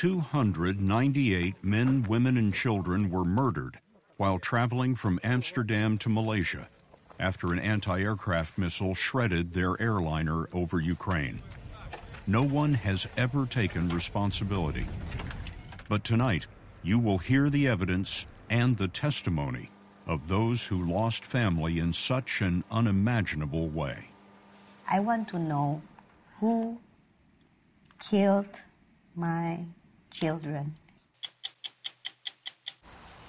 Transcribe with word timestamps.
Two 0.00 0.20
hundred 0.20 0.80
ninety-eight 0.80 1.62
men, 1.62 2.06
women, 2.08 2.38
and 2.38 2.54
children 2.54 3.10
were 3.10 3.22
murdered 3.22 3.78
while 4.16 4.38
traveling 4.38 4.96
from 4.96 5.20
Amsterdam 5.22 5.98
to 5.98 6.08
Malaysia 6.08 6.70
after 7.18 7.52
an 7.52 7.58
anti-aircraft 7.58 8.56
missile 8.56 8.94
shredded 8.94 9.52
their 9.52 9.78
airliner 9.78 10.48
over 10.54 10.80
Ukraine. 10.80 11.42
No 12.26 12.42
one 12.42 12.72
has 12.72 13.06
ever 13.18 13.44
taken 13.44 13.90
responsibility. 13.90 14.86
But 15.90 16.02
tonight, 16.02 16.46
you 16.82 16.98
will 16.98 17.18
hear 17.18 17.50
the 17.50 17.68
evidence 17.68 18.24
and 18.48 18.78
the 18.78 18.88
testimony 18.88 19.68
of 20.06 20.28
those 20.28 20.64
who 20.64 20.90
lost 20.90 21.26
family 21.26 21.78
in 21.78 21.92
such 21.92 22.40
an 22.40 22.64
unimaginable 22.70 23.68
way. 23.68 24.06
I 24.90 25.00
want 25.00 25.28
to 25.28 25.38
know 25.38 25.82
who 26.38 26.80
killed 27.98 28.62
my 29.14 29.66
children. 30.10 30.74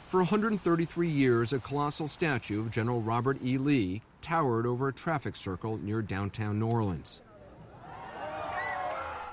For 0.09 0.17
133 0.17 1.07
years, 1.07 1.53
a 1.53 1.59
colossal 1.59 2.07
statue 2.07 2.59
of 2.59 2.69
General 2.69 3.01
Robert 3.01 3.37
E. 3.41 3.57
Lee 3.57 4.01
towered 4.21 4.65
over 4.65 4.89
a 4.89 4.93
traffic 4.93 5.37
circle 5.37 5.77
near 5.77 6.01
downtown 6.01 6.59
New 6.59 6.67
Orleans. 6.67 7.21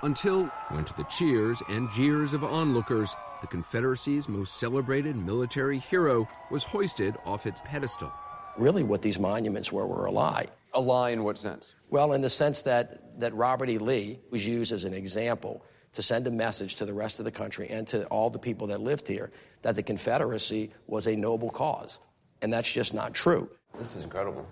Until, 0.02 0.48
went 0.70 0.86
to 0.86 0.94
the 0.96 1.02
cheers 1.04 1.60
and 1.68 1.90
jeers 1.90 2.32
of 2.32 2.44
onlookers, 2.44 3.10
the 3.40 3.48
Confederacy's 3.48 4.28
most 4.28 4.58
celebrated 4.58 5.16
military 5.16 5.78
hero 5.78 6.28
was 6.50 6.62
hoisted 6.62 7.16
off 7.24 7.46
its 7.46 7.62
pedestal. 7.62 8.12
Really, 8.56 8.84
what 8.84 9.02
these 9.02 9.18
monuments 9.18 9.72
were 9.72 9.86
were 9.86 10.06
a 10.06 10.12
lie. 10.12 10.46
A 10.74 10.80
lie 10.80 11.10
in 11.10 11.24
what 11.24 11.38
sense? 11.38 11.74
Well, 11.90 12.12
in 12.12 12.20
the 12.20 12.30
sense 12.30 12.62
that, 12.62 13.18
that 13.20 13.34
Robert 13.34 13.68
E. 13.68 13.78
Lee 13.78 14.20
was 14.30 14.46
used 14.46 14.70
as 14.70 14.84
an 14.84 14.94
example 14.94 15.64
to 15.94 16.02
send 16.02 16.26
a 16.26 16.30
message 16.30 16.76
to 16.76 16.86
the 16.86 16.94
rest 16.94 17.18
of 17.18 17.24
the 17.24 17.30
country 17.30 17.68
and 17.68 17.86
to 17.88 18.04
all 18.06 18.30
the 18.30 18.38
people 18.38 18.66
that 18.68 18.80
lived 18.80 19.08
here 19.08 19.30
that 19.62 19.74
the 19.74 19.82
Confederacy 19.82 20.70
was 20.86 21.06
a 21.06 21.16
noble 21.16 21.50
cause. 21.50 21.98
And 22.42 22.52
that's 22.52 22.70
just 22.70 22.94
not 22.94 23.14
true. 23.14 23.48
This 23.78 23.96
is 23.96 24.04
incredible. 24.04 24.46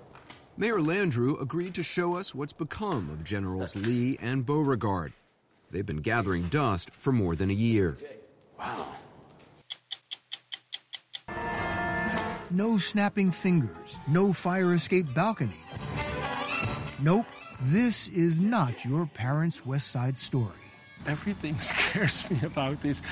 Mayor 0.56 0.78
Landrieu 0.78 1.40
agreed 1.40 1.74
to 1.74 1.82
show 1.82 2.16
us 2.16 2.34
what's 2.34 2.52
become 2.52 3.10
of 3.10 3.22
Generals 3.24 3.76
Lee 3.76 4.18
and 4.20 4.44
Beauregard. 4.44 5.12
They've 5.70 5.84
been 5.84 6.00
gathering 6.00 6.48
dust 6.48 6.90
for 6.96 7.12
more 7.12 7.36
than 7.36 7.50
a 7.50 7.54
year. 7.54 7.96
Wow. 8.58 8.88
No 12.50 12.78
snapping 12.78 13.32
fingers, 13.32 13.96
no 14.08 14.32
fire 14.32 14.72
escape 14.72 15.12
balcony. 15.12 15.60
Nope, 17.00 17.26
this 17.60 18.08
is 18.08 18.40
not 18.40 18.84
your 18.84 19.06
parents' 19.06 19.66
West 19.66 19.88
Side 19.88 20.16
story. 20.16 20.65
Everything 21.06 21.58
scares 21.60 22.28
me 22.30 22.38
about 22.42 22.80
this. 22.80 23.02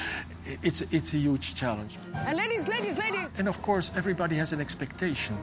It's, 0.62 0.82
it's 0.90 1.14
a 1.14 1.18
huge 1.18 1.54
challenge. 1.54 1.98
And 2.14 2.36
ladies, 2.36 2.68
ladies, 2.68 2.98
ladies. 2.98 3.30
And 3.38 3.48
of 3.48 3.60
course, 3.62 3.92
everybody 3.96 4.36
has 4.36 4.52
an 4.52 4.60
expectation. 4.60 5.36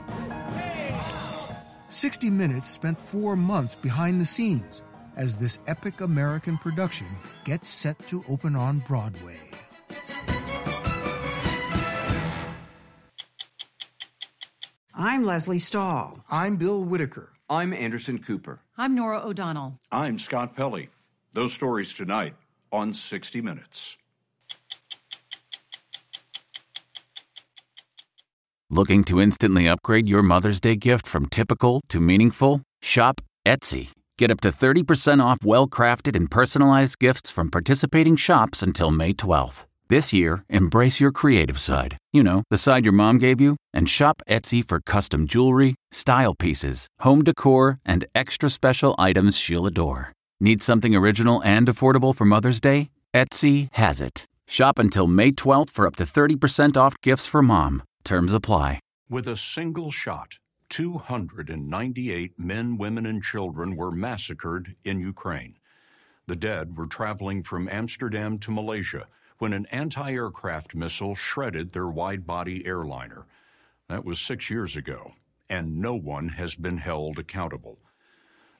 60 1.89 2.29
Minutes 2.29 2.69
spent 2.69 2.99
four 2.99 3.35
months 3.35 3.75
behind 3.75 4.19
the 4.19 4.25
scenes 4.25 4.81
as 5.17 5.35
this 5.35 5.59
epic 5.67 6.01
American 6.01 6.57
production 6.57 7.07
gets 7.43 7.69
set 7.69 7.97
to 8.07 8.23
open 8.29 8.55
on 8.55 8.79
Broadway. 8.87 9.37
I'm 14.93 15.25
Lesley 15.25 15.59
Stahl. 15.59 16.23
I'm 16.29 16.57
Bill 16.57 16.83
Whitaker. 16.83 17.33
I'm 17.49 17.73
Anderson 17.73 18.19
Cooper. 18.19 18.61
I'm 18.77 18.95
Norah 18.95 19.21
O'Donnell. 19.25 19.79
I'm 19.91 20.17
Scott 20.17 20.55
Pelley. 20.55 20.89
Those 21.33 21.53
stories 21.53 21.93
tonight 21.93 22.35
on 22.71 22.93
60 22.93 23.41
Minutes. 23.41 23.97
Looking 28.69 29.03
to 29.03 29.19
instantly 29.19 29.67
upgrade 29.67 30.07
your 30.07 30.23
Mother's 30.23 30.61
Day 30.61 30.77
gift 30.77 31.05
from 31.05 31.25
typical 31.25 31.81
to 31.89 31.99
meaningful? 31.99 32.61
Shop 32.81 33.19
Etsy. 33.45 33.89
Get 34.17 34.31
up 34.31 34.39
to 34.41 34.49
30% 34.49 35.21
off 35.21 35.39
well 35.43 35.67
crafted 35.67 36.15
and 36.15 36.31
personalized 36.31 36.97
gifts 36.99 37.29
from 37.29 37.51
participating 37.51 38.15
shops 38.15 38.63
until 38.63 38.89
May 38.89 39.13
12th. 39.13 39.65
This 39.89 40.13
year, 40.13 40.45
embrace 40.47 41.01
your 41.01 41.11
creative 41.11 41.59
side. 41.59 41.97
You 42.13 42.23
know, 42.23 42.43
the 42.49 42.57
side 42.57 42.85
your 42.85 42.93
mom 42.93 43.17
gave 43.17 43.41
you, 43.41 43.57
and 43.73 43.89
shop 43.89 44.21
Etsy 44.25 44.63
for 44.65 44.79
custom 44.79 45.27
jewelry, 45.27 45.75
style 45.91 46.33
pieces, 46.33 46.87
home 47.01 47.25
decor, 47.25 47.79
and 47.85 48.05
extra 48.15 48.49
special 48.49 48.95
items 48.97 49.37
she'll 49.37 49.65
adore. 49.65 50.13
Need 50.43 50.63
something 50.63 50.95
original 50.95 51.39
and 51.43 51.67
affordable 51.67 52.15
for 52.15 52.25
Mother's 52.25 52.59
Day? 52.59 52.89
Etsy 53.13 53.69
has 53.73 54.01
it. 54.01 54.25
Shop 54.47 54.79
until 54.79 55.05
May 55.05 55.31
12th 55.31 55.69
for 55.69 55.85
up 55.85 55.95
to 55.97 56.03
30% 56.03 56.75
off 56.75 56.99
gifts 57.03 57.27
for 57.27 57.43
mom. 57.43 57.83
Terms 58.03 58.33
apply. 58.33 58.79
With 59.07 59.27
a 59.27 59.37
single 59.37 59.91
shot, 59.91 60.39
298 60.69 62.39
men, 62.39 62.75
women, 62.75 63.05
and 63.05 63.21
children 63.21 63.75
were 63.75 63.91
massacred 63.91 64.75
in 64.83 64.99
Ukraine. 64.99 65.59
The 66.25 66.35
dead 66.35 66.75
were 66.75 66.87
traveling 66.87 67.43
from 67.43 67.69
Amsterdam 67.69 68.39
to 68.39 68.49
Malaysia 68.49 69.05
when 69.37 69.53
an 69.53 69.67
anti 69.67 70.11
aircraft 70.13 70.73
missile 70.73 71.13
shredded 71.13 71.69
their 71.69 71.87
wide 71.87 72.25
body 72.25 72.65
airliner. 72.65 73.27
That 73.89 74.05
was 74.05 74.19
six 74.19 74.49
years 74.49 74.75
ago, 74.75 75.13
and 75.51 75.77
no 75.77 75.93
one 75.93 76.29
has 76.29 76.55
been 76.55 76.77
held 76.77 77.19
accountable. 77.19 77.77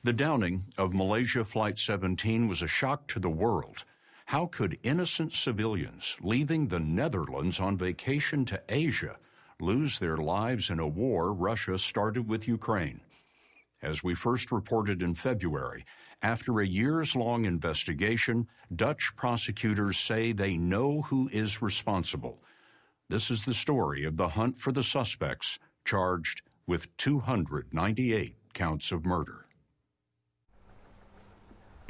The 0.04 0.14
downing 0.14 0.66
of 0.80 0.96
Malaysia 0.96 1.46
Flight 1.46 1.78
17 1.78 2.48
was 2.48 2.64
a 2.64 2.68
shock 2.68 3.06
to 3.10 3.20
the 3.20 3.30
world. 3.30 3.86
How 4.26 4.48
could 4.48 4.80
innocent 4.82 5.36
civilians 5.36 6.18
leaving 6.22 6.68
the 6.68 6.80
Netherlands 6.80 7.60
on 7.60 7.78
vacation 7.78 8.44
to 8.46 8.64
Asia 8.68 9.20
lose 9.60 10.00
their 10.00 10.18
lives 10.18 10.72
in 10.72 10.80
a 10.80 10.88
war 10.88 11.32
Russia 11.32 11.78
started 11.78 12.28
with 12.28 12.48
Ukraine? 12.48 13.02
As 13.84 14.04
we 14.04 14.16
first 14.16 14.52
reported 14.52 15.04
in 15.04 15.14
February, 15.14 15.86
after 16.24 16.60
a 16.60 16.66
years 16.66 17.16
long 17.16 17.46
investigation, 17.46 18.48
Dutch 18.76 19.16
prosecutors 19.16 20.00
say 20.00 20.32
they 20.32 20.58
know 20.58 21.04
who 21.04 21.30
is 21.32 21.62
responsible. 21.62 22.42
This 23.08 23.30
is 23.30 23.46
the 23.46 23.54
story 23.54 24.04
of 24.06 24.18
the 24.18 24.30
hunt 24.30 24.58
for 24.58 24.72
the 24.72 24.82
suspects 24.82 25.60
charged 25.86 26.42
with 26.66 26.98
298 26.98 28.36
counts 28.56 28.92
of 28.92 29.06
murder. 29.06 29.46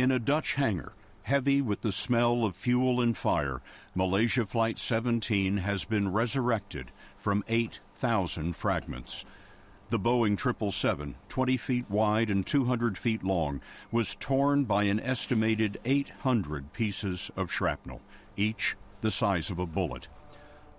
In 0.02 0.10
a 0.10 0.18
Dutch 0.18 0.56
hangar, 0.56 0.94
heavy 1.22 1.62
with 1.62 1.82
the 1.82 1.92
smell 1.92 2.44
of 2.44 2.56
fuel 2.56 3.02
and 3.02 3.16
fire, 3.16 3.62
Malaysia 3.94 4.48
Flight 4.48 4.80
17 4.80 5.58
has 5.58 5.86
been 5.86 6.12
resurrected 6.12 6.90
from 7.20 7.44
8,000 7.48 8.56
fragments. 8.56 9.26
The 9.90 10.00
Boeing 10.00 10.40
777, 10.40 11.14
20 11.30 11.58
feet 11.58 11.88
wide 11.88 12.32
and 12.32 12.44
200 12.44 12.98
feet 12.98 13.24
long, 13.24 13.62
was 13.92 14.18
torn 14.20 14.64
by 14.64 14.86
an 14.86 15.00
estimated 15.00 15.80
800 15.86 16.74
pieces 16.74 17.30
of 17.38 17.52
shrapnel, 17.52 18.02
each 18.36 18.76
the 19.02 19.12
size 19.12 19.52
of 19.52 19.60
a 19.60 19.68
bullet. 19.68 20.08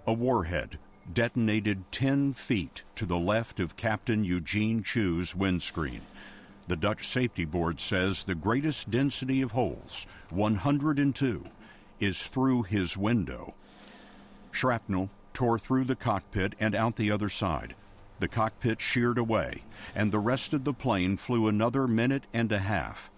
A 0.05 0.13
warhead 0.13 0.81
detonated 1.13 1.85
10 1.93 2.33
feet 2.33 2.83
to 2.97 3.07
the 3.07 3.21
left 3.21 3.61
of 3.61 3.77
Captain 3.77 4.25
Eugene 4.25 4.83
Choo's 4.83 5.37
windscreen. 5.37 6.01
The 6.73 6.77
Dutch 6.77 7.07
Safety 7.07 7.45
Board 7.45 7.81
says 7.81 8.25
the 8.25 8.35
greatest 8.35 8.91
density 8.91 9.43
of 9.43 9.53
holes, 9.53 10.07
102, 10.31 11.45
is 12.01 12.27
through 12.27 12.63
his 12.63 12.97
window. 12.97 13.53
Shrapnel 14.53 15.11
tore 15.35 15.59
through 15.59 15.85
the 15.85 15.95
cockpit 15.95 16.55
and 16.59 16.75
out 16.75 16.97
the 16.97 17.11
other 17.11 17.29
side. 17.29 17.75
The 18.21 18.29
cockpit 18.29 18.81
sheared 18.81 19.19
away, 19.19 19.65
and 19.95 20.11
the 20.11 20.19
rest 20.19 20.55
of 20.55 20.65
the 20.65 20.73
plane 20.73 21.19
flew 21.19 21.47
another 21.47 21.87
minute 21.87 22.25
and 22.33 22.51
a 22.51 22.61
half 22.61 23.11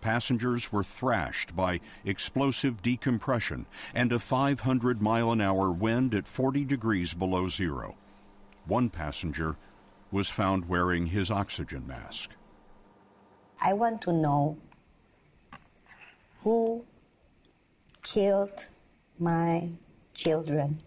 passengers 0.00 0.72
were 0.72 0.82
thrashed 0.82 1.54
by 1.54 1.80
explosive 2.02 2.80
decompression 2.80 3.66
and 3.94 4.10
a 4.10 4.18
500 4.18 5.02
mile 5.02 5.32
an 5.32 5.42
hour 5.42 5.70
wind 5.70 6.14
at 6.14 6.26
40 6.26 6.64
degrees 6.64 7.12
below 7.12 7.46
zero. 7.46 7.94
One 8.64 8.88
passenger 8.88 9.56
was 10.10 10.30
found 10.30 10.66
wearing 10.66 11.08
his 11.08 11.30
oxygen 11.30 11.86
mask. 11.86 12.30
I 13.60 13.72
want 13.72 14.02
to 14.02 14.12
know 14.12 14.56
who 16.42 16.84
killed 18.02 18.68
my 19.18 19.68
children. 20.14 20.80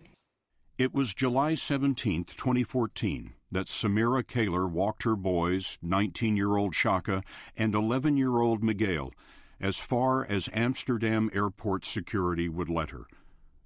It 0.77 0.93
was 0.93 1.13
July 1.13 1.55
17, 1.55 2.23
2014 2.23 3.33
that 3.51 3.65
Samira 3.65 4.25
Calehr 4.25 4.67
walked 4.67 5.03
her 5.03 5.15
boys, 5.15 5.77
19 5.81 6.37
year 6.37 6.55
old 6.55 6.73
Shaka 6.73 7.23
and 7.57 7.75
11 7.75 8.15
year 8.15 8.39
old 8.39 8.63
Miguel, 8.63 9.11
as 9.59 9.77
far 9.77 10.25
as 10.25 10.49
Amsterdam 10.53 11.29
airport 11.33 11.83
security 11.83 12.47
would 12.47 12.69
let 12.69 12.91
her. 12.91 13.05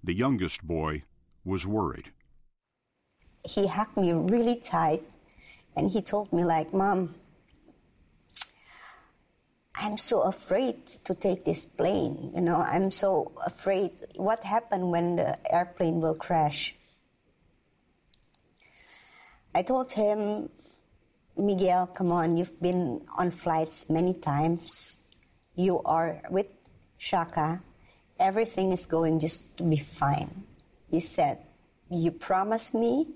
The 0.03 0.15
youngest 0.15 0.63
boy 0.63 1.03
was 1.45 1.67
worried. 1.67 2.11
He 3.45 3.67
hugged 3.67 3.97
me 3.97 4.13
really 4.13 4.55
tight 4.55 5.03
and 5.75 5.89
he 5.89 6.01
told 6.01 6.31
me, 6.31 6.43
like, 6.43 6.73
Mom, 6.73 7.15
I'm 9.75 9.97
so 9.97 10.21
afraid 10.21 10.87
to 11.05 11.15
take 11.15 11.45
this 11.45 11.65
plane. 11.65 12.31
You 12.35 12.41
know, 12.41 12.57
I'm 12.57 12.91
so 12.91 13.31
afraid 13.45 13.91
what 14.15 14.43
happened 14.43 14.91
when 14.91 15.15
the 15.15 15.37
airplane 15.51 15.99
will 15.99 16.15
crash. 16.15 16.75
I 19.55 19.63
told 19.63 19.91
him, 19.91 20.49
Miguel, 21.37 21.87
come 21.87 22.11
on, 22.11 22.37
you've 22.37 22.61
been 22.61 23.01
on 23.17 23.31
flights 23.31 23.89
many 23.89 24.13
times. 24.13 24.99
You 25.55 25.81
are 25.81 26.21
with 26.29 26.47
Shaka. 26.97 27.61
Everything 28.19 28.71
is 28.71 28.85
going 28.85 29.19
just 29.19 29.57
to 29.57 29.63
be 29.63 29.77
fine. 29.77 30.43
He 30.89 30.99
said, 30.99 31.39
You 31.89 32.11
promise 32.11 32.73
me? 32.73 33.07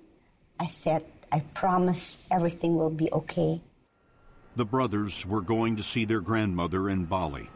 I 0.60 0.68
said, 0.68 1.06
I 1.32 1.42
promise 1.54 2.18
everything 2.32 2.76
will 2.76 2.90
be 2.90 3.12
okay. 3.12 3.62
The 4.58 4.66
brothers 4.66 5.24
were 5.24 5.42
going 5.42 5.76
to 5.76 5.84
see 5.84 6.04
their 6.04 6.20
grandmother 6.20 6.90
in 6.90 7.06
Bali. 7.06 7.52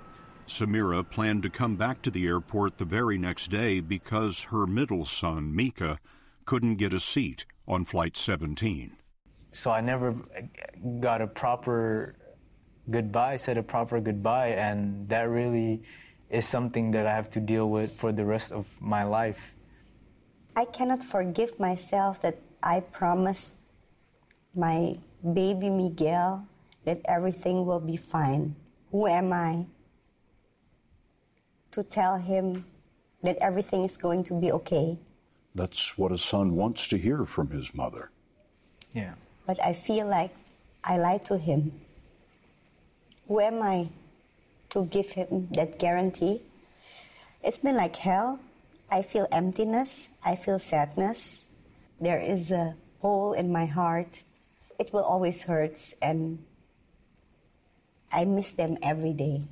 Samira 0.48 1.04
planned 1.10 1.42
to 1.42 1.50
come 1.50 1.76
back 1.76 2.04
to 2.04 2.12
the 2.12 2.28
airport 2.28 2.78
the 2.78 2.86
very 2.86 3.18
next 3.18 3.50
day 3.50 3.80
because 3.80 4.44
her 4.54 4.68
middle 4.68 5.04
son, 5.06 5.56
Mika, 5.56 5.98
couldn't 6.46 6.76
get 6.76 6.94
a 6.94 7.00
seat 7.00 7.46
on 7.68 7.86
Flight 7.86 8.16
17. 8.16 8.98
So 9.52 9.72
I 9.72 9.82
never 9.82 10.16
got 11.00 11.24
a 11.24 11.26
proper 11.26 12.14
goodbye, 12.88 13.38
said 13.38 13.58
a 13.58 13.64
proper 13.64 14.00
goodbye, 14.00 14.50
and 14.50 15.10
that 15.10 15.28
really 15.28 15.82
is 16.30 16.46
something 16.46 16.92
that 16.92 17.08
I 17.08 17.16
have 17.16 17.32
to 17.32 17.40
deal 17.40 17.68
with 17.68 17.98
for 17.98 18.12
the 18.12 18.26
rest 18.26 18.52
of 18.52 18.68
my 18.80 19.06
life. 19.06 19.56
I 20.56 20.66
cannot 20.66 21.02
forgive 21.02 21.60
myself 21.60 22.22
that 22.22 22.38
I 22.62 22.82
promised 22.82 23.56
my 24.54 25.00
baby 25.34 25.72
Miguel 25.72 26.48
that 26.86 27.02
everything 27.06 27.66
will 27.66 27.80
be 27.80 27.98
fine. 27.98 28.56
Who 28.92 29.08
am 29.08 29.32
I 29.34 29.66
to 31.72 31.84
tell 31.84 32.18
him 32.18 32.66
that 33.24 33.38
everything 33.38 33.84
is 33.84 33.98
going 33.98 34.24
to 34.26 34.34
be 34.34 34.52
okay? 34.52 34.98
That's 35.56 35.98
what 35.98 36.12
a 36.12 36.18
son 36.18 36.56
wants 36.56 36.88
to 36.90 36.98
hear 36.98 37.26
from 37.26 37.50
his 37.50 37.74
mother. 37.76 38.10
Yeah. 38.94 39.14
But 39.46 39.64
I 39.64 39.74
feel 39.74 40.08
like 40.08 40.34
I 40.84 40.98
lied 40.98 41.26
to 41.26 41.38
him. 41.38 41.72
Who 43.28 43.40
am 43.40 43.62
I 43.62 43.90
to 44.72 44.86
give 44.86 45.12
him 45.12 45.48
that 45.52 45.80
guarantee? 45.80 46.42
It's 47.44 47.60
been 47.60 47.76
like 47.76 47.96
hell. 47.96 48.40
I 48.92 49.02
feel 49.02 49.28
emptiness. 49.32 50.10
I 50.26 50.36
feel 50.36 50.60
sadness. 50.60 51.46
There 52.00 52.20
is 52.20 52.52
a 52.52 52.76
hole 53.00 53.34
in 53.34 53.52
my 53.52 53.66
heart. 53.66 54.24
It 54.80 54.92
will 54.92 55.04
always 55.04 55.44
hurt, 55.44 55.94
and 56.02 56.44
I 58.12 58.26
miss 58.26 58.54
them 58.54 58.78
every 58.82 59.14
day. 59.14 59.44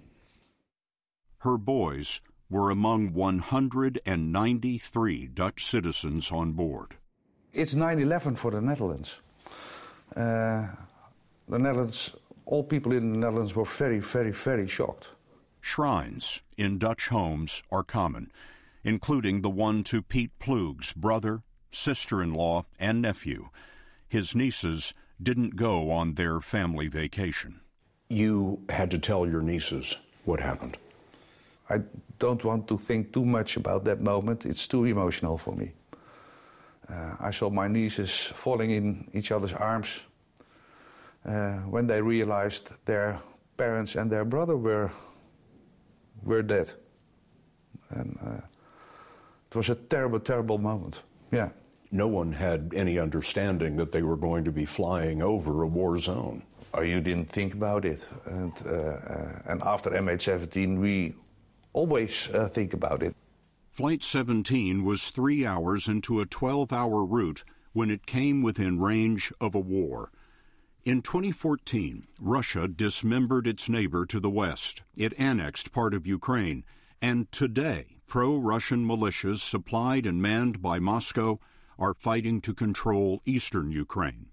Her 1.40 1.58
boys 1.58 2.22
were 2.50 2.70
among 2.70 3.14
193 3.14 5.28
Dutch 5.28 5.66
citizens 5.66 6.32
on 6.32 6.54
board. 6.54 6.96
It's 7.54 7.76
9 7.76 8.00
11 8.00 8.36
for 8.36 8.52
the 8.52 8.62
Netherlands. 8.62 9.22
Uh, 10.16 10.68
the 11.48 11.60
Netherlands, 11.60 12.16
all 12.46 12.64
people 12.64 12.92
in 12.92 13.14
the 13.14 13.20
Netherlands 13.20 13.56
were 13.56 13.66
very, 13.66 14.00
very, 14.00 14.32
very 14.32 14.68
shocked. 14.68 15.10
Shrines 15.62 16.42
in 16.58 16.78
Dutch 16.78 17.08
homes 17.10 17.64
are 17.72 17.84
common, 17.84 18.32
including 18.84 19.42
the 19.42 19.50
one 19.50 19.84
to 19.86 20.02
Piet 20.02 20.32
Ploeg's 20.40 20.94
brother, 20.94 21.44
sister 21.72 22.22
in 22.22 22.34
law, 22.34 22.66
and 22.80 23.02
nephew. 23.02 23.50
His 24.08 24.36
nieces 24.36 24.94
didn't 25.22 25.56
go 25.56 25.92
on 25.92 26.16
their 26.16 26.42
family 26.42 26.88
vacation. 26.88 27.62
You 28.10 28.60
had 28.70 28.90
to 28.92 29.00
tell 29.00 29.28
your 29.28 29.42
nieces 29.42 29.98
what 30.26 30.40
happened. 30.40 30.78
I 31.70 31.82
don't 32.18 32.44
want 32.44 32.68
to 32.68 32.78
think 32.78 33.14
too 33.14 33.24
much 33.24 33.56
about 33.56 33.84
that 33.86 34.02
moment. 34.02 34.46
It's 34.46 34.68
too 34.68 34.86
emotional 34.86 35.38
for 35.38 35.56
me. 35.56 35.74
Uh, 36.90 37.16
I 37.20 37.30
saw 37.32 37.52
my 37.52 37.68
nieces 37.68 38.12
falling 38.12 38.72
in 38.72 39.08
each 39.14 39.32
other's 39.32 39.54
arms 39.54 40.00
uh, 41.24 41.58
when 41.70 41.86
they 41.86 42.02
realized 42.02 42.70
their 42.86 43.20
parents 43.58 43.96
and 43.96 44.12
their 44.12 44.26
brother 44.26 44.58
were 44.58 44.92
were 46.24 46.42
dead, 46.42 46.74
and 47.92 48.18
uh, 48.26 48.42
it 49.50 49.56
was 49.56 49.70
a 49.70 49.76
terrible, 49.76 50.20
terrible 50.20 50.58
moment. 50.58 51.04
Yeah. 51.32 51.50
No 51.92 52.08
one 52.08 52.34
had 52.34 52.72
any 52.76 53.00
understanding 53.00 53.78
that 53.78 53.92
they 53.92 54.04
were 54.04 54.18
going 54.18 54.44
to 54.44 54.52
be 54.52 54.66
flying 54.66 55.24
over 55.24 55.64
a 55.64 55.68
war 55.68 55.98
zone. 55.98 56.44
Oh, 56.74 56.82
you 56.82 57.02
didn't 57.02 57.30
think 57.30 57.54
about 57.54 57.84
it, 57.84 58.08
and 58.26 58.54
uh, 58.66 58.70
uh, 58.70 59.40
and 59.46 59.62
after 59.64 59.90
MH17, 59.90 60.80
we 60.80 61.16
always 61.74 62.30
uh, 62.30 62.48
think 62.48 62.74
about 62.74 63.02
it. 63.02 63.16
Flight 63.72 64.04
17 64.04 64.84
was 64.84 65.10
three 65.10 65.46
hours 65.46 65.88
into 65.88 66.20
a 66.20 66.26
12 66.26 66.72
hour 66.72 67.06
route 67.06 67.44
when 67.74 67.90
it 67.90 68.06
came 68.06 68.42
within 68.42 68.80
range 68.80 69.32
of 69.40 69.56
a 69.56 69.60
war. 69.60 70.12
In 70.86 71.02
2014, 71.02 72.08
Russia 72.20 72.68
dismembered 72.68 73.48
its 73.48 73.70
neighbor 73.70 74.06
to 74.06 74.20
the 74.20 74.30
west. 74.30 74.84
It 74.96 75.14
annexed 75.18 75.72
part 75.72 75.94
of 75.94 76.08
Ukraine. 76.08 76.64
And 77.02 77.32
today, 77.32 77.98
pro 78.08 78.38
Russian 78.38 78.86
militias 78.86 79.40
supplied 79.40 80.06
and 80.06 80.22
manned 80.22 80.62
by 80.62 80.80
Moscow 80.80 81.40
are 81.78 81.94
fighting 81.94 82.42
to 82.42 82.54
control 82.54 83.22
eastern 83.26 83.72
Ukraine. 83.72 84.29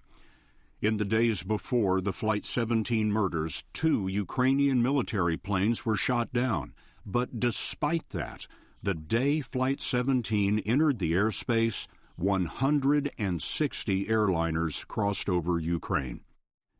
In 0.83 0.99
the 0.99 1.07
days 1.07 1.43
before 1.43 2.03
the 2.03 2.13
Flight 2.13 2.45
17 2.45 3.11
murders, 3.11 3.65
two 3.73 4.09
Ukrainian 4.09 4.83
military 4.83 5.39
planes 5.39 5.87
were 5.87 5.97
shot 5.97 6.35
down. 6.35 6.75
But 7.07 7.41
despite 7.41 8.11
that, 8.11 8.47
the 8.83 8.93
day 8.93 9.41
Flight 9.41 9.81
17 9.81 10.59
entered 10.61 10.99
the 10.99 11.13
airspace, 11.13 11.89
160 12.17 14.07
airliners 14.07 14.87
crossed 14.87 15.31
over 15.31 15.59
Ukraine. 15.59 16.21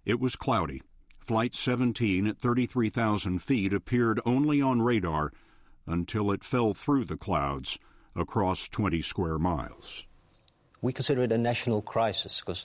It 0.05 0.21
was 0.21 0.37
cloudy. 0.37 0.83
Flight 1.19 1.55
17 1.55 2.27
at 2.27 2.39
33,000 2.39 3.39
feet 3.41 3.73
appeared 3.73 4.21
only 4.27 4.61
on 4.61 4.83
radar 4.83 5.33
until 5.87 6.31
it 6.33 6.45
fell 6.45 6.75
through 6.75 7.07
the 7.07 7.17
clouds 7.17 7.79
across 8.15 8.69
20 8.69 9.01
square 9.01 9.39
miles. 9.39 10.07
We 10.83 10.93
consider 10.93 11.23
it 11.23 11.33
a 11.33 11.39
national 11.39 11.83
crisis 11.83 12.41
because 12.41 12.65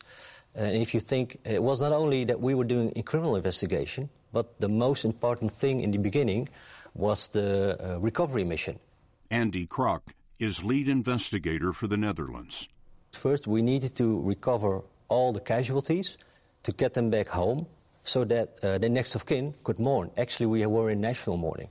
uh, 0.58 0.64
if 0.64 0.94
you 0.94 1.00
think 1.00 1.38
it 1.46 1.62
was 1.62 1.82
not 1.82 1.92
only 1.92 2.26
that 2.26 2.40
we 2.40 2.54
were 2.54 2.64
doing 2.64 2.92
a 2.96 3.04
criminal 3.04 3.36
investigation, 3.36 4.10
but 4.34 4.60
the 4.60 4.70
most 4.70 5.06
important 5.06 5.52
thing 5.52 5.82
in 5.82 5.92
the 5.92 5.98
beginning 5.98 6.50
was 6.94 7.30
the 7.30 7.78
uh, 7.80 8.00
recovery 8.00 8.44
mission. 8.44 8.80
Andy 9.30 9.66
Kraag 9.66 10.02
is 10.40 10.64
lead 10.64 10.90
investigator 10.90 11.72
for 11.74 11.88
the 11.88 11.98
Netherlands. 11.98 12.68
First, 13.12 13.48
we 13.48 13.62
needed 13.62 13.96
to 13.98 14.20
recover 14.22 14.82
all 15.08 15.32
the 15.34 15.40
casualties 15.40 16.18
to 16.64 16.72
get 16.72 16.94
them 16.94 17.10
back 17.10 17.28
home 17.28 17.68
so 18.04 18.24
that 18.26 18.58
uh, 18.64 18.78
the 18.78 18.90
next 18.90 19.16
of 19.16 19.26
kin 19.26 19.54
could 19.64 19.80
mourn. 19.80 20.12
Actually, 20.18 20.48
we 20.48 20.66
were 20.66 20.90
in 20.90 21.02
national 21.02 21.38
mourning. 21.38 21.70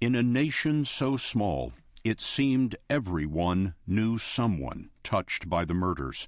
In 0.00 0.14
a 0.14 0.22
nation 0.22 0.84
so 0.84 1.16
small, 1.16 1.72
it 2.04 2.20
seemed 2.20 2.76
everyone 2.88 3.74
knew 3.86 4.18
someone 4.18 4.90
touched 5.02 5.48
by 5.48 5.64
the 5.64 5.74
murders. 5.74 6.26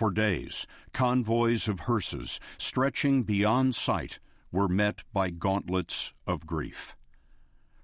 For 0.00 0.10
days, 0.10 0.66
convoys 0.94 1.68
of 1.68 1.80
hearses, 1.80 2.40
stretching 2.56 3.22
beyond 3.22 3.74
sight, 3.74 4.18
were 4.50 4.66
met 4.66 5.02
by 5.12 5.28
gauntlets 5.28 6.14
of 6.26 6.46
grief. 6.46 6.96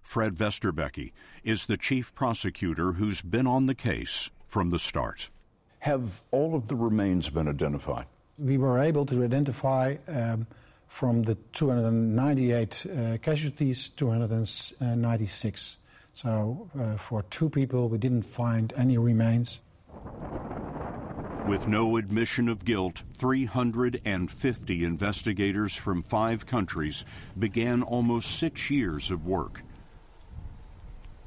Fred 0.00 0.36
Westerbeke 0.36 1.12
is 1.44 1.66
the 1.66 1.76
chief 1.76 2.14
prosecutor 2.14 2.92
who's 2.92 3.20
been 3.20 3.46
on 3.46 3.66
the 3.66 3.74
case 3.74 4.30
from 4.46 4.70
the 4.70 4.78
start. 4.78 5.28
Have 5.80 6.22
all 6.30 6.54
of 6.54 6.68
the 6.68 6.74
remains 6.74 7.28
been 7.28 7.48
identified? 7.48 8.06
We 8.38 8.56
were 8.56 8.78
able 8.78 9.04
to 9.04 9.22
identify 9.22 9.96
um, 10.08 10.46
from 10.88 11.22
the 11.24 11.34
298 11.52 12.86
uh, 12.86 13.18
casualties, 13.20 13.90
296. 13.90 15.76
So 16.14 16.70
uh, 16.80 16.96
for 16.96 17.24
two 17.24 17.50
people, 17.50 17.90
we 17.90 17.98
didn't 17.98 18.22
find 18.22 18.72
any 18.74 18.96
remains. 18.96 19.60
With 21.46 21.68
no 21.68 21.96
admission 21.96 22.48
of 22.48 22.64
guilt, 22.64 23.04
350 23.12 24.84
investigators 24.84 25.76
from 25.76 26.02
five 26.02 26.44
countries 26.44 27.04
began 27.38 27.84
almost 27.84 28.40
six 28.40 28.68
years 28.68 29.12
of 29.12 29.26
work. 29.26 29.62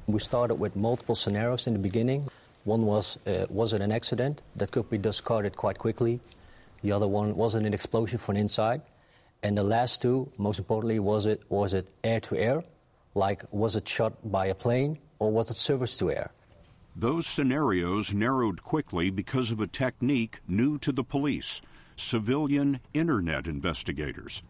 We 0.06 0.18
started 0.18 0.56
with 0.56 0.76
multiple 0.76 1.14
scenarios 1.14 1.66
in 1.66 1.72
the 1.72 1.78
beginning. 1.78 2.28
One 2.64 2.84
was, 2.84 3.18
uh, 3.26 3.46
was 3.48 3.72
it 3.72 3.80
an 3.80 3.92
accident 3.92 4.42
that 4.56 4.70
could 4.72 4.90
be 4.90 4.98
discarded 4.98 5.56
quite 5.56 5.78
quickly? 5.78 6.20
The 6.82 6.92
other 6.92 7.08
one, 7.08 7.34
was 7.34 7.54
it 7.54 7.64
an 7.64 7.72
explosion 7.72 8.18
from 8.18 8.36
inside? 8.36 8.82
And 9.42 9.56
the 9.56 9.64
last 9.64 10.02
two, 10.02 10.30
most 10.36 10.58
importantly, 10.58 10.98
was 10.98 11.24
it, 11.24 11.40
was 11.48 11.72
it 11.72 11.88
air 12.04 12.20
to 12.20 12.36
air? 12.36 12.62
Like, 13.14 13.44
was 13.52 13.74
it 13.74 13.88
shot 13.88 14.12
by 14.30 14.46
a 14.46 14.54
plane 14.54 14.98
or 15.18 15.30
was 15.30 15.50
it 15.50 15.56
surface 15.56 15.96
to 15.96 16.10
air? 16.10 16.30
Those 16.96 17.26
scenarios 17.26 18.12
narrowed 18.12 18.62
quickly 18.62 19.10
because 19.10 19.50
of 19.50 19.60
a 19.60 19.66
technique 19.66 20.40
new 20.48 20.76
to 20.78 20.92
the 20.92 21.04
police 21.04 21.60
civilian 21.96 22.80
internet 22.94 23.46
investigators. 23.46 24.42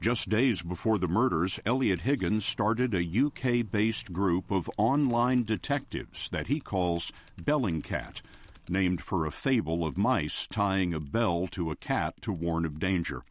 Just 0.00 0.28
days 0.28 0.62
before 0.62 0.98
the 0.98 1.08
murders, 1.08 1.60
Eliot 1.64 2.00
Higgins 2.00 2.44
started 2.44 2.94
a 2.94 3.26
UK 3.26 3.70
based 3.70 4.12
group 4.12 4.50
of 4.50 4.70
online 4.76 5.44
detectives 5.44 6.28
that 6.30 6.48
he 6.48 6.58
calls 6.60 7.12
Bellingcat, 7.40 8.20
named 8.68 9.00
for 9.00 9.26
a 9.26 9.30
fable 9.30 9.84
of 9.84 9.96
mice 9.96 10.46
tying 10.46 10.92
a 10.92 11.00
bell 11.00 11.46
to 11.48 11.70
a 11.70 11.76
cat 11.76 12.14
to 12.22 12.32
warn 12.32 12.64
of 12.64 12.78
danger. 12.78 13.22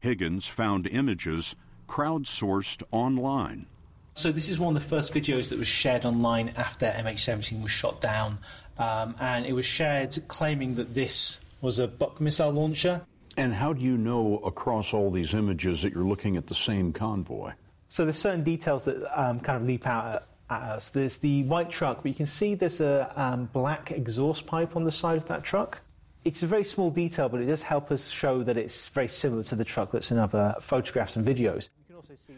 Higgins 0.00 0.48
found 0.48 0.86
images 0.86 1.56
crowdsourced 1.88 2.82
online. 2.90 3.66
So, 4.16 4.32
this 4.32 4.48
is 4.48 4.58
one 4.58 4.74
of 4.74 4.82
the 4.82 4.88
first 4.88 5.12
videos 5.12 5.50
that 5.50 5.58
was 5.58 5.68
shared 5.68 6.06
online 6.06 6.54
after 6.56 6.86
MH17 6.86 7.62
was 7.62 7.70
shot 7.70 8.00
down, 8.00 8.38
um, 8.78 9.14
and 9.20 9.44
it 9.44 9.52
was 9.52 9.66
shared 9.66 10.16
claiming 10.26 10.76
that 10.76 10.94
this 10.94 11.38
was 11.60 11.78
a 11.78 11.86
Buk 11.86 12.18
missile 12.18 12.50
launcher. 12.50 13.02
And 13.36 13.52
how 13.52 13.74
do 13.74 13.82
you 13.82 13.98
know 13.98 14.38
across 14.38 14.94
all 14.94 15.10
these 15.10 15.34
images 15.34 15.82
that 15.82 15.92
you're 15.92 16.08
looking 16.08 16.38
at 16.38 16.46
the 16.46 16.54
same 16.54 16.94
convoy? 16.94 17.52
So 17.90 18.04
there's 18.04 18.16
certain 18.16 18.42
details 18.42 18.86
that 18.86 18.96
um, 19.20 19.38
kind 19.38 19.60
of 19.60 19.68
leap 19.68 19.86
out 19.86 20.16
at, 20.16 20.26
at, 20.48 20.62
us. 20.62 20.88
There's 20.88 21.18
the 21.18 21.42
white 21.42 21.68
truck, 21.68 21.98
but 21.98 22.08
you 22.08 22.14
can 22.14 22.24
see 22.24 22.54
there's 22.54 22.80
a 22.80 23.12
um, 23.16 23.50
black 23.52 23.90
exhaust 23.90 24.46
pipe 24.46 24.76
on 24.76 24.84
the 24.84 24.92
side 24.92 25.18
of 25.18 25.28
that 25.28 25.44
truck. 25.44 25.82
It's 26.24 26.42
a 26.42 26.46
very 26.46 26.64
small 26.64 26.90
detail, 26.90 27.28
but 27.28 27.42
it 27.42 27.46
does 27.46 27.60
help 27.60 27.92
us 27.92 28.08
show 28.08 28.42
that 28.44 28.56
it's 28.56 28.88
very 28.88 29.08
similar 29.08 29.42
to 29.42 29.56
the 29.56 29.64
truck 29.64 29.92
that's 29.92 30.10
in 30.10 30.16
other 30.16 30.54
photographs 30.62 31.16
and 31.16 31.26
videos. 31.26 31.68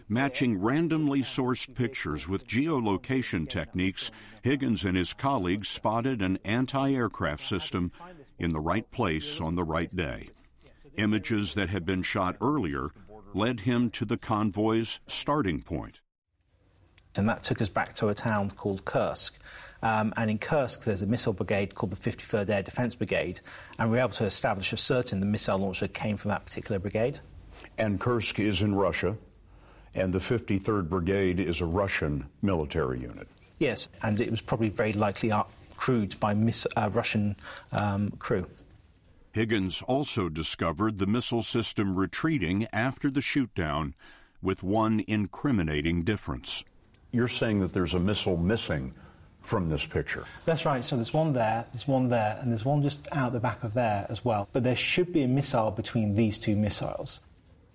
Matching 0.08 0.60
randomly 0.60 1.20
sourced 1.20 1.72
pictures 1.74 2.28
with 2.28 2.46
geolocation 2.46 3.48
techniques, 3.48 4.10
Higgins 4.42 4.84
and 4.84 4.96
his 4.96 5.12
colleagues 5.12 5.68
spotted 5.68 6.22
an 6.22 6.38
anti 6.44 6.92
aircraft 6.92 7.42
system 7.42 7.92
in 8.38 8.52
the 8.52 8.60
right 8.60 8.90
place 8.90 9.40
on 9.40 9.54
the 9.54 9.64
right 9.64 9.94
day. 9.94 10.30
Images 10.96 11.54
that 11.54 11.68
had 11.68 11.84
been 11.84 12.02
shot 12.02 12.36
earlier 12.40 12.90
led 13.34 13.60
him 13.60 13.90
to 13.90 14.04
the 14.04 14.16
convoy's 14.16 15.00
starting 15.06 15.62
point. 15.62 16.00
And 17.16 17.28
that 17.28 17.42
took 17.42 17.60
us 17.60 17.68
back 17.68 17.94
to 17.96 18.08
a 18.08 18.14
town 18.14 18.50
called 18.50 18.84
Kursk. 18.84 19.38
Um, 19.82 20.12
and 20.16 20.30
in 20.30 20.38
Kursk, 20.38 20.84
there's 20.84 21.02
a 21.02 21.06
missile 21.06 21.32
brigade 21.32 21.74
called 21.74 21.92
the 21.92 21.96
53rd 22.10 22.50
Air 22.50 22.62
Defense 22.62 22.94
Brigade, 22.94 23.40
and 23.78 23.90
we 23.90 23.96
were 23.96 24.02
able 24.02 24.12
to 24.14 24.24
establish 24.24 24.70
for 24.70 24.76
certain 24.76 25.20
the 25.20 25.26
missile 25.26 25.58
launcher 25.58 25.88
came 25.88 26.16
from 26.16 26.30
that 26.30 26.44
particular 26.46 26.78
brigade. 26.78 27.20
And 27.76 28.00
Kursk 28.00 28.38
is 28.38 28.62
in 28.62 28.74
Russia, 28.74 29.16
and 29.98 30.12
the 30.12 30.18
53rd 30.18 30.88
Brigade 30.88 31.40
is 31.40 31.60
a 31.60 31.66
Russian 31.66 32.26
military 32.42 33.00
unit. 33.00 33.28
Yes, 33.58 33.88
and 34.02 34.20
it 34.20 34.30
was 34.30 34.40
probably 34.40 34.68
very 34.68 34.92
likely 34.92 35.32
crewed 35.76 36.18
by 36.20 36.34
miss, 36.34 36.66
uh, 36.76 36.90
Russian 36.92 37.36
um, 37.72 38.10
crew. 38.18 38.46
Higgins 39.32 39.82
also 39.82 40.28
discovered 40.28 40.98
the 40.98 41.06
missile 41.06 41.42
system 41.42 41.94
retreating 41.96 42.66
after 42.72 43.10
the 43.10 43.20
shootdown 43.20 43.94
with 44.42 44.62
one 44.62 45.04
incriminating 45.06 46.02
difference. 46.02 46.64
You're 47.12 47.28
saying 47.28 47.60
that 47.60 47.72
there's 47.72 47.94
a 47.94 48.00
missile 48.00 48.36
missing 48.36 48.94
from 49.42 49.68
this 49.68 49.86
picture. 49.86 50.24
That's 50.44 50.66
right. 50.66 50.84
So 50.84 50.96
there's 50.96 51.14
one 51.14 51.32
there, 51.32 51.64
there's 51.72 51.88
one 51.88 52.08
there, 52.08 52.38
and 52.40 52.50
there's 52.50 52.64
one 52.64 52.82
just 52.82 53.08
out 53.12 53.32
the 53.32 53.40
back 53.40 53.64
of 53.64 53.74
there 53.74 54.06
as 54.08 54.24
well. 54.24 54.48
But 54.52 54.62
there 54.62 54.76
should 54.76 55.12
be 55.12 55.22
a 55.22 55.28
missile 55.28 55.70
between 55.70 56.14
these 56.14 56.38
two 56.38 56.54
missiles. 56.54 57.20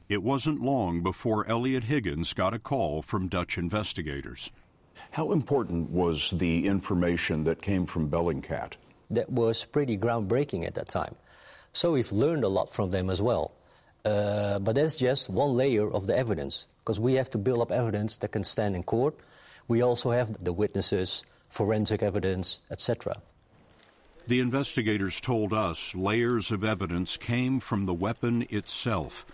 It 0.10 0.22
wasn't 0.22 0.62
long 0.62 1.01
before 1.01 1.48
Eliot 1.50 1.86
Higgins 1.86 2.33
got 2.33 2.53
a 2.53 2.60
call 2.60 3.01
from 3.01 3.29
Dutch 3.29 3.57
investigators. 3.57 4.51
How 5.12 5.31
important 5.31 5.89
was 5.91 6.29
the 6.31 6.67
information 6.67 7.45
that 7.45 7.62
came 7.62 7.86
from 7.86 8.10
Bellingcat? 8.10 8.74
That 9.10 9.29
was 9.29 9.63
pretty 9.63 9.98
groundbreaking 9.98 10.67
at 10.67 10.74
that 10.75 10.89
time. 10.89 11.15
So 11.72 11.93
we've 11.93 12.12
learned 12.12 12.43
a 12.43 12.50
lot 12.50 12.69
from 12.69 12.91
them 12.91 13.10
as 13.10 13.22
well. 13.22 13.53
Uh, 14.03 14.60
but 14.60 14.75
that's 14.75 14.95
just 14.95 15.29
one 15.29 15.55
layer 15.55 15.89
of 15.89 16.07
the 16.07 16.17
evidence, 16.17 16.67
because 16.83 17.00
we 17.00 17.13
have 17.13 17.29
to 17.29 17.38
build 17.38 17.62
up 17.62 17.72
evidence 17.72 18.17
that 18.17 18.31
can 18.33 18.43
stand 18.43 18.75
in 18.75 18.83
court. 18.83 19.15
We 19.67 19.81
also 19.81 20.12
have 20.12 20.43
the 20.43 20.51
witnesses, 20.51 21.24
forensic 21.50 22.03
evidence, 22.03 22.62
etc. 22.69 23.22
The 24.27 24.41
investigators 24.41 25.22
told 25.22 25.53
us 25.53 25.95
layers 25.95 26.51
of 26.51 26.63
evidence 26.63 27.15
came 27.15 27.60
from 27.62 27.86
the 27.86 27.93
weapon 27.93 28.45
itself. 28.50 29.25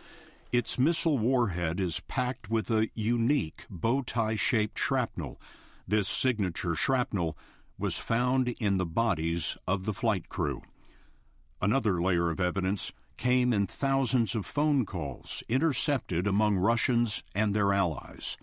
Its 0.52 0.80
missile 0.80 1.20
warhead 1.20 1.80
is 1.80 2.00
packed 2.02 2.50
with 2.50 2.72
a 2.72 2.90
unique 2.96 3.66
bow 3.70 4.02
tie 4.02 4.36
shaped 4.36 4.80
shrapnel. 4.80 5.40
This 5.88 6.08
signature 6.08 6.74
shrapnel 6.74 7.38
was 7.78 8.00
found 8.00 8.50
in 8.60 8.78
the 8.78 8.86
bodies 8.86 9.58
of 9.68 9.86
the 9.86 9.94
flight 9.94 10.28
crew. 10.28 10.64
Another 11.62 12.02
layer 12.02 12.32
of 12.32 12.40
evidence 12.40 12.94
came 13.16 13.54
in 13.54 13.68
thousands 13.68 14.34
of 14.34 14.46
phone 14.46 14.86
calls 14.86 15.44
intercepted 15.48 16.26
among 16.26 16.58
Russians 16.58 17.24
and 17.36 17.54
their 17.54 17.72
allies. 17.72 18.38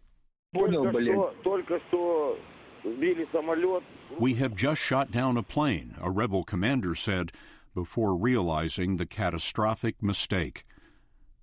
We 4.18 4.34
have 4.34 4.54
just 4.54 4.80
shot 4.80 5.10
down 5.10 5.36
a 5.36 5.42
plane, 5.42 5.96
a 6.00 6.10
rebel 6.10 6.44
commander 6.44 6.94
said, 6.94 7.32
before 7.74 8.14
realizing 8.14 8.96
the 8.96 9.06
catastrophic 9.06 10.02
mistake. 10.02 10.64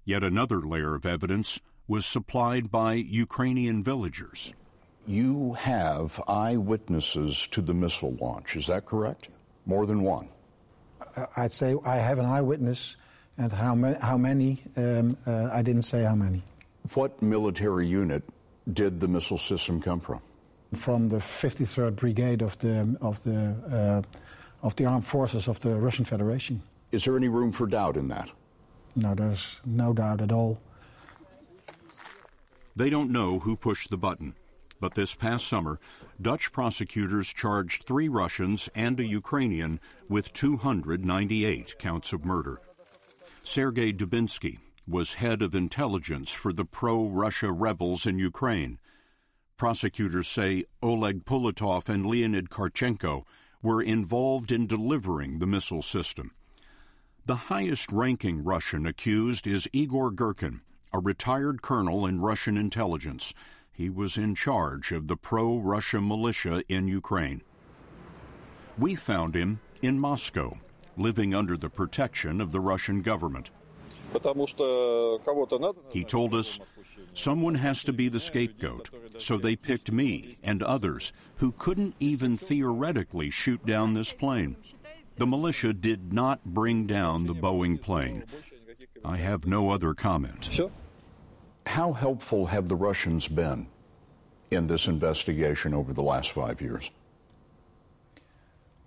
Yet 0.06 0.24
another 0.24 0.60
layer 0.62 0.96
of 0.96 1.06
evidence 1.06 1.60
was 1.88 2.06
supplied 2.06 2.72
by 2.72 2.94
Ukrainian 2.94 3.84
villagers. 3.84 4.54
You 5.06 5.54
have 5.54 6.22
eyewitnesses 6.28 7.48
to 7.48 7.62
the 7.62 7.74
missile 7.74 8.16
launch, 8.22 8.56
is 8.56 8.68
that 8.68 8.86
correct? 8.86 9.30
More 9.66 9.86
than 9.86 10.02
one? 10.02 10.30
I'd 11.36 11.52
say 11.52 11.76
I 11.86 11.98
have 11.98 12.20
an 12.20 12.26
eyewitness, 12.26 12.96
and 13.38 13.52
how, 13.52 13.76
ma- 13.76 14.00
how 14.00 14.18
many, 14.18 14.64
um, 14.78 15.18
uh, 15.28 15.50
I 15.52 15.62
didn't 15.62 15.84
say 15.84 16.04
how 16.04 16.16
many. 16.16 16.42
What 16.94 17.22
military 17.22 17.88
unit 17.88 18.24
did 18.72 19.00
the 19.00 19.08
missile 19.08 19.38
system 19.38 19.82
come 19.82 20.00
from? 20.00 20.22
From 20.74 21.10
the 21.10 21.18
53rd 21.18 21.96
Brigade 21.96 22.42
of 22.42 22.58
the, 22.60 22.98
of 23.02 23.24
the, 23.24 23.56
uh, 23.72 24.66
of 24.66 24.76
the 24.76 24.86
armed 24.86 25.06
forces 25.06 25.48
of 25.48 25.60
the 25.60 25.76
Russian 25.76 26.06
Federation. 26.06 26.62
Is 26.92 27.06
there 27.06 27.18
any 27.18 27.28
room 27.28 27.52
for 27.52 27.68
doubt 27.68 27.98
in 27.98 28.08
that? 28.10 28.30
No, 28.96 29.16
there's 29.16 29.60
no 29.66 29.94
doubt 29.94 30.22
at 30.22 30.32
all. 30.32 30.60
They 32.76 32.90
don't 32.90 33.12
know 33.12 33.40
who 33.40 33.56
pushed 33.56 33.90
the 33.90 33.98
button, 33.98 34.36
But 34.80 34.96
this 34.96 35.16
past 35.16 35.48
summer, 35.48 35.80
Dutch 36.22 36.52
prosecutors 36.52 37.32
charged 37.32 37.84
three 37.86 38.10
Russians 38.10 38.68
and 38.76 39.00
a 39.00 39.06
Ukrainian 39.06 39.80
with 40.10 40.34
298 40.34 41.80
counts 41.80 42.12
of 42.12 42.26
murder. 42.26 42.60
Sergei 43.44 43.94
Dubinsky 43.94 44.60
was 44.86 45.14
head 45.14 45.42
of 45.42 45.56
intelligence 45.56 46.32
for 46.32 46.52
the 46.52 46.66
pro 46.66 47.08
Russia 47.08 47.52
rebels 47.52 48.06
in 48.06 48.20
Ukraine. 48.20 48.78
Prosecutors 49.56 50.28
say 50.28 50.66
Oleg 50.82 51.24
Pulatov 51.24 51.88
and 51.88 52.06
Leonid 52.06 52.50
Kharchenko 52.50 53.24
were 53.62 53.82
involved 53.82 54.52
in 54.52 54.68
delivering 54.68 55.40
the 55.40 55.48
missile 55.48 55.82
system. 55.82 56.32
The 57.26 57.36
highest 57.36 57.90
ranking 57.94 58.44
Russian 58.44 58.86
accused 58.86 59.48
is 59.48 59.70
Igor 59.72 60.12
Girkin, 60.12 60.60
a 60.92 61.00
retired 61.00 61.62
colonel 61.62 62.06
in 62.06 62.20
Russian 62.20 62.58
intelligence. 62.58 63.34
He 63.72 63.90
was 63.90 64.18
in 64.18 64.36
charge 64.36 64.92
of 64.92 65.08
the 65.08 65.16
pro 65.16 65.58
Russia 65.58 66.02
militia 66.02 66.64
in 66.68 66.90
Ukraine. 66.90 67.42
We 68.78 68.96
found 68.96 69.38
him 69.38 69.62
in 69.82 70.02
Moscow, 70.02 70.58
living 70.98 71.34
under 71.34 71.56
the 71.56 71.70
protection 71.70 72.42
of 72.42 72.52
the 72.52 72.60
Russian 72.60 73.02
government. 73.02 73.52
He 75.92 76.04
told 76.04 76.36
us 76.36 76.60
someone 77.14 77.56
has 77.56 77.86
to 77.86 77.94
be 77.94 78.10
the 78.10 78.20
scapegoat, 78.20 78.90
so 79.18 79.38
they 79.38 79.56
picked 79.56 79.94
me 79.94 80.38
and 80.44 80.62
others 80.62 81.14
who 81.38 81.54
couldn't 81.54 81.96
even 82.02 82.36
theoretically 82.36 83.30
shoot 83.30 83.66
down 83.66 83.94
this 83.94 84.12
plane. 84.12 84.58
The 85.18 85.28
militia 85.28 85.74
did 85.74 86.14
not 86.14 86.44
bring 86.44 86.88
down 86.88 87.28
the 87.28 87.36
Boeing 87.36 87.80
plane. 87.80 88.24
I 89.06 89.18
have 89.18 89.46
no 89.46 89.70
other 89.70 89.94
comment. 89.94 90.60
How 91.68 91.94
helpful 91.94 92.48
have 92.48 92.68
the 92.68 92.76
Russians 92.76 93.28
been 93.28 93.68
in 94.52 94.68
this 94.68 94.88
investigation 94.88 95.74
over 95.74 95.94
the 95.94 96.04
last 96.04 96.32
five 96.32 96.62
years? 96.62 96.90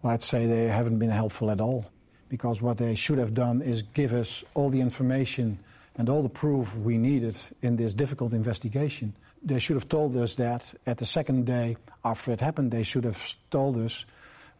Well, 0.03 0.13
I'd 0.13 0.23
say 0.23 0.47
they 0.47 0.69
haven't 0.69 0.99
been 0.99 1.11
helpful 1.11 1.51
at 1.51 1.61
all 1.61 1.91
because 2.29 2.61
what 2.61 2.79
they 2.79 2.95
should 2.95 3.19
have 3.19 3.35
done 3.35 3.63
is 3.63 3.83
give 3.83 4.13
us 4.13 4.45
all 4.55 4.69
the 4.69 4.81
information 4.81 5.59
and 5.97 6.09
all 6.09 6.23
the 6.23 6.29
proof 6.29 6.77
we 6.77 6.99
needed 6.99 7.39
in 7.63 7.77
this 7.77 7.95
difficult 7.95 8.33
investigation. 8.33 9.15
They 9.43 9.59
should 9.59 9.77
have 9.77 9.89
told 9.89 10.17
us 10.17 10.35
that 10.37 10.75
at 10.87 10.99
the 10.99 11.07
second 11.07 11.47
day 11.47 11.77
after 12.05 12.33
it 12.33 12.41
happened, 12.41 12.71
they 12.71 12.83
should 12.83 13.05
have 13.05 13.35
told 13.51 13.79
us 13.79 14.05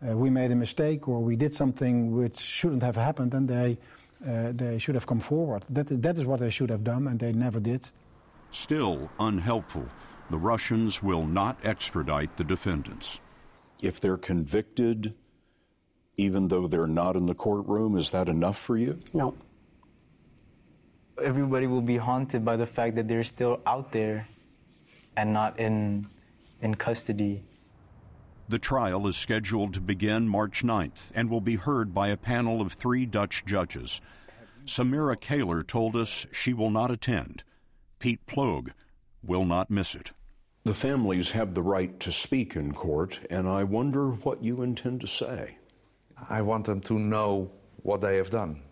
uh, 0.03 0.17
we 0.17 0.31
made 0.31 0.51
a 0.51 0.57
mistake 0.57 1.09
or 1.09 1.21
we 1.21 1.37
did 1.37 1.55
something 1.55 2.17
which 2.17 2.39
shouldn't 2.39 2.83
have 2.83 2.97
happened, 2.97 3.35
and 3.35 3.49
they, 3.49 3.79
uh, 4.27 4.53
they 4.53 4.79
should 4.79 4.95
have 4.95 5.07
come 5.07 5.21
forward. 5.21 5.65
That, 5.71 5.89
that 6.03 6.19
is 6.19 6.27
what 6.27 6.41
they 6.41 6.51
should 6.51 6.71
have 6.71 6.85
done, 6.85 7.07
and 7.07 7.19
they 7.19 7.33
never 7.33 7.61
did. 7.61 7.89
Still 8.51 9.11
unhelpful, 9.19 9.87
the 10.31 10.39
Russians 10.39 11.03
will 11.03 11.27
not 11.27 11.59
extradite 11.65 12.37
the 12.37 12.45
defendants. 12.45 13.21
If 13.83 14.01
they're 14.01 14.17
convicted, 14.17 15.15
even 16.17 16.49
though 16.49 16.67
they're 16.67 16.87
not 16.87 17.17
in 17.17 17.27
the 17.27 17.35
courtroom, 17.35 17.97
is 17.97 18.11
that 18.11 18.29
enough 18.29 18.59
for 18.59 18.77
you? 18.77 18.99
No. 19.13 19.35
Everybody 21.23 21.67
will 21.67 21.83
be 21.83 21.97
haunted 21.97 22.45
by 22.45 22.57
the 22.57 22.67
fact 22.67 22.97
that 22.97 23.09
they're 23.09 23.25
still 23.25 23.61
out 23.67 23.93
there 23.93 24.29
and 25.17 25.33
not 25.33 25.59
in, 25.59 26.07
in 26.61 26.75
custody. 26.75 27.43
The 28.49 28.59
trial 28.61 29.09
is 29.09 29.17
scheduled 29.17 29.75
to 29.75 29.81
begin 29.81 30.29
March 30.29 30.63
9th 30.63 31.11
and 31.17 31.29
will 31.29 31.41
be 31.41 31.57
heard 31.57 31.93
by 31.93 32.09
a 32.09 32.17
panel 32.17 32.61
of 32.61 32.73
three 32.73 33.05
Dutch 33.05 33.45
judges. 33.45 34.01
Samira 34.65 35.17
Calehr 35.21 35.67
told 35.67 35.97
us 35.97 36.29
she 36.31 36.53
will 36.53 36.71
not 36.71 36.93
attend. 36.93 37.43
Piet 37.99 38.25
Ploeg 38.27 38.71
will 39.25 39.45
not 39.45 39.69
miss 39.69 39.97
it. 39.97 40.13
The 40.63 40.75
families 40.75 41.33
have 41.33 41.55
the 41.55 41.63
right 41.63 41.99
to 42.01 42.13
speak 42.13 42.55
in 42.55 42.73
court, 42.73 43.19
and 43.31 43.49
I 43.49 43.65
wonder 43.65 44.11
what 44.11 44.45
you 44.45 44.63
intend 44.63 45.01
to 45.01 45.09
say. 45.09 45.59
I 46.31 46.43
want 46.43 46.67
them 46.67 46.81
to 46.83 46.99
know 47.01 47.51
what 47.83 48.01
they 48.01 48.17
have 48.17 48.31
done. 48.31 48.63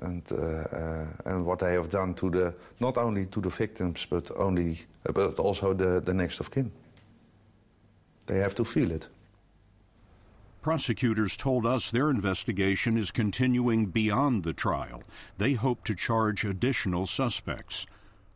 And, 0.00 0.22
uh, 0.30 0.36
uh, 0.36 1.06
and 1.24 1.44
what 1.44 1.58
they 1.58 1.72
have 1.72 1.90
done 1.90 2.14
to 2.14 2.30
the 2.30 2.54
not 2.78 2.96
only 2.96 3.26
to 3.26 3.40
the 3.40 3.48
victims 3.48 4.06
but 4.08 4.30
only 4.36 4.78
but 5.02 5.40
also 5.40 5.74
the, 5.74 6.00
the 6.00 6.14
next 6.14 6.38
of 6.38 6.52
kin. 6.52 6.70
They 8.28 8.38
have 8.38 8.54
to 8.56 8.64
feel 8.64 8.92
it. 8.92 9.08
Prosecutors 10.60 11.34
told 11.34 11.64
us 11.64 11.90
their 11.90 12.10
investigation 12.10 12.98
is 12.98 13.10
continuing 13.10 13.86
beyond 13.86 14.44
the 14.44 14.52
trial. 14.52 15.02
They 15.38 15.54
hope 15.54 15.82
to 15.84 15.94
charge 15.94 16.44
additional 16.44 17.06
suspects. 17.06 17.86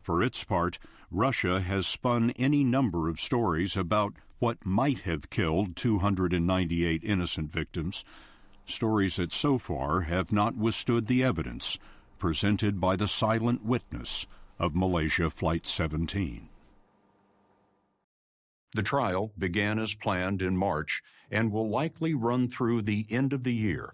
For 0.00 0.22
its 0.22 0.42
part, 0.44 0.78
Russia 1.11 1.61
has 1.61 1.87
spun 1.87 2.31
any 2.33 2.64
number 2.64 3.11
of 3.11 3.20
stories 3.20 3.76
about 3.76 4.14
what 4.38 4.64
might 4.64 5.00
have 5.00 5.31
killed 5.31 5.76
298 5.76 7.05
innocent 7.05 7.52
victims 7.52 8.05
stories 8.64 9.16
that 9.16 9.33
so 9.33 9.59
far 9.59 10.02
have 10.02 10.33
not 10.33 10.57
withstood 10.57 11.07
the 11.07 11.22
evidence 11.22 11.78
presented 12.18 12.81
by 12.81 12.96
the 12.96 13.09
silent 13.09 13.64
witness 13.64 14.26
of 14.59 14.74
Malaysia 14.74 15.28
Flight 15.28 15.66
17. 15.66 16.48
The 18.74 18.82
trial 18.82 19.32
began 19.38 19.78
as 19.78 19.94
planned 19.94 20.42
in 20.42 20.56
March 20.56 21.02
and 21.30 21.52
will 21.52 21.68
likely 21.68 22.14
run 22.14 22.48
through 22.48 22.82
the 22.82 23.06
end 23.11 23.32
of 23.32 23.44
the 23.44 23.54
year. 23.54 23.92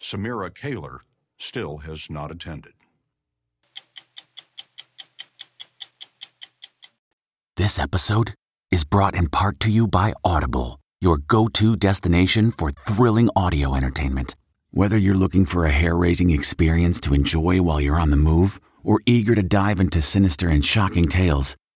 Samira 0.00 0.50
Calehr 0.50 1.00
still 1.36 1.78
has 1.78 2.08
not 2.10 2.30
attended. 2.30 2.72
This 7.56 7.78
episode 7.78 8.34
is 8.70 8.84
brought 8.84 9.14
in 9.14 9.28
part 9.28 9.60
to 9.60 9.70
you 9.70 9.86
by 9.86 10.14
Audible 10.24 10.80
your 11.02 11.16
go 11.16 11.48
to 11.48 11.76
destination 11.76 12.52
for 12.52 12.70
thrilling 12.70 13.30
audio 13.34 13.74
entertainment. 13.74 14.34
Whether 14.70 14.98
you're 14.98 15.14
looking 15.14 15.46
for 15.46 15.64
a 15.64 15.70
hair 15.70 15.96
raising 15.96 16.30
experience 16.30 17.00
to 17.00 17.14
enjoy 17.14 17.62
while 17.62 17.80
you're 17.80 17.98
on 17.98 18.10
the 18.10 18.18
move 18.18 18.60
or 18.84 19.00
eager 19.06 19.34
to 19.34 19.42
dive 19.42 19.80
into 19.80 20.02
sinister 20.02 20.48
and 20.48 20.62
shocking 20.62 21.08
tales, 21.08 21.56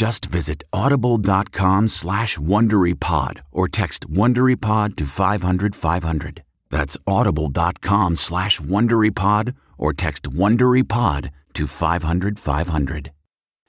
Just 0.00 0.24
visit 0.24 0.64
audible.com 0.72 1.88
slash 1.88 2.38
WonderyPod 2.38 3.40
or 3.52 3.68
text 3.68 4.10
WonderyPod 4.10 4.96
to 4.96 5.04
500, 5.04 5.76
500. 5.76 6.42
That's 6.70 6.96
audible.com 7.06 8.16
slash 8.16 8.60
WonderyPod 8.60 9.52
or 9.76 9.92
text 9.92 10.22
WonderyPod 10.22 11.28
to 11.52 11.66
500, 11.66 12.38
500. 12.38 13.12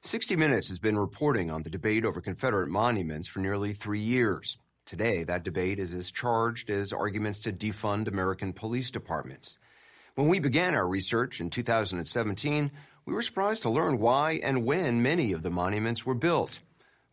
60 0.04 0.36
Minutes 0.38 0.70
has 0.70 0.80
been 0.80 0.98
reporting 0.98 1.52
on 1.52 1.64
the 1.64 1.70
debate 1.70 2.06
over 2.06 2.22
Confederate 2.22 2.70
monuments 2.70 3.28
for 3.28 3.40
nearly 3.40 3.74
three 3.74 4.00
years. 4.00 4.58
Today, 4.86 5.26
that 5.26 5.44
debate 5.44 5.80
is 5.80 5.94
as 5.94 6.12
charged 6.12 6.70
as 6.70 6.94
arguments 6.94 7.42
to 7.42 7.52
defund 7.52 8.08
American 8.08 8.54
police 8.54 8.90
departments. 8.90 9.58
When 10.16 10.30
we 10.30 10.40
began 10.40 10.76
our 10.76 10.88
research 10.88 11.42
in 11.42 11.50
2017, 11.50 12.72
we 13.06 13.14
were 13.14 13.22
surprised 13.22 13.64
to 13.64 13.70
learn 13.70 14.00
why 14.00 14.40
and 14.44 14.66
when 14.66 15.02
many 15.02 15.32
of 15.32 15.44
the 15.44 15.50
monuments 15.50 16.06
were 16.06 16.16
built. 16.16 16.60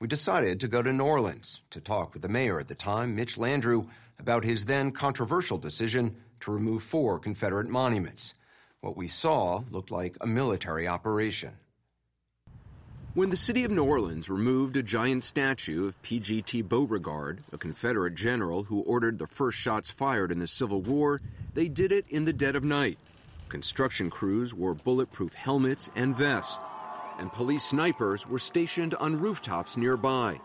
We 0.00 0.06
decided 0.06 0.60
to 0.60 0.68
go 0.68 0.82
to 0.82 0.92
New 0.92 1.04
Orleans 1.04 1.60
to 1.70 1.80
talk 1.80 2.12
with 2.12 2.22
the 2.22 2.28
mayor 2.28 2.60
at 2.60 2.68
the 2.68 2.74
time, 2.74 3.16
Mitch 3.16 3.36
Landrieu, 3.36 3.88
about 4.18 4.44
his 4.44 4.64
then 4.64 4.92
controversial 4.92 5.58
decision 5.58 6.16
to 6.40 6.52
remove 6.52 6.82
four 6.82 7.18
Confederate 7.18 7.68
monuments. 7.68 8.34
What 8.80 8.96
we 8.96 9.08
saw 9.08 9.64
looked 9.70 9.90
like 9.90 10.16
a 10.20 10.26
military 10.26 10.86
operation. 10.86 11.54
When 13.14 13.30
the 13.30 13.36
city 13.36 13.64
of 13.64 13.72
New 13.72 13.82
Orleans 13.82 14.28
removed 14.28 14.76
a 14.76 14.82
giant 14.82 15.24
statue 15.24 15.88
of 15.88 16.00
P.G.T. 16.02 16.62
Beauregard, 16.62 17.42
a 17.52 17.58
Confederate 17.58 18.14
general 18.14 18.62
who 18.62 18.82
ordered 18.82 19.18
the 19.18 19.26
first 19.26 19.58
shots 19.58 19.90
fired 19.90 20.30
in 20.30 20.38
the 20.38 20.46
Civil 20.46 20.82
War, 20.82 21.20
they 21.54 21.66
did 21.66 21.90
it 21.90 22.04
in 22.08 22.24
the 22.24 22.32
dead 22.32 22.54
of 22.54 22.62
night. 22.62 22.98
Construction 23.48 24.10
crews 24.10 24.52
wore 24.52 24.74
bulletproof 24.74 25.32
helmets 25.34 25.90
and 25.96 26.14
vests, 26.14 26.58
and 27.18 27.32
police 27.32 27.64
snipers 27.64 28.26
were 28.26 28.38
stationed 28.38 28.94
on 28.96 29.18
rooftops 29.18 29.76
nearby. 29.76 30.38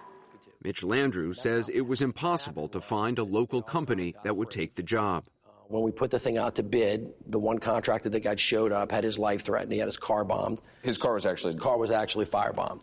Mitch 0.63 0.81
Landrieu 0.81 1.35
says 1.35 1.67
it 1.67 1.81
was 1.81 1.99
impossible 2.01 2.69
to 2.69 2.79
find 2.79 3.19
a 3.19 3.23
local 3.23 3.61
company 3.61 4.15
that 4.23 4.37
would 4.37 4.49
take 4.49 4.75
the 4.75 4.83
job. 4.83 5.25
When 5.67 5.83
we 5.83 5.91
put 5.91 6.11
the 6.11 6.19
thing 6.19 6.37
out 6.37 6.55
to 6.55 6.63
bid, 6.63 7.11
the 7.27 7.39
one 7.39 7.57
contractor 7.59 8.07
that 8.09 8.21
got 8.21 8.39
showed 8.39 8.71
up 8.71 8.91
had 8.91 9.03
his 9.03 9.19
life 9.19 9.41
threatened. 9.43 9.73
He 9.73 9.79
had 9.79 9.87
his 9.87 9.97
car 9.97 10.23
bombed. 10.23 10.61
His 10.81 10.97
car 10.97 11.13
was 11.13 11.25
actually 11.25 11.53
his 11.53 11.61
car 11.61 11.77
was 11.77 11.91
actually 11.91 12.25
firebombed. 12.25 12.81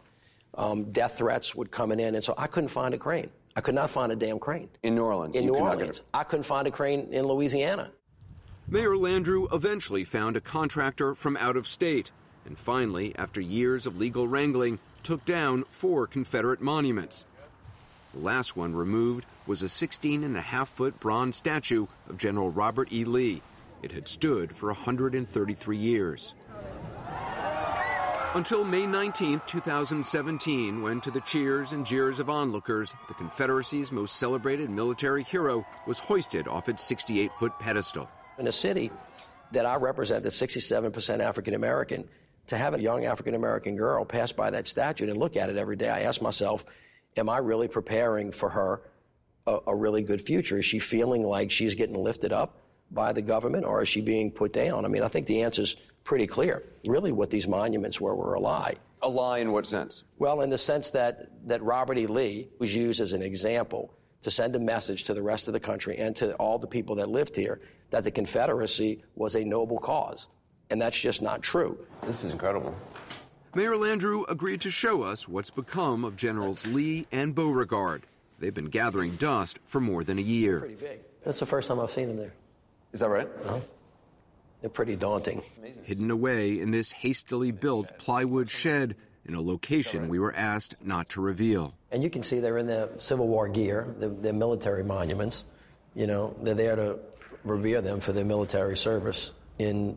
Um, 0.54 0.90
death 0.92 1.16
threats 1.16 1.54
would 1.54 1.70
coming 1.70 2.00
in, 2.00 2.14
and 2.14 2.22
so 2.22 2.34
I 2.36 2.46
couldn't 2.46 2.68
find 2.68 2.92
a 2.92 2.98
crane. 2.98 3.30
I 3.56 3.60
could 3.62 3.74
not 3.74 3.90
find 3.90 4.12
a 4.12 4.16
damn 4.16 4.38
crane. 4.38 4.68
In 4.82 4.94
New 4.94 5.04
Orleans? 5.04 5.34
In 5.34 5.46
New 5.46 5.52
could 5.52 5.60
not 5.60 5.70
get 5.72 5.80
Orleans. 5.80 5.98
it. 5.98 6.04
I 6.12 6.24
couldn't 6.24 6.44
find 6.44 6.66
a 6.66 6.70
crane 6.70 7.08
in 7.12 7.26
Louisiana. 7.26 7.92
Mayor 8.72 8.94
Landrieu 8.94 9.52
eventually 9.52 10.04
found 10.04 10.36
a 10.36 10.40
contractor 10.40 11.16
from 11.16 11.36
out 11.38 11.56
of 11.56 11.66
state, 11.66 12.12
and 12.46 12.56
finally, 12.56 13.12
after 13.18 13.40
years 13.40 13.84
of 13.84 13.98
legal 13.98 14.28
wrangling, 14.28 14.78
took 15.02 15.24
down 15.24 15.64
four 15.72 16.06
Confederate 16.06 16.60
monuments. 16.60 17.24
The 18.14 18.20
last 18.20 18.56
one 18.56 18.76
removed 18.76 19.26
was 19.44 19.64
a 19.64 19.68
16 19.68 20.22
and 20.22 20.36
a 20.36 20.40
half 20.40 20.68
foot 20.68 21.00
bronze 21.00 21.34
statue 21.34 21.88
of 22.08 22.16
General 22.16 22.52
Robert 22.52 22.92
E. 22.92 23.04
Lee. 23.04 23.42
It 23.82 23.90
had 23.90 24.06
stood 24.06 24.54
for 24.54 24.66
133 24.66 25.76
years. 25.76 26.34
Until 28.34 28.62
May 28.62 28.86
19, 28.86 29.42
2017, 29.48 30.80
when 30.80 31.00
to 31.00 31.10
the 31.10 31.22
cheers 31.22 31.72
and 31.72 31.84
jeers 31.84 32.20
of 32.20 32.30
onlookers, 32.30 32.94
the 33.08 33.14
Confederacy's 33.14 33.90
most 33.90 34.14
celebrated 34.14 34.70
military 34.70 35.24
hero 35.24 35.66
was 35.88 35.98
hoisted 35.98 36.46
off 36.46 36.68
its 36.68 36.84
68 36.84 37.32
foot 37.32 37.58
pedestal. 37.58 38.08
In 38.40 38.46
a 38.46 38.52
city 38.52 38.90
that 39.52 39.66
I 39.66 39.76
represent, 39.76 40.24
that's 40.24 40.40
67% 40.40 41.20
African 41.20 41.52
American, 41.52 42.08
to 42.46 42.56
have 42.56 42.72
a 42.72 42.80
young 42.80 43.04
African 43.04 43.34
American 43.34 43.76
girl 43.76 44.04
pass 44.06 44.32
by 44.32 44.48
that 44.50 44.66
statue 44.66 45.08
and 45.08 45.18
look 45.18 45.36
at 45.36 45.50
it 45.50 45.58
every 45.58 45.76
day, 45.76 45.90
I 45.90 46.00
ask 46.00 46.22
myself, 46.22 46.64
am 47.18 47.28
I 47.28 47.36
really 47.38 47.68
preparing 47.68 48.32
for 48.32 48.48
her 48.48 48.82
a, 49.46 49.58
a 49.68 49.76
really 49.76 50.02
good 50.02 50.22
future? 50.22 50.58
Is 50.58 50.64
she 50.64 50.78
feeling 50.78 51.22
like 51.22 51.50
she's 51.50 51.74
getting 51.74 52.02
lifted 52.02 52.32
up 52.32 52.62
by 52.90 53.12
the 53.12 53.20
government 53.20 53.66
or 53.66 53.82
is 53.82 53.90
she 53.90 54.00
being 54.00 54.30
put 54.30 54.54
down? 54.54 54.86
I 54.86 54.88
mean, 54.88 55.02
I 55.02 55.08
think 55.08 55.26
the 55.26 55.42
answer's 55.42 55.76
pretty 56.02 56.26
clear. 56.26 56.64
Really, 56.86 57.12
what 57.12 57.28
these 57.28 57.46
monuments 57.46 58.00
were 58.00 58.14
were 58.14 58.34
a 58.34 58.40
lie. 58.40 58.76
A 59.02 59.08
lie 59.08 59.38
in 59.38 59.52
what 59.52 59.66
sense? 59.66 60.04
Well, 60.18 60.40
in 60.40 60.48
the 60.48 60.58
sense 60.58 60.90
that, 60.90 61.46
that 61.46 61.62
Robert 61.62 61.98
E. 61.98 62.06
Lee 62.06 62.48
was 62.58 62.74
used 62.74 63.00
as 63.00 63.12
an 63.12 63.22
example 63.22 63.92
to 64.22 64.30
send 64.30 64.56
a 64.56 64.60
message 64.60 65.04
to 65.04 65.14
the 65.14 65.22
rest 65.22 65.46
of 65.46 65.52
the 65.52 65.60
country 65.60 65.98
and 65.98 66.16
to 66.16 66.34
all 66.36 66.58
the 66.58 66.66
people 66.66 66.96
that 66.96 67.08
lived 67.10 67.36
here 67.36 67.60
that 67.90 68.04
the 68.04 68.10
Confederacy 68.10 69.02
was 69.14 69.34
a 69.34 69.44
noble 69.44 69.78
cause. 69.78 70.28
And 70.70 70.80
that's 70.80 70.98
just 70.98 71.20
not 71.20 71.42
true. 71.42 71.78
This 72.02 72.24
is 72.24 72.32
incredible. 72.32 72.74
Mayor 73.54 73.74
Landrieu 73.74 74.24
agreed 74.28 74.60
to 74.60 74.70
show 74.70 75.02
us 75.02 75.26
what's 75.26 75.50
become 75.50 76.04
of 76.04 76.14
Generals 76.14 76.66
Lee 76.66 77.06
and 77.10 77.34
Beauregard. 77.34 78.02
They've 78.38 78.54
been 78.54 78.66
gathering 78.66 79.16
dust 79.16 79.58
for 79.66 79.80
more 79.80 80.04
than 80.04 80.18
a 80.18 80.22
year. 80.22 80.60
Pretty 80.60 80.74
big. 80.74 81.00
That's 81.24 81.40
the 81.40 81.46
first 81.46 81.68
time 81.68 81.80
I've 81.80 81.90
seen 81.90 82.06
them 82.08 82.16
there. 82.16 82.32
Is 82.92 83.00
that 83.00 83.08
right? 83.08 83.28
Uh-huh. 83.44 83.60
They're 84.60 84.70
pretty 84.70 84.96
daunting. 84.96 85.42
Hidden 85.82 86.10
away 86.10 86.60
in 86.60 86.70
this 86.70 86.92
hastily 86.92 87.50
built 87.50 87.98
plywood 87.98 88.50
shed 88.50 88.94
in 89.24 89.34
a 89.34 89.40
location 89.40 90.08
we 90.08 90.18
were 90.18 90.34
asked 90.34 90.74
not 90.82 91.08
to 91.10 91.20
reveal. 91.20 91.74
And 91.90 92.02
you 92.02 92.10
can 92.10 92.22
see 92.22 92.40
they're 92.40 92.58
in 92.58 92.66
their 92.66 92.88
Civil 92.98 93.26
War 93.26 93.48
gear, 93.48 93.94
their, 93.98 94.08
their 94.10 94.32
military 94.32 94.84
monuments. 94.84 95.44
You 95.94 96.06
know, 96.06 96.36
they're 96.42 96.54
there 96.54 96.76
to 96.76 96.98
revere 97.44 97.80
them 97.80 98.00
for 98.00 98.12
their 98.12 98.24
military 98.24 98.76
service 98.76 99.32
in 99.58 99.96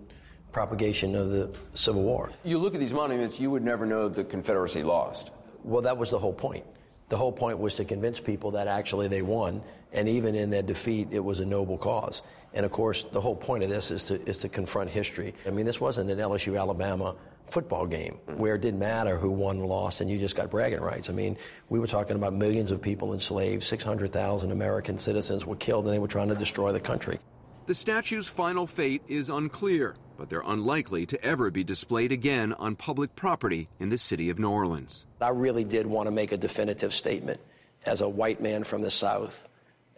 propagation 0.52 1.16
of 1.16 1.30
the 1.30 1.50
Civil 1.74 2.04
War. 2.04 2.32
You 2.44 2.60
look 2.60 2.74
at 2.74 2.80
these 2.80 2.94
monuments, 2.94 3.40
you 3.40 3.50
would 3.52 3.64
never 3.64 3.86
know 3.86 4.08
the 4.08 4.24
Confederacy 4.24 4.84
lost. 4.84 5.32
Well, 5.64 5.82
that 5.82 5.98
was 5.98 6.12
the 6.12 6.20
whole 6.20 6.34
point. 6.34 6.66
The 7.10 7.18
whole 7.18 7.32
point 7.32 7.60
was 7.60 7.76
to 7.76 7.86
convince 7.86 8.20
people 8.20 8.52
that 8.52 8.68
actually 8.68 9.08
they 9.08 9.22
won, 9.22 9.62
and 9.92 10.08
even 10.08 10.36
in 10.36 10.50
their 10.50 10.64
defeat, 10.64 11.10
it 11.12 11.20
was 11.20 11.40
a 11.40 11.46
noble 11.46 11.78
cause. 11.78 12.22
And 12.54 12.66
of 12.66 12.72
course, 12.72 13.04
the 13.04 13.22
whole 13.22 13.36
point 13.36 13.64
of 13.64 13.70
this 13.70 13.92
is 13.92 14.06
to 14.06 14.22
is 14.30 14.40
to 14.40 14.50
confront 14.50 14.90
history. 14.90 15.34
I 15.46 15.50
mean, 15.50 15.66
this 15.66 15.82
wasn't 15.82 16.12
an 16.12 16.20
LSU 16.20 16.60
Alabama 16.60 17.16
football 17.46 17.86
game 17.86 18.20
where 18.38 18.56
it 18.56 18.62
didn't 18.62 18.80
matter 18.80 19.18
who 19.18 19.30
won 19.32 19.60
or 19.60 19.68
lost 19.68 20.00
and 20.02 20.10
you 20.10 20.18
just 20.18 20.36
got 20.36 20.50
bragging 20.50 20.80
rights. 20.80 21.10
I 21.10 21.14
mean, 21.14 21.38
we 21.70 21.78
were 21.80 21.88
talking 21.88 22.16
about 22.16 22.34
millions 22.34 22.72
of 22.72 22.82
people 22.82 23.14
enslaved, 23.14 23.64
600,000 23.64 24.52
American 24.52 24.98
citizens 24.98 25.46
were 25.46 25.58
killed, 25.58 25.86
and 25.86 25.94
they 25.94 26.00
were 26.00 26.08
trying 26.08 26.30
to 26.30 26.36
destroy 26.36 26.72
the 26.72 26.80
country. 26.80 27.20
The 27.66 27.76
statue's 27.76 28.28
final 28.28 28.68
fate 28.68 29.04
is 29.08 29.30
unclear, 29.30 29.96
but 30.18 30.28
they're 30.30 30.44
unlikely 30.46 31.06
to 31.06 31.24
ever 31.24 31.50
be 31.50 31.64
displayed 31.64 32.12
again 32.12 32.52
on 32.52 32.76
public 32.76 33.16
property 33.16 33.70
in 33.80 33.88
the 33.88 33.98
city 33.98 34.30
of 34.30 34.38
New 34.38 34.50
Orleans. 34.50 35.06
I 35.22 35.30
really 35.30 35.64
did 35.64 35.88
want 35.88 36.08
to 36.08 36.12
make 36.12 36.34
a 36.34 36.38
definitive 36.38 36.94
statement 36.94 37.40
as 37.86 38.02
a 38.02 38.10
white 38.10 38.42
man 38.42 38.66
from 38.66 38.82
the 38.82 38.92
South, 38.92 39.48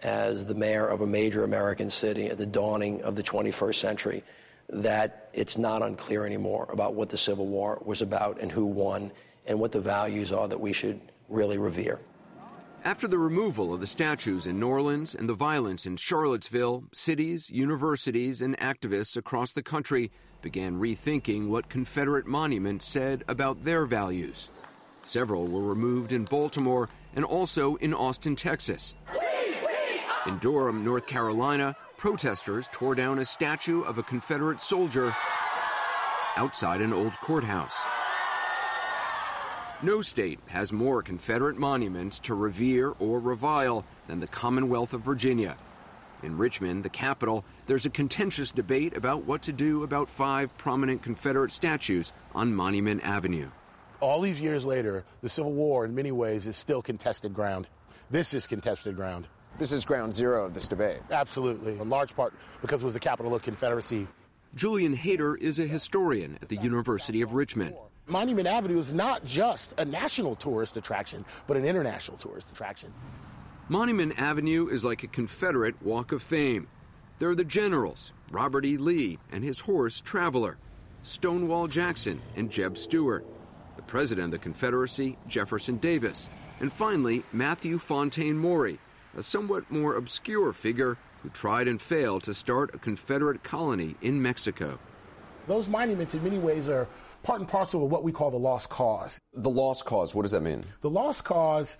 as 0.04 0.45
the 0.45 0.54
mayor 0.54 0.88
of 0.88 1.01
a 1.01 1.08
major 1.08 1.43
American 1.43 1.89
city 1.89 2.28
at 2.28 2.38
the 2.38 2.45
dawning 2.45 3.01
of 3.01 3.15
the 3.15 3.23
21st 3.23 3.75
century, 3.75 4.23
that 4.69 5.30
it's 5.34 5.58
not 5.58 5.82
unclear 5.82 6.23
anymore 6.23 6.69
about 6.71 6.93
what 6.93 7.10
the 7.10 7.17
Civil 7.17 7.47
War 7.47 7.82
was 7.84 8.04
about 8.04 8.39
and 8.39 8.51
who 8.51 8.65
won 8.65 9.12
and 9.47 9.60
what 9.60 9.71
the 9.71 9.82
values 9.82 10.32
are 10.32 10.47
that 10.47 10.62
we 10.62 10.71
should 10.71 11.01
really 11.30 11.58
revere. 11.58 11.99
After 12.85 13.07
the 13.07 13.17
removal 13.17 13.73
of 13.73 13.79
the 13.79 13.87
statues 13.87 14.45
in 14.45 14.59
New 14.59 14.67
Orleans 14.67 15.15
and 15.15 15.27
the 15.27 15.33
violence 15.33 15.87
in 15.87 15.97
Charlottesville, 15.97 16.83
cities, 16.93 17.49
universities, 17.49 18.43
and 18.43 18.55
activists 18.59 19.17
across 19.17 19.53
the 19.53 19.63
country 19.63 20.11
began 20.43 20.79
rethinking 20.79 21.47
what 21.47 21.67
Confederate 21.67 22.27
monuments 22.27 22.85
said 22.85 23.23
about 23.27 23.63
their 23.63 23.87
values. 23.87 24.49
Several 25.03 25.47
were 25.47 25.63
removed 25.63 26.11
in 26.11 26.25
Baltimore 26.25 26.87
and 27.15 27.25
also 27.25 27.73
in 27.77 27.91
Austin, 27.91 28.35
Texas. 28.35 28.93
In 30.27 30.37
Durham, 30.37 30.85
North 30.85 31.07
Carolina, 31.07 31.75
protesters 31.97 32.69
tore 32.71 32.93
down 32.93 33.17
a 33.17 33.25
statue 33.25 33.81
of 33.81 33.97
a 33.97 34.03
Confederate 34.03 34.61
soldier 34.61 35.15
outside 36.37 36.81
an 36.81 36.93
old 36.93 37.13
courthouse. 37.13 37.81
No 39.81 40.01
state 40.01 40.39
has 40.47 40.71
more 40.71 41.03
Confederate 41.03 41.57
monuments 41.57 42.17
to 42.19 42.33
revere 42.33 42.91
or 42.97 43.19
revile 43.19 43.85
than 44.07 44.21
the 44.21 44.27
Commonwealth 44.27 44.93
of 44.93 45.01
Virginia. 45.01 45.57
In 46.23 46.38
Richmond, 46.38 46.83
the 46.83 46.89
capital, 46.89 47.43
there's 47.65 47.85
a 47.85 47.89
contentious 47.89 48.51
debate 48.51 48.95
about 48.95 49.25
what 49.25 49.41
to 49.43 49.51
do 49.51 49.83
about 49.83 50.09
five 50.09 50.57
prominent 50.57 51.03
Confederate 51.03 51.51
statues 51.51 52.13
on 52.33 52.55
Monument 52.55 53.03
Avenue. 53.03 53.49
All 53.99 54.21
these 54.21 54.39
years 54.39 54.65
later, 54.65 55.03
the 55.21 55.29
Civil 55.29 55.51
War, 55.51 55.83
in 55.83 55.93
many 55.93 56.11
ways, 56.11 56.47
is 56.47 56.55
still 56.55 56.81
contested 56.81 57.33
ground. 57.33 57.67
This 58.09 58.33
is 58.33 58.47
contested 58.47 58.95
ground. 58.95 59.27
This 59.57 59.73
is 59.73 59.83
ground 59.83 60.13
zero 60.13 60.45
of 60.45 60.53
this 60.53 60.69
debate. 60.69 60.99
Absolutely, 61.11 61.77
in 61.79 61.89
large 61.89 62.15
part 62.15 62.33
because 62.61 62.81
it 62.81 62.85
was 62.85 62.93
the 62.93 62.99
capital 62.99 63.35
of 63.35 63.41
Confederacy. 63.41 64.07
Julian 64.55 64.93
Hayter 64.93 65.35
is 65.35 65.59
a 65.59 65.67
historian 65.67 66.39
at 66.41 66.47
the 66.47 66.57
University 66.57 67.21
of 67.21 67.33
Richmond. 67.33 67.75
Monument 68.07 68.47
Avenue 68.47 68.77
is 68.77 68.93
not 68.93 69.25
just 69.25 69.73
a 69.79 69.85
national 69.85 70.35
tourist 70.35 70.77
attraction, 70.77 71.25
but 71.47 71.57
an 71.57 71.65
international 71.65 72.17
tourist 72.17 72.51
attraction. 72.51 72.93
Monument 73.67 74.13
Avenue 74.19 74.67
is 74.67 74.83
like 74.83 75.01
a 75.01 75.07
Confederate 75.07 75.81
Walk 75.81 76.11
of 76.11 76.21
Fame. 76.21 76.67
There 77.17 77.31
are 77.31 77.35
the 77.35 77.43
generals, 77.43 78.11
Robert 78.29 78.63
E. 78.63 78.77
Lee 78.77 79.17
and 79.31 79.43
his 79.43 79.61
horse 79.61 80.01
Traveler, 80.01 80.59
Stonewall 81.01 81.67
Jackson 81.67 82.21
and 82.35 82.51
Jeb 82.51 82.77
Stuart, 82.77 83.25
the 83.75 83.81
president 83.81 84.25
of 84.25 84.31
the 84.31 84.37
Confederacy, 84.37 85.17
Jefferson 85.27 85.77
Davis, 85.77 86.29
and 86.59 86.71
finally 86.71 87.23
Matthew 87.33 87.79
Fontaine 87.79 88.37
Maury, 88.37 88.77
a 89.17 89.23
somewhat 89.23 89.71
more 89.71 89.95
obscure 89.95 90.53
figure 90.53 90.99
who 91.23 91.29
tried 91.29 91.67
and 91.67 91.81
failed 91.81 92.21
to 92.25 92.35
start 92.35 92.75
a 92.75 92.77
Confederate 92.77 93.41
colony 93.41 93.95
in 94.03 94.21
Mexico. 94.21 94.77
Those 95.47 95.67
monuments, 95.67 96.13
in 96.13 96.23
many 96.23 96.37
ways, 96.37 96.69
are 96.69 96.87
part 97.25 97.39
and 97.39 97.49
parcel 97.49 97.83
of 97.83 97.91
what 97.91 98.03
we 98.03 98.11
call 98.11 98.29
the 98.29 98.38
lost 98.38 98.69
cause. 98.69 99.19
The 99.33 99.49
lost 99.49 99.83
cause, 99.83 100.13
what 100.13 100.21
does 100.21 100.31
that 100.31 100.41
mean? 100.41 100.61
The 100.81 100.89
lost 100.89 101.25
cause, 101.25 101.75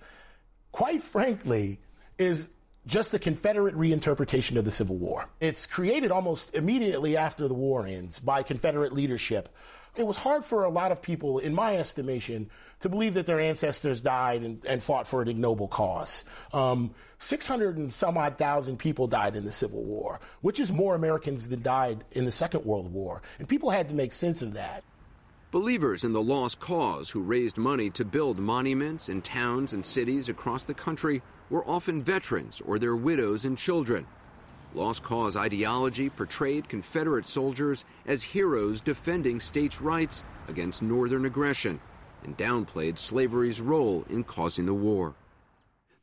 quite 0.72 1.02
frankly, 1.02 1.78
is 2.18 2.48
just 2.86 3.12
the 3.12 3.18
Confederate 3.18 3.74
reinterpretation 3.76 4.56
of 4.56 4.64
the 4.64 4.70
Civil 4.70 4.96
War. 4.96 5.28
It's 5.40 5.64
created 5.64 6.10
almost 6.10 6.54
immediately 6.54 7.16
after 7.16 7.46
the 7.46 7.54
war 7.54 7.86
ends 7.86 8.18
by 8.18 8.42
Confederate 8.42 8.92
leadership. 8.92 9.48
It 9.94 10.06
was 10.06 10.16
hard 10.16 10.44
for 10.44 10.64
a 10.64 10.68
lot 10.68 10.92
of 10.92 11.00
people, 11.00 11.38
in 11.38 11.54
my 11.54 11.76
estimation, 11.76 12.50
to 12.80 12.88
believe 12.88 13.14
that 13.14 13.26
their 13.26 13.40
ancestors 13.40 14.02
died 14.02 14.42
and, 14.42 14.64
and 14.66 14.82
fought 14.82 15.06
for 15.06 15.22
an 15.22 15.28
ignoble 15.28 15.68
cause. 15.68 16.24
Um, 16.52 16.94
600 17.20 17.78
and 17.78 17.92
some 17.92 18.18
odd 18.18 18.36
thousand 18.36 18.78
people 18.78 19.06
died 19.06 19.36
in 19.36 19.44
the 19.44 19.52
Civil 19.52 19.82
War, 19.82 20.20
which 20.42 20.60
is 20.60 20.70
more 20.70 20.94
Americans 20.94 21.48
than 21.48 21.62
died 21.62 22.04
in 22.12 22.24
the 22.24 22.32
Second 22.32 22.64
World 22.66 22.92
War. 22.92 23.22
And 23.38 23.48
people 23.48 23.70
had 23.70 23.88
to 23.88 23.94
make 23.94 24.12
sense 24.12 24.42
of 24.42 24.54
that. 24.54 24.84
Believers 25.56 26.04
in 26.04 26.12
the 26.12 26.22
lost 26.22 26.60
cause 26.60 27.08
who 27.08 27.22
raised 27.22 27.56
money 27.56 27.88
to 27.88 28.04
build 28.04 28.38
monuments 28.38 29.08
in 29.08 29.22
towns 29.22 29.72
and 29.72 29.86
cities 29.86 30.28
across 30.28 30.64
the 30.64 30.74
country 30.74 31.22
were 31.48 31.66
often 31.66 32.02
veterans 32.02 32.60
or 32.66 32.78
their 32.78 32.94
widows 32.94 33.46
and 33.46 33.56
children. 33.56 34.06
Lost 34.74 35.02
cause 35.02 35.34
ideology 35.34 36.10
portrayed 36.10 36.68
Confederate 36.68 37.24
soldiers 37.24 37.86
as 38.04 38.22
heroes 38.22 38.82
defending 38.82 39.40
states' 39.40 39.80
rights 39.80 40.24
against 40.46 40.82
Northern 40.82 41.24
aggression 41.24 41.80
and 42.22 42.36
downplayed 42.36 42.98
slavery's 42.98 43.58
role 43.58 44.04
in 44.10 44.24
causing 44.24 44.66
the 44.66 44.74
war. 44.74 45.14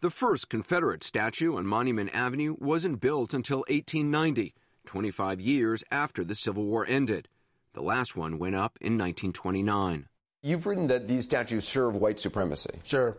The 0.02 0.10
first 0.10 0.50
Confederate 0.50 1.04
statue 1.04 1.58
on 1.58 1.68
Monument 1.68 2.10
Avenue 2.12 2.56
wasn't 2.58 3.02
built 3.02 3.36
until 3.36 3.60
1890, 3.68 4.56
25 4.88 5.40
years 5.40 5.84
after 5.92 6.24
the 6.24 6.34
Civil 6.34 6.66
War 6.66 6.88
ended. 6.90 7.30
The 7.74 7.82
last 7.82 8.16
one 8.16 8.38
went 8.38 8.56
up 8.56 8.78
in 8.82 8.94
1929. 8.94 10.08
You've 10.44 10.66
written 10.68 10.88
that 10.88 11.08
these 11.08 11.24
statues 11.24 11.68
serve 11.68 11.96
white 11.96 12.20
supremacy. 12.20 12.70
Sure. 12.84 13.18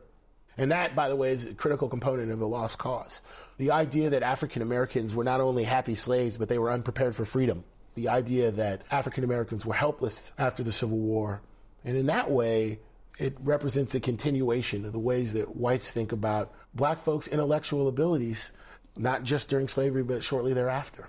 And 0.56 0.70
that, 0.70 0.94
by 0.94 1.08
the 1.08 1.16
way, 1.16 1.32
is 1.32 1.46
a 1.46 1.54
critical 1.54 1.88
component 1.88 2.30
of 2.30 2.38
the 2.38 2.46
lost 2.46 2.78
cause. 2.78 3.20
The 3.56 3.72
idea 3.72 4.10
that 4.10 4.22
African 4.22 4.62
Americans 4.62 5.12
were 5.14 5.24
not 5.24 5.40
only 5.40 5.64
happy 5.64 5.96
slaves, 5.96 6.36
but 6.36 6.48
they 6.48 6.58
were 6.58 6.70
unprepared 6.70 7.16
for 7.16 7.24
freedom. 7.24 7.64
The 7.96 8.08
idea 8.08 8.52
that 8.52 8.82
African 8.90 9.24
Americans 9.24 9.66
were 9.66 9.74
helpless 9.74 10.32
after 10.38 10.62
the 10.62 10.70
Civil 10.70 10.98
War. 10.98 11.40
And 11.84 11.96
in 11.96 12.06
that 12.06 12.30
way, 12.30 12.78
it 13.18 13.36
represents 13.40 13.94
a 13.94 14.00
continuation 14.00 14.84
of 14.84 14.92
the 14.92 14.98
ways 15.00 15.32
that 15.32 15.56
whites 15.56 15.90
think 15.90 16.12
about 16.12 16.52
black 16.74 16.98
folks' 17.00 17.26
intellectual 17.26 17.88
abilities, 17.88 18.52
not 18.96 19.24
just 19.24 19.48
during 19.48 19.66
slavery, 19.66 20.04
but 20.04 20.22
shortly 20.22 20.52
thereafter. 20.52 21.08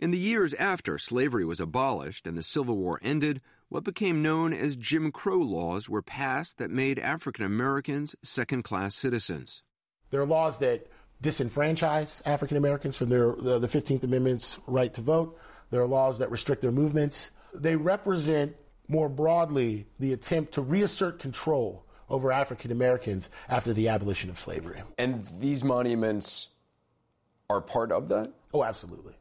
In 0.00 0.12
the 0.12 0.18
years 0.18 0.54
after 0.54 0.96
slavery 0.96 1.44
was 1.44 1.60
abolished 1.60 2.26
and 2.26 2.34
the 2.34 2.42
Civil 2.42 2.78
War 2.78 2.98
ended, 3.02 3.42
what 3.68 3.84
became 3.84 4.22
known 4.22 4.54
as 4.54 4.74
Jim 4.74 5.12
Crow 5.12 5.36
laws 5.36 5.90
were 5.90 6.00
passed 6.00 6.56
that 6.56 6.70
made 6.70 6.98
African 6.98 7.44
Americans 7.44 8.16
second 8.22 8.62
class 8.62 8.94
citizens. 8.94 9.62
There 10.08 10.22
are 10.22 10.26
laws 10.26 10.56
that 10.60 10.86
disenfranchise 11.22 12.22
African 12.24 12.56
Americans 12.56 12.96
from 12.96 13.10
their, 13.10 13.32
the, 13.32 13.58
the 13.58 13.66
15th 13.66 14.02
Amendment's 14.02 14.58
right 14.66 14.90
to 14.94 15.02
vote. 15.02 15.38
There 15.70 15.82
are 15.82 15.86
laws 15.86 16.20
that 16.20 16.30
restrict 16.30 16.62
their 16.62 16.72
movements. 16.72 17.32
They 17.52 17.76
represent 17.76 18.56
more 18.88 19.10
broadly 19.10 19.86
the 19.98 20.14
attempt 20.14 20.52
to 20.52 20.62
reassert 20.62 21.18
control 21.18 21.84
over 22.08 22.32
African 22.32 22.72
Americans 22.72 23.28
after 23.50 23.74
the 23.74 23.88
abolition 23.88 24.30
of 24.30 24.38
slavery. 24.38 24.80
And 24.96 25.28
these 25.38 25.62
monuments 25.62 26.48
are 27.50 27.60
part 27.60 27.92
of 27.92 28.08
that? 28.08 28.32
Oh, 28.54 28.64
absolutely. 28.64 29.14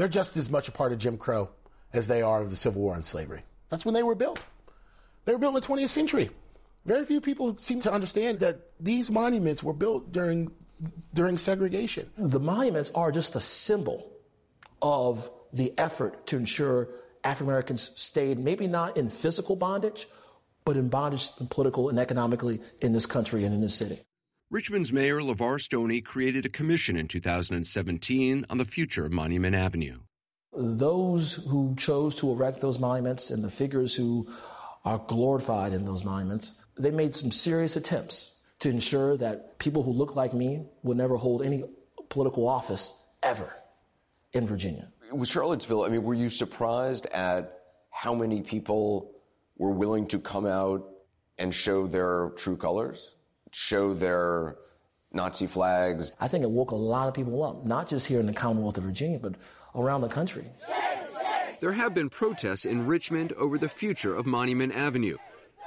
They're 0.00 0.08
just 0.08 0.34
as 0.38 0.48
much 0.48 0.66
a 0.66 0.72
part 0.72 0.92
of 0.92 0.98
Jim 0.98 1.18
Crow 1.18 1.50
as 1.92 2.08
they 2.08 2.22
are 2.22 2.40
of 2.40 2.48
the 2.48 2.56
Civil 2.56 2.80
War 2.80 2.94
and 2.94 3.04
slavery. 3.04 3.42
That's 3.68 3.84
when 3.84 3.92
they 3.92 4.02
were 4.02 4.14
built. 4.14 4.42
They 5.26 5.32
were 5.32 5.38
built 5.38 5.54
in 5.54 5.60
the 5.60 5.66
20th 5.66 5.90
century. 5.90 6.30
Very 6.86 7.04
few 7.04 7.20
people 7.20 7.58
seem 7.58 7.82
to 7.82 7.92
understand 7.92 8.40
that 8.40 8.60
these 8.80 9.10
monuments 9.10 9.62
were 9.62 9.74
built 9.74 10.10
during 10.10 10.52
during 11.12 11.36
segregation. 11.36 12.08
The 12.16 12.40
monuments 12.40 12.90
are 12.94 13.12
just 13.12 13.36
a 13.36 13.40
symbol 13.40 14.10
of 14.80 15.30
the 15.52 15.74
effort 15.76 16.26
to 16.28 16.38
ensure 16.38 16.88
African 17.22 17.48
Americans 17.48 17.92
stayed 17.96 18.38
maybe 18.38 18.66
not 18.68 18.96
in 18.96 19.10
physical 19.10 19.54
bondage, 19.54 20.08
but 20.64 20.78
in 20.78 20.88
bondage 20.88 21.28
political 21.50 21.90
and 21.90 21.98
economically 21.98 22.62
in 22.80 22.94
this 22.94 23.04
country 23.04 23.44
and 23.44 23.54
in 23.54 23.60
this 23.60 23.74
city. 23.74 24.00
Richmond's 24.52 24.92
Mayor 24.92 25.20
LeVar 25.20 25.60
Stoney 25.60 26.00
created 26.00 26.44
a 26.44 26.48
commission 26.48 26.96
in 26.96 27.06
2017 27.06 28.46
on 28.50 28.58
the 28.58 28.64
future 28.64 29.04
of 29.04 29.12
Monument 29.12 29.54
Avenue. 29.54 30.00
Those 30.52 31.34
who 31.34 31.76
chose 31.76 32.16
to 32.16 32.32
erect 32.32 32.60
those 32.60 32.80
monuments 32.80 33.30
and 33.30 33.44
the 33.44 33.48
figures 33.48 33.94
who 33.94 34.26
are 34.84 34.98
glorified 35.06 35.72
in 35.72 35.84
those 35.84 36.02
monuments, 36.02 36.50
they 36.76 36.90
made 36.90 37.14
some 37.14 37.30
serious 37.30 37.76
attempts 37.76 38.34
to 38.58 38.68
ensure 38.68 39.16
that 39.18 39.60
people 39.60 39.84
who 39.84 39.92
look 39.92 40.16
like 40.16 40.34
me 40.34 40.66
would 40.82 40.96
never 40.96 41.16
hold 41.16 41.44
any 41.44 41.62
political 42.08 42.48
office 42.48 43.00
ever 43.22 43.54
in 44.32 44.48
Virginia. 44.48 44.90
With 45.12 45.28
Charlottesville, 45.28 45.84
I 45.84 45.90
mean, 45.90 46.02
were 46.02 46.14
you 46.14 46.28
surprised 46.28 47.06
at 47.06 47.60
how 47.90 48.16
many 48.16 48.40
people 48.40 49.12
were 49.56 49.70
willing 49.70 50.08
to 50.08 50.18
come 50.18 50.44
out 50.44 50.88
and 51.38 51.54
show 51.54 51.86
their 51.86 52.30
true 52.30 52.56
colors, 52.56 53.12
show 53.52 53.94
their 53.94 54.56
Nazi 55.12 55.46
flags? 55.46 56.12
I 56.20 56.28
think 56.28 56.44
it 56.44 56.50
woke 56.50 56.70
a 56.70 56.76
lot 56.76 57.08
of 57.08 57.14
people 57.14 57.42
up, 57.42 57.64
not 57.64 57.88
just 57.88 58.06
here 58.06 58.20
in 58.20 58.26
the 58.26 58.32
Commonwealth 58.32 58.78
of 58.78 58.84
Virginia, 58.84 59.18
but 59.18 59.34
around 59.74 60.02
the 60.02 60.08
country. 60.08 60.46
There 61.60 61.72
have 61.72 61.94
been 61.94 62.08
protests 62.08 62.64
in 62.64 62.86
Richmond 62.86 63.32
over 63.34 63.58
the 63.58 63.68
future 63.68 64.14
of 64.14 64.24
Monument 64.24 64.74
Avenue. 64.74 65.18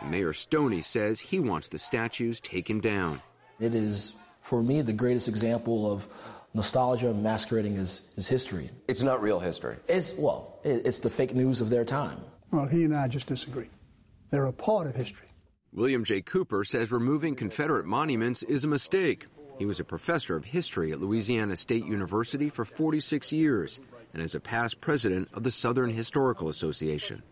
Mayor 0.08 0.34
Stoney 0.34 0.82
says 0.82 1.20
he 1.20 1.40
wants 1.40 1.68
the 1.68 1.78
statues 1.78 2.40
taken 2.40 2.80
down. 2.80 3.22
It 3.60 3.76
is, 3.76 4.14
for 4.42 4.64
me, 4.64 4.82
the 4.82 4.94
greatest 4.94 5.28
example 5.28 5.92
of 5.92 6.08
nostalgia 6.56 7.14
masquerading 7.14 7.78
as, 7.78 8.08
as 8.18 8.28
history. 8.28 8.72
It's 8.88 9.04
not 9.04 9.22
real 9.22 9.40
history. 9.40 9.78
It's, 9.88 10.14
well, 10.14 10.60
it's 10.64 11.00
the 11.00 11.10
fake 11.10 11.36
news 11.36 11.62
of 11.62 11.70
their 11.70 11.86
time. 11.86 12.20
Well, 12.52 12.66
he 12.66 12.86
and 12.86 12.96
I 12.96 13.08
just 13.08 13.28
disagree. 13.28 13.70
They're 14.32 14.46
a 14.46 14.54
part 14.54 14.88
of 14.88 14.96
history. 14.96 15.28
William 15.76 16.04
J. 16.04 16.22
Cooper 16.22 16.64
says 16.64 16.92
removing 16.92 17.36
Confederate 17.36 17.88
monuments 17.88 18.44
is 18.44 18.64
a 18.64 18.68
mistake. 18.68 19.26
He 19.58 19.66
was 19.66 19.80
a 19.80 19.84
professor 19.84 20.36
of 20.36 20.46
history 20.46 20.92
at 20.92 21.02
Louisiana 21.02 21.56
State 21.56 21.84
University 21.84 22.50
for 22.50 22.64
46 22.64 23.34
years 23.34 23.80
and 24.14 24.22
is 24.22 24.36
a 24.36 24.40
past 24.40 24.82
president 24.82 25.30
of 25.34 25.42
the 25.42 25.50
Southern 25.50 25.90
Historical 25.90 26.50
Association. 26.50 27.24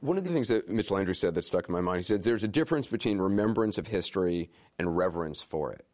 One 0.00 0.18
of 0.18 0.24
the 0.24 0.30
things 0.30 0.48
that 0.48 0.68
Mitch 0.68 0.90
Landrieu 0.90 1.16
said 1.16 1.34
that 1.34 1.46
stuck 1.46 1.66
in 1.66 1.72
my 1.72 1.80
mind, 1.80 1.98
he 1.98 2.02
said 2.02 2.22
there's 2.22 2.44
a 2.44 2.48
difference 2.48 2.86
between 2.86 3.18
remembrance 3.18 3.78
of 3.78 3.86
history 3.86 4.50
and 4.78 4.94
reverence 4.94 5.40
for 5.40 5.72
it. 5.72 5.86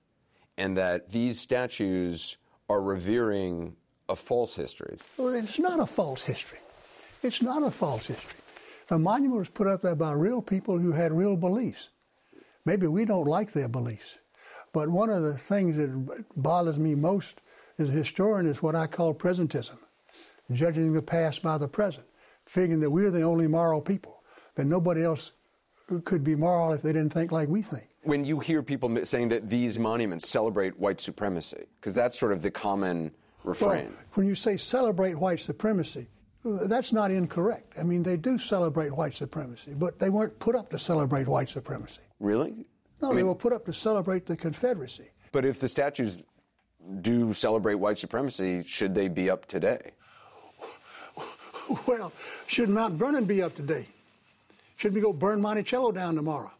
And 0.59 0.77
that 0.77 1.11
these 1.13 1.41
statues 1.41 2.37
are 2.69 2.83
revering 2.83 3.77
a 4.09 4.17
false 4.17 4.57
history. 4.57 4.99
Well, 5.17 5.33
it's 5.33 5.61
not 5.61 5.79
a 5.79 5.87
false 5.87 6.25
history. 6.25 6.59
It's 7.23 7.41
not 7.41 7.63
a 7.63 7.71
false 7.71 8.09
history. 8.09 8.41
A 8.90 8.99
monument 8.99 9.38
was 9.38 9.49
put 9.49 9.66
up 9.66 9.83
there 9.83 9.94
by 9.94 10.12
real 10.12 10.42
people 10.42 10.79
who 10.79 10.92
had 10.92 11.12
real 11.12 11.37
beliefs. 11.37 11.90
Maybe 12.64 12.87
we 12.87 13.05
don't 13.05 13.27
like 13.27 13.53
their 13.53 13.68
beliefs. 13.68 14.18
But 14.73 14.88
one 14.88 15.09
of 15.09 15.23
the 15.23 15.38
things 15.38 15.77
that 15.77 16.25
bothers 16.37 16.79
me 16.79 16.94
most 16.94 17.40
as 17.79 17.88
a 17.88 17.92
historian 17.92 18.47
is 18.47 18.62
what 18.62 18.75
I 18.75 18.87
call 18.87 19.14
presentism, 19.14 19.79
judging 20.53 20.92
the 20.92 21.03
past 21.03 21.42
by 21.42 21.59
the 21.59 21.68
present, 21.68 22.07
figuring 22.47 22.81
that 22.81 22.90
we're 22.90 23.11
the 23.11 23.23
only 23.23 23.47
moral 23.47 23.81
people, 23.81 24.23
that 24.57 24.66
nobody 24.66 25.03
else 25.03 25.33
could 26.05 26.25
be 26.25 26.35
moral 26.35 26.73
if 26.73 26.83
they 26.83 26.92
didn't 26.92 27.12
think 27.12 27.33
like 27.33 27.49
we 27.49 27.62
think. 27.62 27.88
When 28.03 28.25
you 28.25 28.38
hear 28.40 28.62
people 28.62 29.05
saying 29.05 29.31
that 29.31 29.49
these 29.49 29.79
monuments 29.79 30.29
celebrate 30.29 30.79
white 30.79 31.01
supremacy, 31.01 31.64
because 31.81 31.94
that's 31.94 32.18
sort 32.18 32.33
of 32.33 32.42
the 32.42 32.51
common 32.51 33.12
refrain. 33.44 33.87
Well, 33.87 33.92
when 34.14 34.27
you 34.27 34.35
say 34.35 34.57
celebrate 34.57 35.14
white 35.14 35.40
supremacy, 35.40 36.09
that's 36.45 36.93
not 36.93 37.11
incorrect. 37.11 37.75
I 37.79 37.83
mean, 37.83 38.03
they 38.03 38.17
do 38.17 38.39
celebrate 38.39 38.93
white 38.95 39.15
supremacy, 39.15 39.73
but 39.75 39.99
they 39.99 40.11
weren't 40.11 40.39
put 40.39 40.55
up 40.55 40.71
to 40.71 40.79
celebrate 40.79 41.27
white 41.27 41.49
supremacy. 41.49 42.03
Really? 42.21 42.67
No, 43.01 43.13
I 43.13 43.15
they 43.15 43.23
were 43.23 43.35
put 43.35 43.53
up 43.53 43.65
to 43.67 43.73
celebrate 43.73 44.27
the 44.27 44.37
Confederacy. 44.37 45.11
But 45.33 45.45
if 45.45 45.59
the 45.59 45.69
statues 45.69 46.23
do 47.01 47.33
celebrate 47.33 47.77
white 47.77 47.99
supremacy, 47.99 48.63
should 48.67 48.95
they 48.95 49.09
be 49.09 49.31
up 49.31 49.47
today? 49.47 49.93
well, 51.89 52.13
should 52.47 52.69
Mount 52.69 52.95
Vernon 52.95 53.25
be 53.25 53.43
up 53.43 53.55
today? 53.55 53.87
Should 54.77 54.95
we 54.95 55.01
go 55.01 55.13
burn 55.13 55.41
Monticello 55.41 55.93
down 55.93 56.15
tomorrow? 56.15 56.53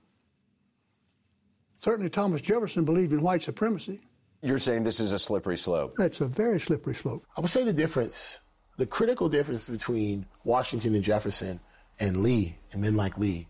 Certainly, 1.77 2.11
Thomas 2.11 2.41
Jefferson 2.41 2.85
believed 2.85 3.13
in 3.13 3.21
white 3.21 3.43
supremacy. 3.43 4.01
You're 4.41 4.59
saying 4.59 4.85
this 4.85 5.01
is 5.01 5.13
a 5.13 5.19
slippery 5.19 5.59
slope. 5.59 5.95
That's 5.97 6.21
a 6.21 6.27
very 6.27 6.59
slippery 6.61 6.95
slope. 6.95 7.27
I 7.37 7.41
would 7.41 7.51
say 7.51 7.65
the 7.65 7.73
difference, 7.73 8.41
the 8.77 8.87
critical 8.87 9.29
difference 9.29 9.67
between 9.67 10.27
Washington 10.45 10.95
and 10.95 11.05
Jefferson 11.05 11.61
and 11.99 12.23
Lee 12.23 12.57
and 12.73 12.83
men 12.83 12.97
like 12.97 13.17
Lee 13.19 13.49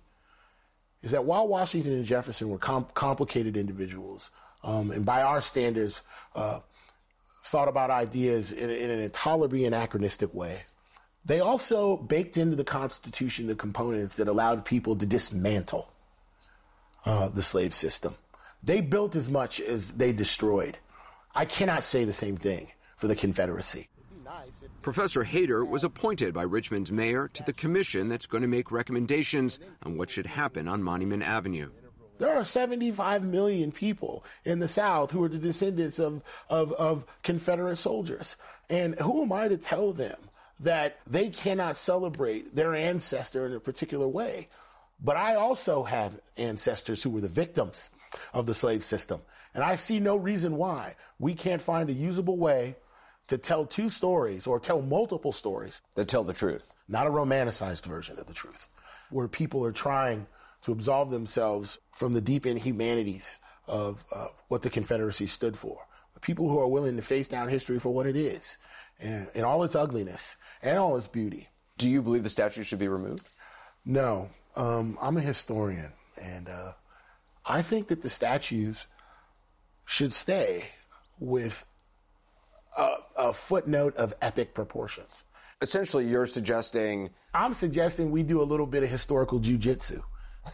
is 1.02 1.12
that 1.12 1.24
while 1.24 1.46
Washington 1.46 1.92
and 1.92 2.04
Jefferson 2.04 2.48
were 2.48 2.58
com- 2.58 2.86
complicated 2.94 3.56
individuals, 3.56 4.30
um, 4.62 4.90
and 4.90 5.04
by 5.04 5.22
our 5.22 5.40
standards, 5.40 6.00
uh, 6.34 6.60
thought 7.44 7.68
about 7.68 7.90
ideas 7.90 8.52
in, 8.52 8.70
in 8.70 8.90
an 8.90 9.00
intolerably 9.00 9.66
anachronistic 9.66 10.32
way, 10.34 10.62
they 11.26 11.40
also 11.40 11.96
baked 11.96 12.36
into 12.36 12.56
the 12.56 12.64
Constitution 12.64 13.46
the 13.46 13.54
components 13.54 14.16
that 14.16 14.28
allowed 14.28 14.64
people 14.64 14.96
to 14.96 15.06
dismantle 15.06 15.90
uh, 17.04 17.28
the 17.28 17.42
slave 17.42 17.74
system. 17.74 18.14
They 18.62 18.80
built 18.80 19.14
as 19.14 19.30
much 19.30 19.60
as 19.60 19.92
they 19.92 20.12
destroyed. 20.12 20.78
I 21.34 21.44
cannot 21.44 21.84
say 21.84 22.04
the 22.04 22.12
same 22.12 22.36
thing 22.36 22.68
for 22.96 23.08
the 23.08 23.16
Confederacy. 23.16 23.88
Professor 24.82 25.24
Hayter 25.24 25.64
was 25.64 25.84
appointed 25.84 26.34
by 26.34 26.42
Richmond's 26.42 26.92
mayor 26.92 27.28
to 27.28 27.42
the 27.42 27.52
commission 27.52 28.08
that's 28.08 28.26
going 28.26 28.42
to 28.42 28.48
make 28.48 28.70
recommendations 28.70 29.58
on 29.82 29.96
what 29.96 30.10
should 30.10 30.26
happen 30.26 30.68
on 30.68 30.82
Monument 30.82 31.22
Avenue. 31.22 31.70
There 32.18 32.34
are 32.36 32.44
75 32.44 33.24
million 33.24 33.72
people 33.72 34.24
in 34.44 34.60
the 34.60 34.68
South 34.68 35.10
who 35.10 35.22
are 35.24 35.28
the 35.28 35.38
descendants 35.38 35.98
of, 35.98 36.22
of, 36.48 36.72
of 36.72 37.04
Confederate 37.22 37.76
soldiers. 37.76 38.36
And 38.70 38.98
who 39.00 39.22
am 39.22 39.32
I 39.32 39.48
to 39.48 39.56
tell 39.56 39.92
them 39.92 40.16
that 40.60 41.00
they 41.06 41.28
cannot 41.28 41.76
celebrate 41.76 42.54
their 42.54 42.74
ancestor 42.74 43.46
in 43.46 43.54
a 43.54 43.60
particular 43.60 44.06
way? 44.06 44.48
But 45.02 45.16
I 45.16 45.34
also 45.34 45.82
have 45.82 46.20
ancestors 46.36 47.02
who 47.02 47.10
were 47.10 47.20
the 47.20 47.28
victims 47.28 47.90
of 48.32 48.46
the 48.46 48.54
slave 48.54 48.84
system. 48.84 49.20
And 49.52 49.64
I 49.64 49.76
see 49.76 49.98
no 49.98 50.16
reason 50.16 50.56
why 50.56 50.94
we 51.18 51.34
can't 51.34 51.60
find 51.60 51.90
a 51.90 51.92
usable 51.92 52.36
way 52.36 52.76
to 53.28 53.38
tell 53.38 53.66
two 53.66 53.88
stories 53.88 54.46
or 54.46 54.60
tell 54.60 54.82
multiple 54.82 55.32
stories 55.32 55.80
that 55.96 56.08
tell 56.08 56.24
the 56.24 56.32
truth, 56.32 56.66
not 56.88 57.06
a 57.06 57.10
romanticized 57.10 57.86
version 57.86 58.18
of 58.18 58.26
the 58.26 58.34
truth, 58.34 58.68
where 59.10 59.28
people 59.28 59.64
are 59.64 59.72
trying 59.72 60.26
to 60.62 60.72
absolve 60.72 61.10
themselves 61.10 61.78
from 61.92 62.12
the 62.12 62.20
deep 62.20 62.46
inhumanities 62.46 63.38
of 63.66 64.04
uh, 64.14 64.26
what 64.48 64.62
the 64.62 64.70
Confederacy 64.70 65.26
stood 65.26 65.56
for. 65.56 65.86
People 66.20 66.48
who 66.48 66.58
are 66.58 66.68
willing 66.68 66.96
to 66.96 67.02
face 67.02 67.28
down 67.28 67.48
history 67.48 67.78
for 67.78 67.92
what 67.92 68.06
it 68.06 68.16
is, 68.16 68.56
and, 68.98 69.28
and 69.34 69.44
all 69.44 69.62
its 69.62 69.74
ugliness 69.74 70.36
and 70.62 70.78
all 70.78 70.96
its 70.96 71.06
beauty. 71.06 71.48
Do 71.76 71.90
you 71.90 72.02
believe 72.02 72.22
the 72.22 72.28
statue 72.28 72.62
should 72.62 72.78
be 72.78 72.88
removed? 72.88 73.28
No, 73.84 74.30
um, 74.56 74.98
I'm 75.00 75.16
a 75.16 75.20
historian, 75.20 75.92
and 76.20 76.48
uh, 76.48 76.72
I 77.44 77.62
think 77.62 77.88
that 77.88 78.02
the 78.02 78.08
statues 78.08 78.86
should 79.84 80.12
stay 80.12 80.66
with 81.18 81.66
a, 82.76 82.96
a 83.16 83.32
footnote 83.32 83.96
of 83.96 84.14
epic 84.22 84.54
proportions. 84.54 85.24
Essentially, 85.60 86.06
you're 86.06 86.26
suggesting. 86.26 87.10
I'm 87.32 87.52
suggesting 87.52 88.10
we 88.10 88.22
do 88.22 88.42
a 88.42 88.44
little 88.44 88.66
bit 88.66 88.82
of 88.82 88.90
historical 88.90 89.40
jujitsu. 89.40 90.02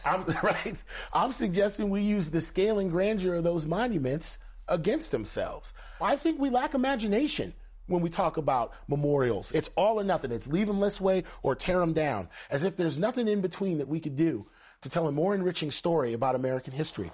I'm 0.05 0.23
right. 0.43 0.77
I'm 1.13 1.31
suggesting 1.31 1.89
we 1.89 2.01
use 2.01 2.31
the 2.31 2.41
scale 2.41 2.79
and 2.79 2.91
grandeur 2.91 3.35
of 3.35 3.43
those 3.43 3.65
monuments 3.65 4.37
against 4.67 5.11
themselves. 5.11 5.73
I 5.99 6.15
think 6.15 6.39
we 6.39 6.49
lack 6.49 6.73
imagination 6.73 7.53
when 7.87 8.01
we 8.01 8.09
talk 8.09 8.37
about 8.37 8.73
memorials. 8.87 9.51
It's 9.51 9.69
all 9.75 9.99
or 9.99 10.03
nothing. 10.03 10.31
It's 10.31 10.47
leave 10.47 10.67
them 10.67 10.79
this 10.79 11.01
way 11.01 11.23
or 11.43 11.55
tear 11.55 11.79
them 11.79 11.93
down, 11.93 12.29
as 12.49 12.63
if 12.63 12.77
there's 12.77 12.97
nothing 12.97 13.27
in 13.27 13.41
between 13.41 13.79
that 13.79 13.87
we 13.87 13.99
could 13.99 14.15
do 14.15 14.47
to 14.81 14.89
tell 14.89 15.07
a 15.07 15.11
more 15.11 15.35
enriching 15.35 15.71
story 15.71 16.13
about 16.13 16.35
American 16.35 16.73
history. 16.73 17.11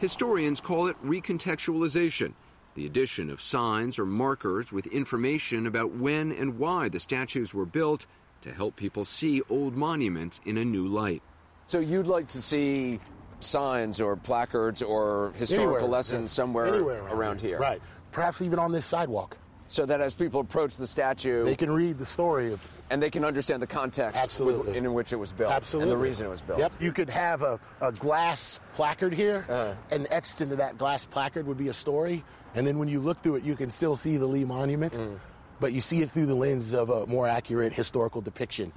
Historians 0.00 0.60
call 0.60 0.88
it 0.88 0.96
recontextualization, 1.04 2.32
the 2.74 2.86
addition 2.86 3.30
of 3.30 3.40
signs 3.42 3.98
or 3.98 4.06
markers 4.06 4.72
with 4.72 4.86
information 4.86 5.66
about 5.66 5.92
when 5.92 6.32
and 6.32 6.58
why 6.58 6.88
the 6.88 7.00
statues 7.00 7.52
were 7.52 7.66
built 7.66 8.06
to 8.42 8.52
help 8.52 8.76
people 8.76 9.04
see 9.04 9.42
old 9.50 9.76
monuments 9.76 10.40
in 10.44 10.56
a 10.56 10.64
new 10.64 10.86
light. 10.86 11.22
So 11.66 11.78
you'd 11.78 12.06
like 12.06 12.28
to 12.28 12.40
see 12.42 13.00
signs 13.40 14.00
or 14.00 14.16
placards 14.16 14.82
or 14.82 15.32
historical 15.36 15.74
Anywhere, 15.76 15.90
lessons 15.90 16.32
yeah. 16.32 16.34
somewhere 16.42 16.74
Anywhere 16.74 17.02
around 17.08 17.40
here. 17.40 17.58
Right. 17.58 17.80
Perhaps 18.12 18.42
even 18.42 18.58
on 18.58 18.72
this 18.72 18.86
sidewalk. 18.86 19.36
So 19.68 19.86
that 19.86 20.00
as 20.00 20.14
people 20.14 20.40
approach 20.40 20.74
the 20.76 20.86
statue, 20.86 21.44
They 21.44 21.54
can 21.54 21.70
read 21.70 21.96
the 21.98 22.04
story 22.06 22.52
of 22.52 22.66
and 22.90 23.00
they 23.00 23.08
can 23.08 23.24
understand 23.24 23.62
the 23.62 23.68
context 23.68 24.20
Absolutely. 24.20 24.72
with- 24.72 24.76
in 24.76 24.92
which 24.94 25.12
it 25.12 25.16
was 25.16 25.30
built 25.30 25.52
Absolutely. 25.52 25.92
and 25.92 26.00
the 26.00 26.02
reason 26.02 26.26
it 26.26 26.30
was 26.30 26.40
built. 26.40 26.58
Yep. 26.58 26.72
You 26.80 26.90
could 26.90 27.08
have 27.08 27.42
a, 27.42 27.60
a 27.80 27.92
glass 27.92 28.58
placard 28.74 29.14
here, 29.14 29.44
Uh-huh. 29.48 29.74
and 29.92 30.08
etched 30.10 30.40
into 30.40 30.56
that 30.56 30.76
glass 30.76 31.04
placard 31.04 31.46
would 31.46 31.56
be 31.58 31.68
a 31.68 31.72
story. 31.72 32.24
And 32.54 32.66
then 32.66 32.78
when 32.78 32.88
you 32.88 33.00
look 33.00 33.20
through 33.22 33.36
it, 33.36 33.44
you 33.44 33.56
can 33.56 33.70
still 33.70 33.96
see 33.96 34.16
the 34.16 34.26
Lee 34.26 34.44
Monument, 34.44 34.92
Mm. 34.92 35.18
but 35.60 35.72
you 35.72 35.80
see 35.80 36.02
it 36.02 36.10
through 36.10 36.26
the 36.26 36.34
lens 36.34 36.74
of 36.74 36.90
a 36.90 37.06
more 37.06 37.28
accurate 37.28 37.72
historical 37.72 38.20
depiction. 38.20 38.72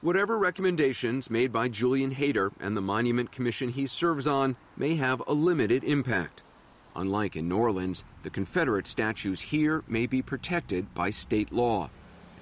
Whatever 0.00 0.36
recommendations 0.36 1.30
made 1.30 1.52
by 1.52 1.68
Julian 1.68 2.10
Hayter 2.10 2.50
and 2.58 2.76
the 2.76 2.80
Monument 2.80 3.30
Commission 3.30 3.68
he 3.68 3.86
serves 3.86 4.26
on 4.26 4.56
may 4.76 4.96
have 4.96 5.22
a 5.28 5.32
limited 5.32 5.84
impact. 5.84 6.42
Unlike 6.96 7.36
in 7.36 7.48
New 7.48 7.56
Orleans, 7.56 8.04
the 8.24 8.30
Confederate 8.30 8.86
statues 8.88 9.40
here 9.40 9.84
may 9.86 10.06
be 10.06 10.20
protected 10.20 10.92
by 10.92 11.10
state 11.10 11.52
law, 11.52 11.88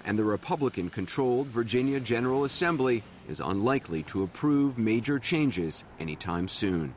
and 0.04 0.18
the 0.18 0.24
Republican 0.24 0.88
controlled 0.88 1.48
Virginia 1.48 2.00
General 2.00 2.44
Assembly 2.44 3.04
is 3.28 3.40
unlikely 3.40 4.02
to 4.04 4.22
approve 4.22 4.78
major 4.78 5.18
changes 5.18 5.84
anytime 6.00 6.48
soon. 6.48 6.94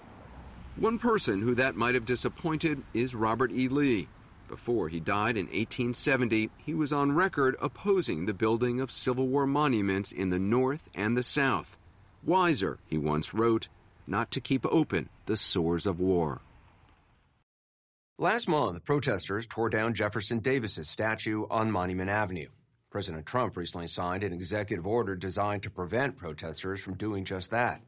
One 0.75 0.97
person 0.97 1.39
who 1.39 1.53
that 1.55 1.75
might 1.75 1.93
have 1.93 2.05
disappointed 2.05 2.81
is 2.95 3.13
Robert 3.13 3.51
E. 3.51 3.67
Lee. 3.67 4.07
Before 4.47 4.89
he 4.89 4.99
died 4.99 5.38
in 5.38 5.45
1870, 5.45 6.49
he 6.57 6.73
was 6.73 6.91
on 6.91 7.12
record 7.12 7.55
opposing 7.62 8.25
the 8.25 8.33
building 8.33 8.81
of 8.81 8.91
Civil 8.91 9.27
War 9.27 9.45
monuments 9.45 10.12
in 10.12 10.29
the 10.29 10.39
North 10.39 10.89
and 10.95 11.15
the 11.15 11.21
South. 11.21 11.77
Wiser, 12.23 12.79
he 12.88 12.97
once 12.97 13.36
wrote, 13.36 13.67
not 14.07 14.31
to 14.31 14.41
keep 14.41 14.65
open 14.65 15.09
the 15.27 15.38
sores 15.38 15.86
of 15.86 15.99
war. 15.99 16.41
Last 18.17 18.49
month, 18.49 18.83
protesters 18.83 19.45
tore 19.45 19.69
down 19.69 19.93
Jefferson 19.93 20.39
Davis's 20.39 20.89
statue 20.89 21.45
on 21.51 21.71
Monument 21.71 22.09
Avenue. 22.09 22.49
President 22.89 23.27
Trump 23.27 23.57
recently 23.57 23.88
signed 23.88 24.23
an 24.23 24.33
executive 24.33 24.88
order 24.88 25.15
designed 25.15 25.63
to 25.63 25.69
prevent 25.69 26.17
protesters 26.17 26.81
from 26.81 26.95
doing 26.95 27.25
just 27.25 27.51
that. 27.51 27.81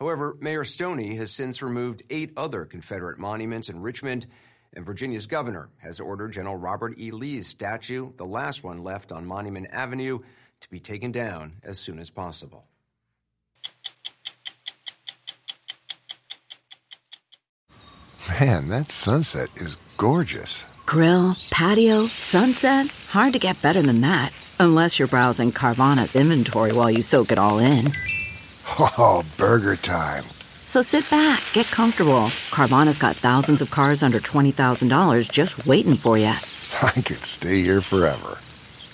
However, 0.00 0.34
Mayor 0.40 0.64
Stoney 0.64 1.14
has 1.16 1.30
since 1.30 1.60
removed 1.60 2.04
eight 2.08 2.32
other 2.34 2.64
Confederate 2.64 3.18
monuments 3.18 3.68
in 3.68 3.82
Richmond, 3.82 4.26
and 4.72 4.86
Virginia's 4.86 5.26
governor 5.26 5.68
has 5.76 6.00
ordered 6.00 6.32
General 6.32 6.56
Robert 6.56 6.98
E. 6.98 7.10
Lee's 7.10 7.46
statue, 7.46 8.10
the 8.16 8.24
last 8.24 8.64
one 8.64 8.82
left 8.82 9.12
on 9.12 9.26
Monument 9.26 9.66
Avenue, 9.70 10.20
to 10.60 10.70
be 10.70 10.80
taken 10.80 11.12
down 11.12 11.52
as 11.64 11.78
soon 11.78 11.98
as 11.98 12.08
possible. 12.08 12.64
Man, 18.40 18.68
that 18.68 18.90
sunset 18.90 19.48
is 19.56 19.76
gorgeous. 19.98 20.64
Grill, 20.86 21.36
patio, 21.50 22.06
sunset. 22.06 22.86
Hard 23.10 23.34
to 23.34 23.38
get 23.38 23.60
better 23.60 23.82
than 23.82 24.00
that. 24.00 24.32
Unless 24.58 24.98
you're 24.98 25.08
browsing 25.08 25.52
Carvana's 25.52 26.16
inventory 26.16 26.72
while 26.72 26.90
you 26.90 27.02
soak 27.02 27.32
it 27.32 27.38
all 27.38 27.58
in. 27.58 27.92
Oh, 28.78 29.24
burger 29.36 29.76
time. 29.76 30.24
So 30.64 30.82
sit 30.82 31.08
back, 31.10 31.42
get 31.52 31.66
comfortable. 31.66 32.30
Carvana's 32.50 32.98
got 32.98 33.16
thousands 33.16 33.60
of 33.60 33.70
cars 33.70 34.02
under 34.02 34.20
$20,000 34.20 35.30
just 35.30 35.66
waiting 35.66 35.96
for 35.96 36.16
you. 36.16 36.26
I 36.82 36.92
could 36.92 37.24
stay 37.24 37.62
here 37.62 37.80
forever. 37.80 38.38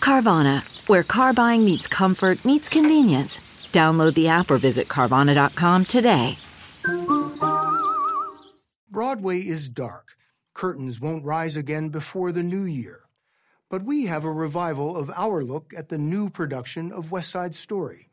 Carvana, 0.00 0.62
where 0.88 1.02
car 1.02 1.32
buying 1.32 1.64
meets 1.64 1.86
comfort, 1.86 2.44
meets 2.44 2.68
convenience. 2.68 3.40
Download 3.72 4.14
the 4.14 4.28
app 4.28 4.50
or 4.50 4.58
visit 4.58 4.88
Carvana.com 4.88 5.84
today. 5.84 6.38
Broadway 8.88 9.40
is 9.40 9.68
dark. 9.68 10.12
Curtains 10.54 11.00
won't 11.00 11.24
rise 11.24 11.56
again 11.56 11.90
before 11.90 12.32
the 12.32 12.42
new 12.42 12.64
year. 12.64 13.02
But 13.68 13.82
we 13.82 14.06
have 14.06 14.24
a 14.24 14.32
revival 14.32 14.96
of 14.96 15.10
our 15.14 15.44
look 15.44 15.74
at 15.76 15.90
the 15.90 15.98
new 15.98 16.30
production 16.30 16.92
of 16.92 17.10
West 17.10 17.30
Side 17.30 17.54
Story. 17.54 18.08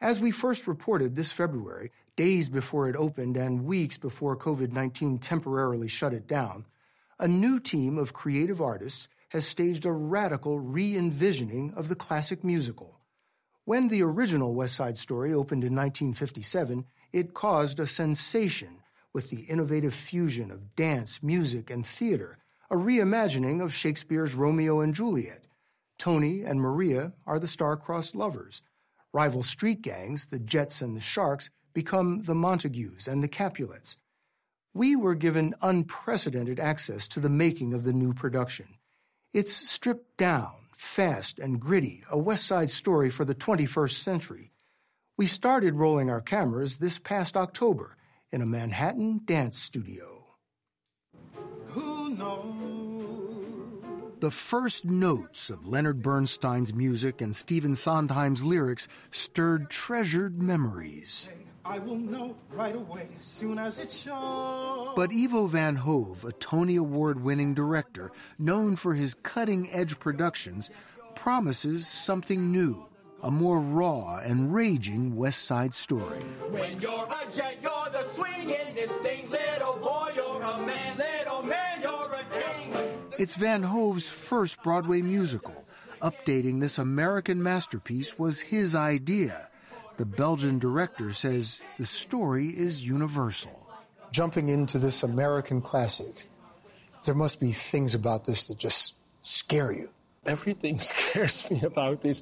As 0.00 0.20
we 0.20 0.30
first 0.30 0.66
reported 0.66 1.16
this 1.16 1.32
February, 1.32 1.90
days 2.16 2.50
before 2.50 2.86
it 2.86 2.96
opened 2.96 3.38
and 3.38 3.64
weeks 3.64 3.96
before 3.96 4.36
COVID 4.36 4.70
19 4.70 5.18
temporarily 5.18 5.88
shut 5.88 6.12
it 6.12 6.28
down, 6.28 6.66
a 7.18 7.26
new 7.26 7.58
team 7.58 7.96
of 7.96 8.12
creative 8.12 8.60
artists 8.60 9.08
has 9.30 9.46
staged 9.46 9.86
a 9.86 9.92
radical 9.92 10.58
re 10.60 10.94
envisioning 10.96 11.72
of 11.74 11.88
the 11.88 11.94
classic 11.94 12.44
musical. 12.44 13.00
When 13.64 13.88
the 13.88 14.02
original 14.02 14.52
West 14.52 14.74
Side 14.74 14.98
Story 14.98 15.32
opened 15.32 15.64
in 15.64 15.74
1957, 15.74 16.84
it 17.12 17.32
caused 17.32 17.80
a 17.80 17.86
sensation 17.86 18.82
with 19.14 19.30
the 19.30 19.44
innovative 19.44 19.94
fusion 19.94 20.50
of 20.50 20.76
dance, 20.76 21.22
music, 21.22 21.70
and 21.70 21.86
theater, 21.86 22.36
a 22.70 22.76
reimagining 22.76 23.62
of 23.62 23.72
Shakespeare's 23.72 24.34
Romeo 24.34 24.80
and 24.80 24.94
Juliet. 24.94 25.46
Tony 25.96 26.42
and 26.42 26.60
Maria 26.60 27.14
are 27.26 27.38
the 27.38 27.48
star-crossed 27.48 28.14
lovers. 28.14 28.60
Rival 29.16 29.42
street 29.42 29.80
gangs, 29.80 30.26
the 30.26 30.38
Jets 30.38 30.82
and 30.82 30.94
the 30.94 31.00
Sharks, 31.00 31.48
become 31.72 32.24
the 32.24 32.34
Montagues 32.34 33.08
and 33.08 33.24
the 33.24 33.28
Capulets. 33.28 33.96
We 34.74 34.94
were 34.94 35.14
given 35.14 35.54
unprecedented 35.62 36.60
access 36.60 37.08
to 37.08 37.20
the 37.20 37.30
making 37.30 37.72
of 37.72 37.84
the 37.84 37.94
new 37.94 38.12
production. 38.12 38.66
It's 39.32 39.54
stripped 39.54 40.18
down, 40.18 40.52
fast, 40.76 41.38
and 41.38 41.58
gritty, 41.58 42.04
a 42.10 42.18
West 42.18 42.44
Side 42.44 42.68
story 42.68 43.08
for 43.08 43.24
the 43.24 43.34
21st 43.34 43.94
century. 43.94 44.52
We 45.16 45.26
started 45.26 45.76
rolling 45.76 46.10
our 46.10 46.20
cameras 46.20 46.76
this 46.76 46.98
past 46.98 47.38
October 47.38 47.96
in 48.30 48.42
a 48.42 48.46
Manhattan 48.46 49.22
dance 49.24 49.58
studio. 49.58 50.26
Who 51.68 52.10
knows? 52.10 52.85
The 54.18 54.30
first 54.30 54.86
notes 54.86 55.50
of 55.50 55.66
Leonard 55.66 56.00
Bernstein's 56.00 56.72
music 56.72 57.20
and 57.20 57.36
Stephen 57.36 57.74
Sondheim's 57.74 58.42
lyrics 58.42 58.88
stirred 59.10 59.68
treasured 59.68 60.40
memories. 60.40 61.28
I 61.66 61.80
will 61.80 61.98
know 61.98 62.34
right 62.50 62.74
away 62.74 63.08
as 63.20 63.26
soon 63.26 63.58
as 63.58 63.78
it 63.78 63.90
shows. 63.90 64.94
But 64.96 65.12
Ivo 65.12 65.46
Van 65.48 65.76
Hove, 65.76 66.24
a 66.24 66.32
Tony 66.32 66.76
Award 66.76 67.22
winning 67.22 67.52
director 67.52 68.10
known 68.38 68.76
for 68.76 68.94
his 68.94 69.12
cutting 69.12 69.70
edge 69.70 69.98
productions, 69.98 70.70
promises 71.14 71.86
something 71.86 72.50
new 72.50 72.86
a 73.22 73.30
more 73.30 73.60
raw 73.60 74.18
and 74.18 74.54
raging 74.54 75.16
West 75.16 75.44
Side 75.44 75.74
story. 75.74 76.20
When 76.50 76.80
you're 76.80 77.08
a 77.08 77.32
jet, 77.32 77.58
you're 77.62 77.90
the 77.90 78.04
swingin'est 78.08 79.02
thing. 79.02 79.28
Little 79.30 79.76
boy, 79.78 80.12
you're 80.14 80.42
a 80.42 80.58
man. 80.58 80.66
Little 80.66 80.66
man, 80.66 80.96
you're 80.96 81.06
a 81.06 81.06
king. 81.06 81.15
It's 83.18 83.34
Van 83.34 83.62
Hove's 83.62 84.10
first 84.10 84.62
Broadway 84.62 85.00
musical. 85.00 85.64
Updating 86.02 86.60
this 86.60 86.76
American 86.76 87.42
masterpiece 87.42 88.18
was 88.18 88.40
his 88.40 88.74
idea. 88.74 89.48
The 89.96 90.04
Belgian 90.04 90.58
director 90.58 91.14
says 91.14 91.62
the 91.78 91.86
story 91.86 92.48
is 92.48 92.86
universal. 92.86 93.66
Jumping 94.12 94.50
into 94.50 94.78
this 94.78 95.02
American 95.02 95.62
classic, 95.62 96.26
there 97.06 97.14
must 97.14 97.40
be 97.40 97.52
things 97.52 97.94
about 97.94 98.26
this 98.26 98.48
that 98.48 98.58
just 98.58 98.96
scare 99.22 99.72
you. 99.72 99.88
Everything 100.26 100.78
scares 100.92 101.50
me 101.50 101.62
about 101.62 102.02
this. 102.02 102.20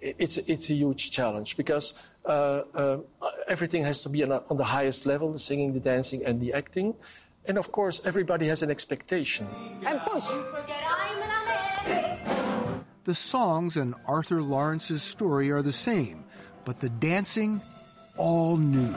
It's 0.00 0.38
it's 0.38 0.70
a 0.70 0.74
huge 0.74 1.10
challenge 1.10 1.58
because 1.58 1.92
uh, 2.24 2.62
uh, 2.74 2.98
everything 3.46 3.84
has 3.84 4.02
to 4.04 4.08
be 4.08 4.24
on, 4.24 4.32
on 4.32 4.56
the 4.56 4.64
highest 4.64 5.04
level: 5.04 5.32
the 5.32 5.38
singing, 5.38 5.74
the 5.74 5.80
dancing, 5.80 6.24
and 6.24 6.40
the 6.40 6.54
acting. 6.54 6.94
And 7.46 7.58
of 7.58 7.72
course, 7.72 8.02
everybody 8.04 8.48
has 8.48 8.62
an 8.62 8.70
expectation. 8.70 9.48
And 9.84 10.00
push. 10.06 10.26
The 13.04 13.14
songs 13.14 13.76
and 13.76 13.94
Arthur 14.06 14.42
Laurents's 14.42 15.02
story 15.02 15.50
are 15.50 15.62
the 15.62 15.72
same, 15.72 16.24
but 16.64 16.80
the 16.80 16.90
dancing, 16.90 17.60
all 18.16 18.56
new. 18.56 18.94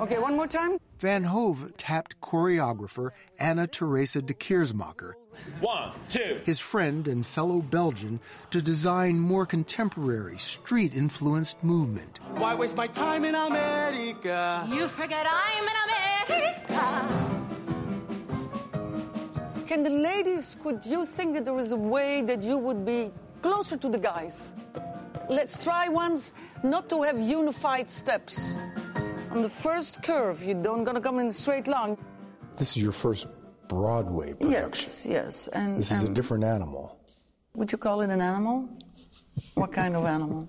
Okay, 0.00 0.18
one 0.18 0.34
more 0.34 0.48
time. 0.48 0.78
Van 1.02 1.24
Hove 1.24 1.76
tapped 1.76 2.20
choreographer 2.20 3.10
Anna 3.40 3.66
Teresa 3.66 4.22
de 4.22 4.32
Keersmaeker, 4.32 5.14
One, 5.58 5.92
two. 6.08 6.40
his 6.44 6.60
friend 6.60 7.08
and 7.08 7.26
fellow 7.26 7.60
Belgian, 7.60 8.20
to 8.50 8.62
design 8.62 9.18
more 9.18 9.44
contemporary, 9.44 10.38
street 10.38 10.94
influenced 10.94 11.60
movement. 11.64 12.20
Why 12.36 12.54
waste 12.54 12.76
my 12.76 12.86
time 12.86 13.24
in 13.24 13.34
America? 13.34 14.64
You 14.70 14.86
forget 14.86 15.26
I'm 15.28 15.64
in 15.64 15.76
America. 15.88 16.62
Can 19.66 19.82
the 19.82 19.90
ladies, 19.90 20.56
could 20.62 20.86
you 20.86 21.04
think 21.04 21.34
that 21.34 21.44
there 21.44 21.58
is 21.58 21.72
a 21.72 21.76
way 21.76 22.22
that 22.22 22.42
you 22.42 22.58
would 22.58 22.86
be 22.86 23.10
closer 23.42 23.76
to 23.76 23.88
the 23.88 23.98
guys? 23.98 24.54
Let's 25.28 25.58
try 25.58 25.88
once 25.88 26.32
not 26.62 26.88
to 26.90 27.02
have 27.02 27.18
unified 27.18 27.90
steps. 27.90 28.56
On 29.32 29.40
the 29.40 29.48
first 29.48 30.02
curve, 30.02 30.42
you 30.42 30.52
don't 30.52 30.84
gonna 30.84 31.00
come 31.00 31.18
in 31.18 31.28
a 31.28 31.32
straight 31.32 31.66
line. 31.66 31.96
This 32.58 32.76
is 32.76 32.82
your 32.82 32.92
first 32.92 33.26
Broadway 33.66 34.34
production. 34.34 34.52
Yes, 34.52 35.06
yes. 35.06 35.48
And 35.48 35.78
This 35.78 35.90
is 35.90 36.04
a 36.04 36.08
um, 36.08 36.12
different 36.12 36.44
animal. 36.44 37.00
Would 37.54 37.72
you 37.72 37.78
call 37.78 38.02
it 38.02 38.10
an 38.10 38.20
animal? 38.20 38.68
What 39.54 39.72
kind 39.72 39.96
of 39.96 40.04
animal? 40.04 40.46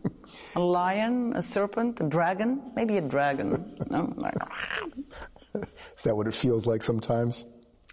A 0.57 0.59
lion, 0.59 1.31
a 1.33 1.41
serpent, 1.41 2.01
a 2.01 2.09
dragon? 2.09 2.61
Maybe 2.75 2.97
a 2.97 3.01
dragon. 3.01 3.73
No? 3.89 4.13
Is 5.95 6.03
that 6.03 6.17
what 6.17 6.27
it 6.27 6.33
feels 6.33 6.67
like 6.67 6.83
sometimes? 6.83 7.45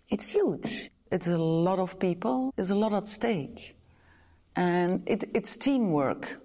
It's 0.09 0.29
huge. 0.29 0.91
It's 1.13 1.29
a 1.29 1.39
lot 1.39 1.79
of 1.79 2.01
people. 2.01 2.53
There's 2.57 2.71
a 2.71 2.75
lot 2.75 2.93
at 2.95 3.07
stake. 3.07 3.77
And 4.57 5.09
it, 5.09 5.23
it's 5.35 5.57
teamwork. 5.57 6.41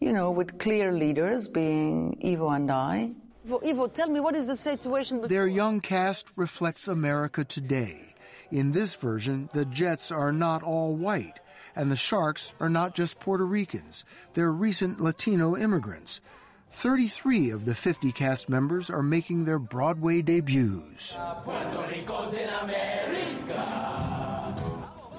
You 0.00 0.10
know, 0.12 0.32
with 0.32 0.58
clear 0.58 0.90
leaders 0.90 1.46
being 1.46 2.18
Ivo 2.24 2.48
and 2.48 2.68
I. 2.68 3.14
Ivo, 3.44 3.60
Ivo, 3.66 3.86
tell 3.88 4.08
me 4.08 4.20
what 4.20 4.36
is 4.36 4.46
the 4.46 4.56
situation 4.56 5.18
between 5.18 5.36
Their 5.36 5.48
young 5.48 5.80
cast 5.80 6.26
reflects 6.36 6.86
America 6.86 7.44
today. 7.44 8.14
In 8.52 8.70
this 8.72 8.94
version, 8.94 9.48
the 9.52 9.64
Jets 9.64 10.12
are 10.12 10.30
not 10.30 10.62
all 10.62 10.94
white, 10.94 11.40
and 11.74 11.90
the 11.90 11.96
Sharks 11.96 12.54
are 12.60 12.68
not 12.68 12.94
just 12.94 13.18
Puerto 13.18 13.44
Ricans. 13.44 14.04
They're 14.34 14.52
recent 14.52 15.00
Latino 15.00 15.56
immigrants. 15.56 16.20
33 16.70 17.50
of 17.50 17.64
the 17.64 17.74
50 17.74 18.12
cast 18.12 18.48
members 18.48 18.88
are 18.88 19.02
making 19.02 19.44
their 19.44 19.58
Broadway 19.58 20.22
debuts. 20.22 21.16
Puerto 21.44 21.88
Rico's 21.90 22.34
in 22.34 22.48
America. 22.48 24.21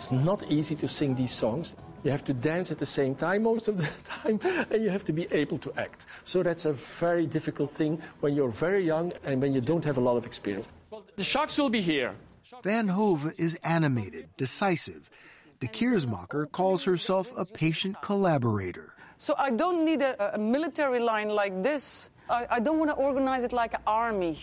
It's 0.03 0.11
not 0.11 0.43
easy 0.51 0.75
to 0.83 0.87
sing 0.89 1.15
these 1.15 1.31
songs. 1.31 1.75
You 2.03 2.11
have 2.11 2.25
to 2.25 2.33
dance 2.33 2.71
at 2.71 2.77
the 2.77 2.85
same 2.85 3.15
time 3.15 3.43
most 3.43 3.69
of 3.69 3.77
the 3.77 3.87
time, 4.03 4.37
and 4.69 4.83
you 4.83 4.89
have 4.89 5.05
to 5.05 5.13
be 5.13 5.27
able 5.31 5.57
to 5.59 5.71
act. 5.77 6.07
So 6.25 6.43
that's 6.43 6.65
a 6.65 6.73
very 6.73 7.25
difficult 7.25 7.71
thing 7.71 8.03
when 8.19 8.35
you're 8.35 8.51
very 8.51 8.85
young 8.85 9.13
and 9.23 9.41
when 9.41 9.53
you 9.53 9.61
don't 9.61 9.85
have 9.85 9.95
a 9.95 10.01
lot 10.01 10.17
of 10.17 10.25
experience. 10.25 10.67
The 11.15 11.23
Sharks 11.23 11.57
will 11.57 11.69
be 11.69 11.79
here. 11.79 12.15
Van 12.63 12.89
Hove 12.89 13.31
is 13.37 13.55
animated, 13.63 14.27
decisive. 14.35 15.09
De 15.61 15.67
Keersmaeker 15.67 16.51
calls 16.51 16.83
herself 16.83 17.31
a 17.37 17.45
patient 17.45 17.95
collaborator. 18.01 18.93
So 19.17 19.35
I 19.37 19.51
don't 19.51 19.85
need 19.85 20.01
a, 20.01 20.35
a 20.35 20.37
military 20.37 20.99
line 20.99 21.29
like 21.29 21.63
this. 21.63 22.09
I, 22.29 22.45
I 22.49 22.59
don't 22.59 22.77
want 22.77 22.91
to 22.91 22.97
organize 22.97 23.45
it 23.45 23.53
like 23.53 23.73
an 23.73 23.83
army. 23.87 24.37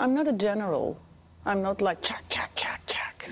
I'm 0.00 0.12
not 0.12 0.26
a 0.26 0.32
general. 0.32 0.98
I'm 1.46 1.62
not 1.62 1.80
like 1.80 2.02
chack, 2.02 2.24
chack, 2.28 2.50
chack, 2.56 2.82
chack. 2.86 3.30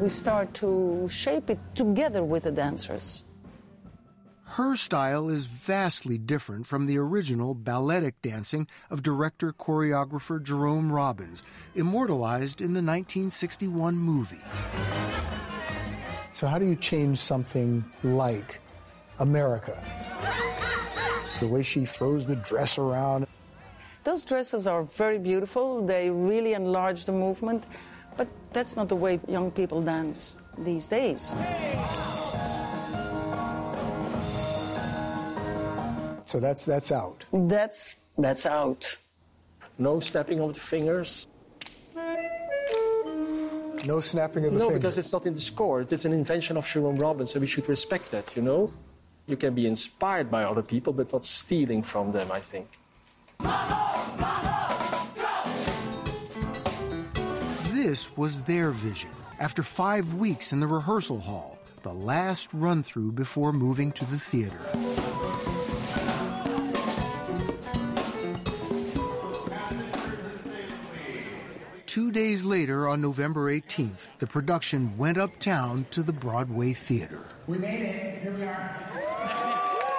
We 0.00 0.10
start 0.10 0.52
to 0.54 1.08
shape 1.10 1.48
it 1.48 1.58
together 1.74 2.22
with 2.22 2.42
the 2.42 2.52
dancers. 2.52 3.24
Her 4.44 4.76
style 4.76 5.28
is 5.28 5.44
vastly 5.44 6.18
different 6.18 6.66
from 6.66 6.86
the 6.86 6.98
original 6.98 7.54
balletic 7.54 8.20
dancing 8.22 8.68
of 8.90 9.02
director 9.02 9.52
choreographer 9.52 10.42
Jerome 10.42 10.92
Robbins, 10.92 11.42
immortalized 11.74 12.60
in 12.60 12.74
the 12.74 12.82
1961 12.82 13.96
movie. 13.96 14.40
So, 16.32 16.46
how 16.46 16.58
do 16.58 16.66
you 16.66 16.76
change 16.76 17.18
something 17.18 17.84
like 18.04 18.60
America? 19.18 19.82
The 21.40 21.48
way 21.48 21.62
she 21.62 21.84
throws 21.84 22.26
the 22.26 22.36
dress 22.36 22.78
around. 22.78 23.26
Those 24.04 24.24
dresses 24.24 24.66
are 24.66 24.84
very 24.84 25.18
beautiful. 25.18 25.84
They 25.84 26.10
really 26.10 26.52
enlarge 26.52 27.06
the 27.06 27.12
movement, 27.12 27.66
but 27.66 27.72
that's 28.56 28.74
not 28.74 28.88
the 28.88 28.96
way 28.96 29.20
young 29.28 29.50
people 29.50 29.82
dance 29.82 30.38
these 30.56 30.88
days. 30.88 31.36
So 36.24 36.40
that's 36.40 36.64
that's 36.64 36.90
out. 36.90 37.26
That's 37.32 37.94
that's 38.16 38.46
out. 38.46 38.96
No 39.78 40.00
snapping 40.00 40.40
of 40.40 40.54
the 40.54 40.60
fingers. 40.60 41.28
No 43.84 44.00
snapping 44.00 44.46
of 44.46 44.52
the 44.54 44.58
no, 44.58 44.68
fingers. 44.68 44.82
No, 44.82 44.88
because 44.88 44.98
it's 44.98 45.12
not 45.12 45.26
in 45.26 45.34
the 45.34 45.40
score. 45.40 45.82
It's 45.82 46.06
an 46.06 46.14
invention 46.14 46.56
of 46.56 46.66
Jerome 46.66 46.96
Robbins, 46.96 47.34
and 47.34 47.42
we 47.42 47.46
should 47.46 47.68
respect 47.68 48.10
that, 48.10 48.34
you 48.34 48.42
know? 48.42 48.72
You 49.26 49.36
can 49.36 49.54
be 49.54 49.66
inspired 49.66 50.28
by 50.30 50.42
other 50.44 50.62
people, 50.62 50.92
but 50.92 51.12
not 51.12 51.24
stealing 51.24 51.82
from 51.82 52.10
them, 52.10 52.32
I 52.32 52.40
think. 52.40 52.68
This 57.86 58.16
was 58.16 58.42
their 58.42 58.72
vision. 58.72 59.10
After 59.38 59.62
five 59.62 60.14
weeks 60.14 60.50
in 60.50 60.58
the 60.58 60.66
rehearsal 60.66 61.20
hall, 61.20 61.56
the 61.84 61.92
last 61.92 62.52
run 62.52 62.82
through 62.82 63.12
before 63.12 63.52
moving 63.52 63.92
to 63.92 64.04
the 64.04 64.18
theater. 64.18 64.58
Two 71.86 72.10
days 72.10 72.44
later, 72.44 72.88
on 72.88 73.00
November 73.00 73.52
18th, 73.52 74.18
the 74.18 74.26
production 74.26 74.98
went 74.98 75.16
uptown 75.16 75.86
to 75.92 76.02
the 76.02 76.12
Broadway 76.12 76.72
Theater. 76.72 77.20
We 77.46 77.56
made 77.56 77.82
it. 77.82 78.20
Here 78.20 78.34
we 78.34 78.42
are. 78.42 78.76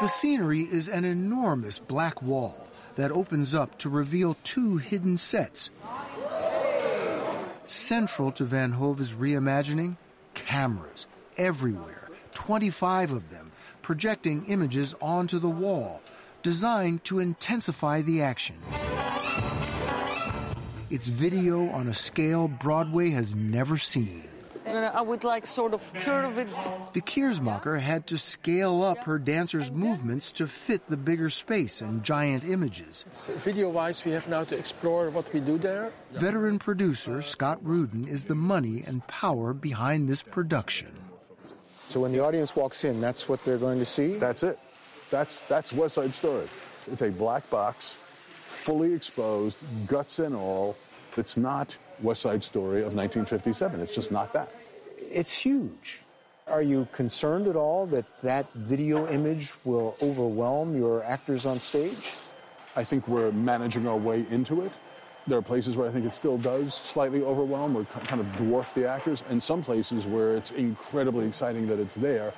The 0.02 0.10
scenery 0.10 0.64
is 0.64 0.90
an 0.90 1.06
enormous 1.06 1.80
black 1.80 2.22
wall 2.22 2.68
that 2.98 3.12
opens 3.14 3.56
up 3.56 3.78
to 3.78 3.90
reveal 3.90 4.36
two 4.44 4.76
hidden 4.76 5.16
sets. 5.16 5.72
Central 7.70 8.32
to 8.32 8.46
Van 8.46 8.72
Hove's 8.72 9.12
reimagining, 9.12 9.98
cameras 10.34 11.06
everywhere, 11.38 12.10
25 12.34 13.12
of 13.12 13.30
them, 13.30 13.52
projecting 13.82 14.46
images 14.46 14.96
onto 15.02 15.38
the 15.38 15.50
wall, 15.50 16.02
designed 16.44 17.04
to 17.04 17.20
intensify 17.20 18.02
the 18.02 18.22
action. 18.22 18.56
It's 20.90 21.08
video 21.08 21.70
on 21.70 21.88
a 21.88 21.94
scale 21.94 22.48
Broadway 22.48 23.10
has 23.10 23.36
never 23.36 23.78
seen. 23.78 24.27
I 24.68 25.02
would 25.02 25.24
like 25.24 25.48
sort 25.48 25.74
of 25.74 25.94
curve 25.94 26.38
it. 26.38 26.48
De 26.94 27.02
Keersmaeker 27.02 27.80
had 27.80 28.08
to 28.08 28.18
scale 28.18 28.84
up 28.84 29.00
her 29.06 29.20
dancers' 29.20 29.72
movements 29.72 30.32
to 30.34 30.48
fit 30.48 30.88
the 30.88 30.98
bigger 30.98 31.30
space 31.30 31.82
and 31.82 32.04
giant 32.04 32.44
images. 32.44 33.06
Video 33.38 33.70
wise, 33.70 34.04
we 34.04 34.12
have 34.12 34.28
now 34.28 34.44
to 34.44 34.58
explore 34.58 35.10
what 35.10 35.32
we 35.34 35.40
do 35.40 35.58
there. 35.58 35.92
Veteran 36.12 36.60
producer 36.60 37.22
Scott 37.22 37.60
Rudin 37.62 38.08
is 38.08 38.26
the 38.26 38.36
money 38.36 38.84
and 38.86 39.06
power 39.08 39.54
behind 39.54 40.10
this 40.10 40.24
production. 40.24 40.94
So 41.88 42.02
when 42.02 42.12
the 42.12 42.24
audience 42.24 42.56
walks 42.56 42.84
in, 42.84 43.00
that's 43.00 43.30
what 43.30 43.44
they're 43.46 43.58
going 43.58 43.80
to 43.80 43.86
see? 43.86 44.16
That's 44.16 44.44
it. 44.44 44.60
That's, 45.10 45.38
that's 45.48 45.72
West 45.72 45.96
Side 45.96 46.14
Story. 46.14 46.48
It's 46.92 47.02
a 47.02 47.10
black 47.10 47.50
box, 47.50 47.98
fully 48.28 48.94
exposed, 48.94 49.58
guts 49.88 50.20
and 50.20 50.36
all. 50.36 50.76
It's 51.16 51.38
not 51.38 51.76
West 52.02 52.22
Side 52.22 52.44
Story 52.44 52.80
of 52.80 52.94
1957. 52.94 53.80
It's 53.80 53.96
just 53.96 54.12
not 54.12 54.34
that. 54.34 54.52
It's 54.98 55.34
huge. 55.36 56.02
Are 56.48 56.62
you 56.62 56.88
concerned 56.94 57.48
at 57.48 57.56
all 57.56 57.86
that 57.88 58.06
that 58.22 58.52
video 58.54 59.08
image 59.10 59.54
will 59.66 59.98
overwhelm 60.02 60.78
your 60.78 61.04
actors 61.04 61.46
on 61.46 61.60
stage? 61.60 62.16
I 62.76 62.84
think 62.84 63.08
we're 63.08 63.32
managing 63.32 63.88
our 63.88 63.98
way 63.98 64.26
into 64.32 64.62
it. 64.62 64.72
There 65.28 65.38
are 65.38 65.42
places 65.42 65.76
where 65.76 65.90
I 65.90 65.92
think 65.92 66.06
it 66.06 66.14
still 66.14 66.38
does 66.38 66.74
slightly 66.74 67.22
overwhelm 67.22 67.76
or 67.76 67.84
kind 67.84 68.22
of 68.22 68.28
dwarf 68.38 68.74
the 68.74 68.88
actors, 68.88 69.24
and 69.30 69.44
some 69.44 69.62
places 69.62 70.06
where 70.06 70.38
it's 70.38 70.52
incredibly 70.52 71.28
exciting 71.28 71.68
that 71.68 71.80
it's 71.80 71.96
there. 71.96 72.32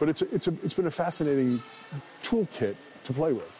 But 0.00 0.08
it's, 0.08 0.22
it's, 0.22 0.48
a, 0.48 0.50
it's 0.64 0.74
been 0.74 0.88
a 0.88 0.90
fascinating 0.90 1.60
toolkit 2.24 2.74
to 3.04 3.12
play 3.12 3.32
with. 3.32 3.52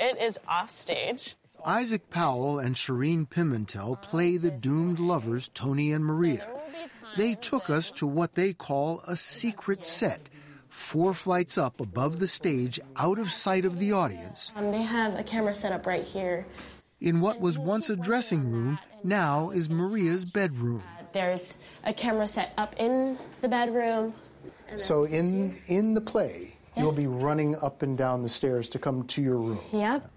It 0.00 0.16
is 0.22 0.40
off 0.48 0.70
stage. 0.70 1.36
Isaac 1.66 2.08
Powell 2.08 2.58
and 2.58 2.74
Shereen 2.74 3.28
Pimentel 3.28 4.00
play 4.00 4.38
the 4.38 4.50
doomed 4.50 4.98
lovers 4.98 5.48
Tony 5.52 5.92
and 5.92 6.04
Maria. 6.04 6.46
They 7.16 7.34
took 7.36 7.70
us 7.70 7.90
to 7.92 8.06
what 8.06 8.34
they 8.34 8.52
call 8.52 9.00
a 9.06 9.16
secret 9.16 9.84
set, 9.84 10.28
four 10.68 11.14
flights 11.14 11.56
up 11.56 11.80
above 11.80 12.18
the 12.18 12.26
stage, 12.26 12.80
out 12.96 13.18
of 13.18 13.30
sight 13.30 13.64
of 13.64 13.78
the 13.78 13.92
audience, 13.92 14.52
Um, 14.56 14.70
they 14.72 14.82
have 14.82 15.18
a 15.18 15.22
camera 15.22 15.54
set 15.54 15.72
up 15.72 15.86
right 15.86 16.04
here. 16.04 16.46
in 17.00 17.20
what 17.20 17.40
was 17.40 17.58
once 17.58 17.88
a 17.90 17.96
dressing 17.96 18.50
room, 18.50 18.78
now 19.02 19.50
is 19.50 19.68
Maria's 19.68 20.24
bedroom. 20.24 20.82
There's 21.12 21.58
a 21.84 21.92
camera 21.92 22.26
set 22.26 22.52
up 22.58 22.74
in 22.78 23.16
the 23.40 23.48
bedroom. 23.48 24.14
So 24.76 25.04
in 25.04 25.56
in 25.68 25.94
the 25.94 26.00
play, 26.00 26.56
you'll 26.76 26.96
be 26.96 27.06
running 27.06 27.54
up 27.62 27.82
and 27.82 27.96
down 27.96 28.22
the 28.22 28.28
stairs 28.28 28.68
to 28.70 28.78
come 28.80 29.04
to 29.08 29.22
your 29.22 29.36
room. 29.36 29.60
Yep. 29.72 30.10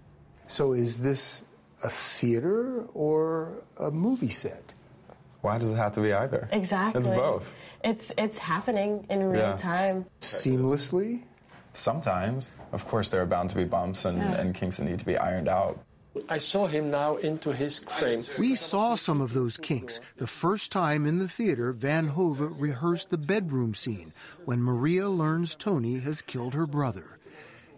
So 0.48 0.72
is 0.72 0.98
this 0.98 1.44
a 1.84 1.88
theater 1.90 2.84
or 2.94 3.62
a 3.76 3.90
movie 3.92 4.30
set? 4.30 4.72
Why 5.40 5.58
does 5.58 5.72
it 5.72 5.76
have 5.76 5.92
to 5.92 6.00
be 6.00 6.12
either? 6.12 6.48
Exactly. 6.52 6.98
It's 7.00 7.08
both. 7.08 7.52
It's 7.84 8.12
it's 8.18 8.38
happening 8.38 9.06
in 9.08 9.24
real 9.30 9.40
Yeah. 9.40 9.56
time. 9.56 10.06
Seamlessly? 10.20 11.22
Sometimes. 11.74 12.50
Of 12.72 12.86
course, 12.88 13.10
there 13.10 13.22
are 13.22 13.26
bound 13.26 13.50
to 13.50 13.56
be 13.56 13.64
bumps 13.64 14.04
and, 14.04 14.18
Yeah. 14.18 14.40
and 14.40 14.54
kinks 14.54 14.78
that 14.78 14.84
need 14.84 14.98
to 14.98 15.04
be 15.06 15.16
ironed 15.16 15.48
out. 15.48 15.78
I 16.28 16.38
saw 16.38 16.66
him 16.66 16.90
now 16.90 17.16
into 17.16 17.52
his 17.52 17.78
frame. 17.78 18.22
We 18.38 18.56
saw 18.56 18.96
some 18.96 19.20
of 19.20 19.32
those 19.34 19.56
kinks 19.56 20.00
the 20.16 20.26
first 20.26 20.72
time 20.72 21.06
in 21.06 21.18
the 21.18 21.28
theater 21.28 21.70
Van 21.72 22.08
Hove 22.08 22.60
rehearsed 22.60 23.10
the 23.10 23.18
bedroom 23.18 23.74
scene 23.74 24.12
when 24.44 24.60
Maria 24.60 25.08
learns 25.08 25.54
Tony 25.54 26.00
has 26.00 26.20
killed 26.20 26.54
her 26.54 26.66
brother. 26.66 27.17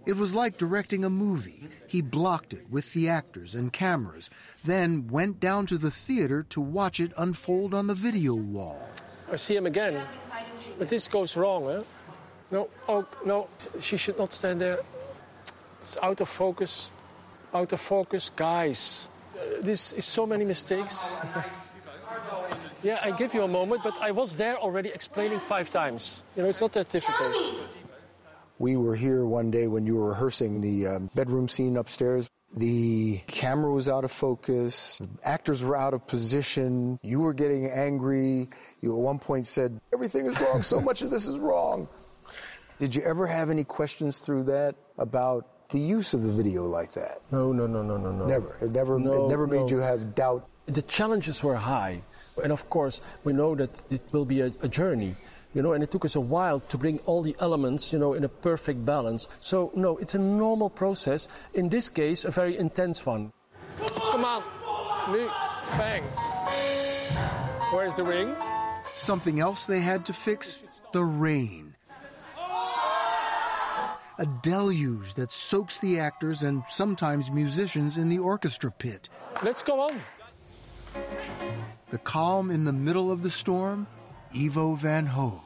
It 0.06 0.16
was 0.16 0.34
like 0.34 0.56
directing 0.56 1.04
a 1.04 1.10
movie. 1.10 1.68
He 1.86 2.00
blocked 2.00 2.52
it 2.52 2.70
with 2.70 2.92
the 2.94 3.08
actors 3.08 3.54
and 3.54 3.72
cameras, 3.72 4.30
then 4.64 5.08
went 5.08 5.40
down 5.40 5.66
to 5.66 5.78
the 5.78 5.90
theater 5.90 6.42
to 6.50 6.60
watch 6.60 7.00
it 7.00 7.12
unfold 7.18 7.74
on 7.74 7.86
the 7.86 7.94
video 7.94 8.34
wall. 8.34 8.88
I 9.30 9.36
see 9.36 9.56
him 9.56 9.66
again. 9.66 10.02
But 10.78 10.88
this 10.88 11.08
goes 11.08 11.36
wrong, 11.36 11.64
huh? 11.64 11.82
No, 12.50 12.68
oh, 12.88 13.06
no, 13.24 13.48
she 13.78 13.96
should 13.96 14.18
not 14.18 14.32
stand 14.32 14.60
there. 14.60 14.80
It's 15.82 15.96
out 16.02 16.20
of 16.20 16.28
focus. 16.28 16.90
Out 17.54 17.72
of 17.72 17.80
focus. 17.80 18.30
Guys, 18.34 19.08
uh, 19.34 19.60
this 19.62 19.92
is 19.92 20.04
so 20.04 20.26
many 20.26 20.44
mistakes. 20.44 21.12
yeah, 22.82 22.98
I 23.04 23.12
give 23.12 23.34
you 23.34 23.42
a 23.42 23.48
moment, 23.48 23.82
but 23.82 24.00
I 24.00 24.10
was 24.10 24.36
there 24.36 24.56
already 24.56 24.88
explaining 24.88 25.38
five 25.38 25.70
times. 25.70 26.22
You 26.36 26.42
know, 26.42 26.48
it's 26.48 26.60
not 26.60 26.72
that 26.72 26.88
difficult. 26.90 27.34
We 28.60 28.76
were 28.76 28.94
here 28.94 29.24
one 29.24 29.50
day 29.50 29.68
when 29.68 29.86
you 29.86 29.94
were 29.94 30.10
rehearsing 30.10 30.60
the 30.60 30.86
um, 30.86 31.10
bedroom 31.14 31.48
scene 31.48 31.78
upstairs. 31.78 32.28
The 32.58 33.18
camera 33.26 33.72
was 33.72 33.88
out 33.88 34.04
of 34.04 34.12
focus. 34.12 34.98
The 34.98 35.08
actors 35.24 35.62
were 35.62 35.78
out 35.78 35.94
of 35.94 36.06
position. 36.06 36.98
You 37.02 37.20
were 37.20 37.32
getting 37.32 37.70
angry. 37.70 38.50
You 38.82 38.94
at 38.94 39.00
one 39.00 39.18
point 39.18 39.46
said, 39.46 39.80
Everything 39.94 40.26
is 40.26 40.38
wrong. 40.42 40.62
So 40.62 40.78
much 40.78 41.00
of 41.00 41.08
this 41.08 41.26
is 41.26 41.38
wrong. 41.38 41.88
Did 42.78 42.94
you 42.94 43.00
ever 43.00 43.26
have 43.26 43.48
any 43.48 43.64
questions 43.64 44.18
through 44.18 44.42
that 44.44 44.74
about 44.98 45.70
the 45.70 45.80
use 45.80 46.12
of 46.12 46.22
the 46.22 46.30
video 46.30 46.64
like 46.66 46.92
that? 46.92 47.16
No, 47.32 47.52
no, 47.54 47.66
no, 47.66 47.82
no, 47.82 47.96
no, 47.96 48.12
no. 48.12 48.26
Never. 48.26 48.58
It 48.60 48.72
never, 48.72 48.98
No, 48.98 49.24
it 49.24 49.28
never 49.30 49.46
made 49.46 49.62
no. 49.62 49.68
you 49.70 49.78
have 49.78 50.14
doubt. 50.14 50.46
The 50.66 50.82
challenges 50.82 51.42
were 51.42 51.56
high. 51.56 52.02
And 52.44 52.52
of 52.52 52.68
course, 52.68 53.00
we 53.24 53.32
know 53.32 53.54
that 53.54 53.90
it 53.90 54.02
will 54.12 54.26
be 54.26 54.42
a, 54.42 54.52
a 54.60 54.68
journey. 54.68 55.16
You 55.52 55.62
know, 55.62 55.72
and 55.72 55.82
it 55.82 55.90
took 55.90 56.04
us 56.04 56.14
a 56.14 56.20
while 56.20 56.60
to 56.60 56.78
bring 56.78 57.00
all 57.06 57.22
the 57.22 57.34
elements, 57.40 57.92
you 57.92 57.98
know, 57.98 58.14
in 58.14 58.22
a 58.22 58.28
perfect 58.28 58.84
balance. 58.84 59.26
So, 59.40 59.72
no, 59.74 59.96
it's 59.96 60.14
a 60.14 60.18
normal 60.18 60.70
process. 60.70 61.26
In 61.54 61.68
this 61.68 61.88
case, 61.88 62.24
a 62.24 62.30
very 62.30 62.56
intense 62.56 63.04
one. 63.04 63.32
Come 63.78 64.24
on. 64.24 64.44
Nu. 65.10 65.28
Bang. 65.76 66.02
Where's 67.72 67.96
the 67.96 68.04
ring? 68.04 68.34
Something 68.94 69.40
else 69.40 69.64
they 69.64 69.80
had 69.80 70.04
to 70.06 70.12
fix 70.12 70.58
the 70.92 71.04
rain. 71.04 71.74
A 74.18 74.26
deluge 74.42 75.14
that 75.14 75.32
soaks 75.32 75.78
the 75.78 75.98
actors 75.98 76.42
and 76.42 76.62
sometimes 76.68 77.30
musicians 77.30 77.96
in 77.96 78.08
the 78.08 78.18
orchestra 78.18 78.70
pit. 78.70 79.08
Let's 79.42 79.62
go 79.62 79.80
on. 79.80 80.00
The 81.90 81.98
calm 81.98 82.50
in 82.50 82.64
the 82.64 82.72
middle 82.72 83.10
of 83.10 83.22
the 83.22 83.30
storm, 83.30 83.86
Ivo 84.34 84.74
Van 84.74 85.06
Hove. 85.06 85.42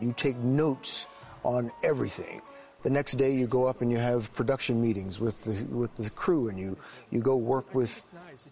You 0.00 0.12
take 0.16 0.36
notes 0.36 1.06
on 1.44 1.70
everything. 1.82 2.42
The 2.82 2.90
next 2.90 3.12
day, 3.12 3.32
you 3.32 3.46
go 3.46 3.66
up 3.66 3.80
and 3.80 3.90
you 3.90 3.98
have 3.98 4.32
production 4.32 4.82
meetings 4.82 5.20
with 5.20 5.44
the 5.44 5.76
with 5.76 5.94
the 5.96 6.10
crew, 6.10 6.48
and 6.48 6.58
you 6.58 6.76
you 7.10 7.20
go 7.20 7.36
work 7.36 7.74
with 7.74 8.04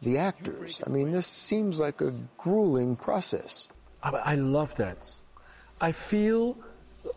the 0.02 0.18
actors. 0.18 0.80
I 0.86 0.90
mean, 0.90 1.11
this 1.11 1.26
seems 1.26 1.80
like 1.80 2.00
a 2.00 2.12
grueling 2.36 2.94
process. 2.94 3.68
I, 4.02 4.11
I 4.11 4.34
love 4.36 4.74
that. 4.76 5.11
I 5.80 5.92
feel 5.92 6.56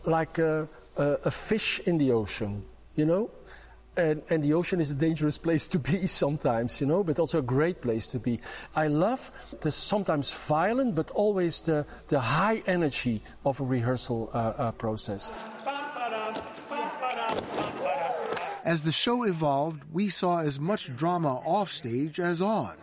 like 0.06 0.38
a, 0.40 0.68
a, 0.98 1.06
a 1.26 1.32
fish 1.32 1.80
in 1.86 1.98
the 1.98 2.12
ocean, 2.12 2.64
you 2.96 3.06
know? 3.06 3.30
And, 3.96 4.24
and 4.30 4.44
the 4.44 4.54
ocean 4.54 4.82
is 4.82 4.90
a 4.92 4.96
dangerous 4.96 5.38
place 5.38 5.68
to 5.70 5.80
be 5.80 6.08
sometimes, 6.24 6.82
you 6.82 6.88
know, 6.88 7.04
but 7.04 7.20
also 7.20 7.40
a 7.40 7.44
great 7.44 7.82
place 7.82 8.08
to 8.08 8.20
be. 8.20 8.40
I 8.76 8.88
love 8.88 9.32
the 9.62 9.72
sometimes 9.72 10.34
violent, 10.34 10.96
but 10.96 11.12
always 11.12 11.62
the, 11.62 11.86
the 12.08 12.20
high 12.20 12.64
energy 12.66 13.22
of 13.46 13.62
a 13.62 13.64
rehearsal 13.64 14.32
uh, 14.34 14.38
uh, 14.38 14.72
process. 14.72 15.32
As 18.66 18.82
the 18.84 18.94
show 18.94 19.24
evolved, 19.24 19.84
we 19.92 20.10
saw 20.10 20.40
as 20.40 20.60
much 20.60 20.96
drama 20.96 21.36
offstage 21.46 22.20
as 22.20 22.42
on. 22.42 22.76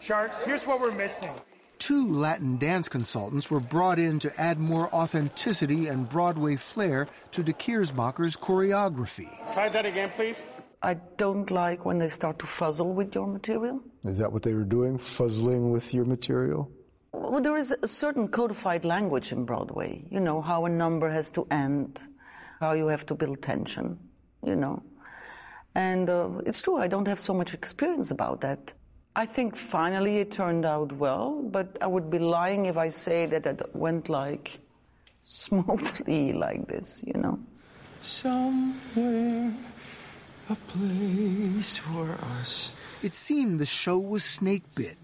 Sharks, 0.00 0.40
here's 0.42 0.62
what 0.66 0.80
we're 0.80 0.92
missing. 0.92 1.30
Two 1.78 2.06
Latin 2.06 2.56
dance 2.56 2.88
consultants 2.88 3.50
were 3.50 3.60
brought 3.60 3.98
in 3.98 4.18
to 4.20 4.40
add 4.40 4.58
more 4.58 4.88
authenticity 4.94 5.88
and 5.88 6.08
Broadway 6.08 6.56
flair 6.56 7.08
to 7.32 7.42
De 7.42 7.52
Keersmaeker's 7.52 8.36
choreography. 8.36 9.28
Try 9.52 9.68
that 9.68 9.84
again, 9.84 10.10
please. 10.14 10.44
I 10.84 10.94
don't 11.16 11.50
like 11.50 11.86
when 11.86 11.98
they 11.98 12.10
start 12.10 12.38
to 12.40 12.46
fuzzle 12.46 12.92
with 12.92 13.14
your 13.14 13.26
material. 13.26 13.80
Is 14.04 14.18
that 14.18 14.30
what 14.30 14.42
they 14.42 14.52
were 14.52 14.64
doing? 14.64 14.98
Fuzzling 14.98 15.72
with 15.72 15.94
your 15.94 16.04
material? 16.04 16.70
Well, 17.12 17.40
there 17.40 17.56
is 17.56 17.74
a 17.82 17.86
certain 17.88 18.28
codified 18.28 18.84
language 18.84 19.32
in 19.32 19.46
Broadway. 19.46 20.04
You 20.10 20.20
know, 20.20 20.42
how 20.42 20.66
a 20.66 20.68
number 20.68 21.08
has 21.08 21.30
to 21.32 21.46
end, 21.50 22.02
how 22.60 22.72
you 22.72 22.88
have 22.88 23.06
to 23.06 23.14
build 23.14 23.40
tension, 23.40 23.98
you 24.44 24.56
know. 24.56 24.82
And 25.74 26.10
uh, 26.10 26.28
it's 26.44 26.60
true, 26.60 26.76
I 26.76 26.86
don't 26.86 27.08
have 27.08 27.18
so 27.18 27.32
much 27.32 27.54
experience 27.54 28.10
about 28.10 28.42
that. 28.42 28.74
I 29.16 29.24
think 29.24 29.56
finally 29.56 30.18
it 30.18 30.32
turned 30.32 30.66
out 30.66 30.92
well, 30.92 31.40
but 31.42 31.78
I 31.80 31.86
would 31.86 32.10
be 32.10 32.18
lying 32.18 32.66
if 32.66 32.76
I 32.76 32.90
say 32.90 33.24
that 33.26 33.46
it 33.46 33.74
went 33.74 34.10
like 34.10 34.58
smoothly 35.24 36.34
like 36.34 36.68
this, 36.68 37.02
you 37.06 37.14
know. 37.14 37.38
Somewhere, 38.02 39.54
a 40.50 40.54
place 40.54 41.76
for 41.76 42.12
us. 42.38 42.70
It 43.02 43.14
seemed 43.14 43.60
the 43.60 43.66
show 43.66 43.98
was 43.98 44.24
snake 44.24 44.64
bit. 44.74 44.96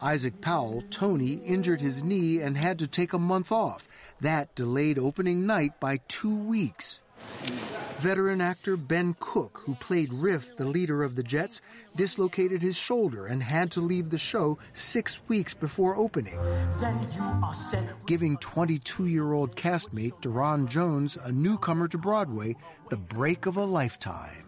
Isaac 0.00 0.40
Powell, 0.40 0.84
Tony, 0.90 1.34
injured 1.34 1.80
his 1.80 2.02
knee 2.02 2.40
and 2.40 2.56
had 2.56 2.78
to 2.78 2.86
take 2.86 3.12
a 3.12 3.18
month 3.18 3.50
off. 3.50 3.88
That 4.20 4.54
delayed 4.54 4.98
opening 4.98 5.46
night 5.46 5.78
by 5.80 6.00
two 6.08 6.36
weeks. 6.36 7.00
Veteran 7.98 8.40
actor 8.40 8.76
Ben 8.76 9.16
Cook, 9.18 9.62
who 9.64 9.74
played 9.74 10.12
Riff, 10.12 10.56
the 10.56 10.64
leader 10.64 11.02
of 11.02 11.16
the 11.16 11.24
Jets, 11.24 11.60
dislocated 11.96 12.62
his 12.62 12.76
shoulder 12.76 13.26
and 13.26 13.42
had 13.42 13.72
to 13.72 13.80
leave 13.80 14.10
the 14.10 14.18
show 14.18 14.58
six 14.72 15.20
weeks 15.26 15.52
before 15.52 15.96
opening, 15.96 16.38
giving 18.06 18.36
22 18.38 19.06
year 19.06 19.32
old 19.32 19.56
castmate 19.56 20.20
Dharon 20.22 20.68
Jones, 20.68 21.18
a 21.24 21.32
newcomer 21.32 21.88
to 21.88 21.98
Broadway, 21.98 22.54
the 22.88 22.96
break 22.96 23.46
of 23.46 23.56
a 23.56 23.64
lifetime. 23.64 24.47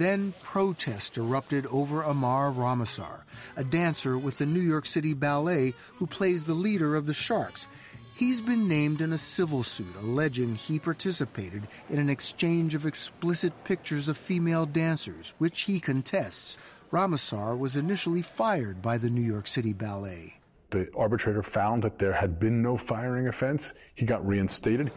Then 0.00 0.32
protest 0.42 1.18
erupted 1.18 1.66
over 1.66 2.00
Amar 2.00 2.50
Ramasar, 2.50 3.24
a 3.54 3.62
dancer 3.62 4.16
with 4.16 4.38
the 4.38 4.46
New 4.46 4.62
York 4.62 4.86
City 4.86 5.12
Ballet 5.12 5.74
who 5.96 6.06
plays 6.06 6.44
the 6.44 6.54
leader 6.54 6.96
of 6.96 7.04
the 7.04 7.12
Sharks. 7.12 7.66
He's 8.14 8.40
been 8.40 8.66
named 8.66 9.02
in 9.02 9.12
a 9.12 9.18
civil 9.18 9.62
suit 9.62 9.94
alleging 10.00 10.54
he 10.54 10.78
participated 10.78 11.68
in 11.90 11.98
an 11.98 12.08
exchange 12.08 12.74
of 12.74 12.86
explicit 12.86 13.52
pictures 13.64 14.08
of 14.08 14.16
female 14.16 14.64
dancers, 14.64 15.34
which 15.36 15.60
he 15.60 15.78
contests. 15.78 16.56
Ramasar 16.90 17.58
was 17.58 17.76
initially 17.76 18.22
fired 18.22 18.80
by 18.80 18.96
the 18.96 19.10
New 19.10 19.20
York 19.20 19.46
City 19.46 19.74
Ballet. 19.74 20.32
The 20.70 20.88
arbitrator 20.96 21.42
found 21.42 21.82
that 21.82 21.98
there 21.98 22.14
had 22.14 22.40
been 22.40 22.62
no 22.62 22.78
firing 22.78 23.28
offense. 23.28 23.74
He 23.96 24.06
got 24.06 24.26
reinstated. 24.26 24.92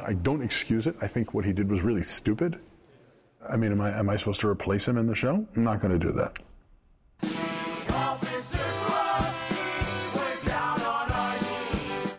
I 0.00 0.12
don't 0.12 0.40
excuse 0.40 0.86
it. 0.86 0.94
I 1.00 1.08
think 1.08 1.34
what 1.34 1.44
he 1.44 1.52
did 1.52 1.68
was 1.68 1.82
really 1.82 2.04
stupid. 2.04 2.60
I 3.48 3.56
mean, 3.56 3.72
am 3.72 3.80
I, 3.80 3.98
am 3.98 4.08
I 4.08 4.16
supposed 4.16 4.40
to 4.40 4.48
replace 4.48 4.86
him 4.86 4.96
in 4.96 5.06
the 5.06 5.14
show? 5.14 5.46
I'm 5.56 5.64
not 5.64 5.80
going 5.80 5.98
to 5.98 6.04
do 6.04 6.12
that. 6.12 6.38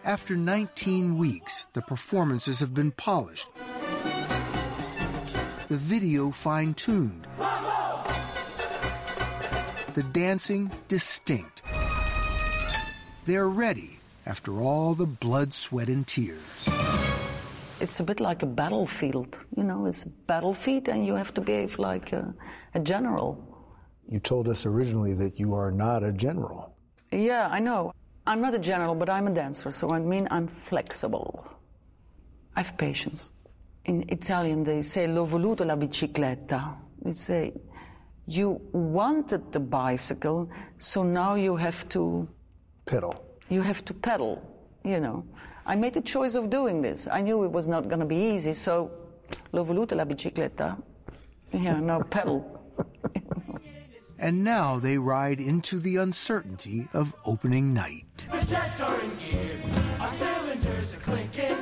After 0.06 0.36
19 0.36 1.18
weeks, 1.18 1.68
the 1.74 1.82
performances 1.82 2.60
have 2.60 2.74
been 2.74 2.92
polished, 2.92 3.48
the 5.70 5.78
video 5.78 6.30
fine 6.30 6.74
tuned, 6.74 7.26
the 9.96 10.04
dancing 10.12 10.72
distinct. 10.88 11.62
They're 13.26 13.48
ready 13.48 14.00
after 14.26 14.62
all 14.62 14.94
the 14.94 15.06
blood, 15.06 15.54
sweat, 15.54 15.88
and 15.88 16.06
tears. 16.06 16.73
It's 17.84 18.00
a 18.00 18.04
bit 18.04 18.20
like 18.20 18.44
a 18.44 18.46
battlefield, 18.62 19.32
you 19.58 19.64
know, 19.64 19.86
it's 19.86 20.04
a 20.06 20.10
battlefield 20.10 20.88
and 20.88 21.06
you 21.06 21.16
have 21.16 21.34
to 21.34 21.42
behave 21.42 21.78
like 21.78 22.14
a, 22.14 22.34
a 22.74 22.80
general. 22.80 23.30
You 24.08 24.20
told 24.20 24.48
us 24.48 24.66
originally 24.66 25.14
that 25.16 25.38
you 25.38 25.54
are 25.54 25.70
not 25.70 26.02
a 26.04 26.14
general. 26.14 26.60
Yeah, 27.12 27.50
I 27.52 27.60
know. 27.60 27.94
I'm 28.26 28.40
not 28.40 28.54
a 28.54 28.60
general, 28.60 28.96
but 28.96 29.10
I'm 29.10 29.28
a 29.28 29.34
dancer, 29.34 29.70
so 29.72 29.92
I 29.92 30.00
mean 30.00 30.30
I'm 30.32 30.48
flexible. 30.48 31.46
I 32.56 32.62
have 32.62 32.78
patience. 32.78 33.32
In 33.84 34.06
Italian, 34.08 34.64
they 34.64 34.82
say 34.82 35.06
l'ho 35.08 35.26
voluto 35.28 35.66
la 35.66 35.76
bicicletta. 35.76 36.78
They 37.04 37.12
say 37.12 37.54
You 38.26 38.62
wanted 38.72 39.52
the 39.52 39.60
bicycle, 39.60 40.50
so 40.78 41.04
now 41.04 41.36
you 41.36 41.58
have 41.58 41.90
to 41.90 42.28
pedal. 42.86 43.14
You 43.50 43.62
have 43.62 43.84
to 43.86 43.94
pedal, 43.94 44.42
you 44.86 45.02
know. 45.02 45.26
I 45.66 45.76
made 45.76 45.94
the 45.94 46.02
choice 46.02 46.36
of 46.36 46.50
doing 46.50 46.82
this. 46.82 47.08
I 47.08 47.22
knew 47.22 47.44
it 47.44 47.52
was 47.52 47.68
not 47.68 47.88
going 47.88 48.00
to 48.00 48.06
be 48.06 48.36
easy, 48.36 48.54
so 48.54 48.92
l'ho 49.52 49.64
voluta 49.64 49.96
la 49.96 50.04
bicicletta. 50.04 50.82
Yeah, 51.52 51.80
now 51.80 52.02
pedal. 52.10 52.60
And 54.20 54.44
now 54.44 54.80
they 54.80 54.98
ride 54.98 55.40
into 55.40 55.80
the 55.80 55.98
uncertainty 55.98 56.88
of 56.94 57.16
opening 57.26 57.74
night. 57.74 58.26
The 58.32 58.46
jets 58.46 58.80
are 58.80 59.00
in 59.02 59.12
gear, 59.18 59.52
our 60.00 60.10
cylinders 60.10 60.94
are 60.94 60.98
clinking. 60.98 61.58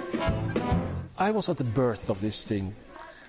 I 1.17 1.31
was 1.31 1.49
at 1.49 1.57
the 1.57 1.63
birth 1.63 2.09
of 2.09 2.21
this 2.21 2.45
thing. 2.45 2.75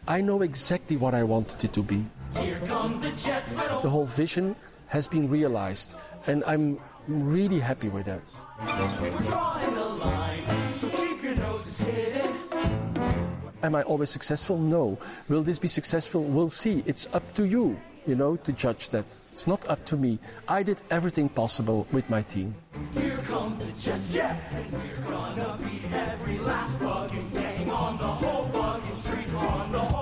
I 0.06 0.20
know 0.20 0.42
exactly 0.42 0.96
what 0.96 1.14
I 1.14 1.22
wanted 1.22 1.64
it 1.64 1.72
to 1.74 1.82
be. 1.82 2.04
Here 2.36 2.60
come 2.66 3.00
the 3.00 3.10
jets 3.12 3.52
The 3.54 3.90
whole 3.90 4.06
vision 4.06 4.56
has 4.88 5.08
been 5.08 5.28
realized, 5.28 5.94
and 6.26 6.44
I'm 6.44 6.78
really 7.08 7.60
happy 7.60 7.88
with 7.88 8.06
that. 8.06 8.22
Am 13.62 13.74
I 13.74 13.82
always 13.82 14.10
successful? 14.10 14.58
No. 14.58 14.98
Will 15.28 15.42
this 15.42 15.58
be 15.58 15.68
successful? 15.68 16.24
We'll 16.24 16.48
see. 16.48 16.82
It's 16.84 17.06
up 17.14 17.22
to 17.34 17.44
you, 17.44 17.78
you 18.06 18.16
know, 18.16 18.36
to 18.36 18.52
judge 18.52 18.88
that. 18.90 19.04
It's 19.32 19.46
not 19.46 19.68
up 19.68 19.84
to 19.86 19.96
me. 19.96 20.18
I 20.48 20.62
did 20.62 20.82
everything 20.90 21.28
possible 21.28 21.86
with 21.92 22.10
my 22.10 22.22
team. 22.22 22.54
Here 22.92 23.16
come 23.18 23.56
the 23.58 23.70
jets, 23.80 24.14
yeah, 24.14 24.36
and 24.50 24.72
we're 24.72 25.10
gonna 25.10 25.58
beat 25.62 25.92
every 25.92 26.38
last 26.38 26.80
gang 26.80 27.70
on 27.70 27.98
the 27.98 28.04
whole 28.04 28.42
street, 28.96 29.34
on 29.34 29.72
the 29.72 29.78
whole 29.78 30.01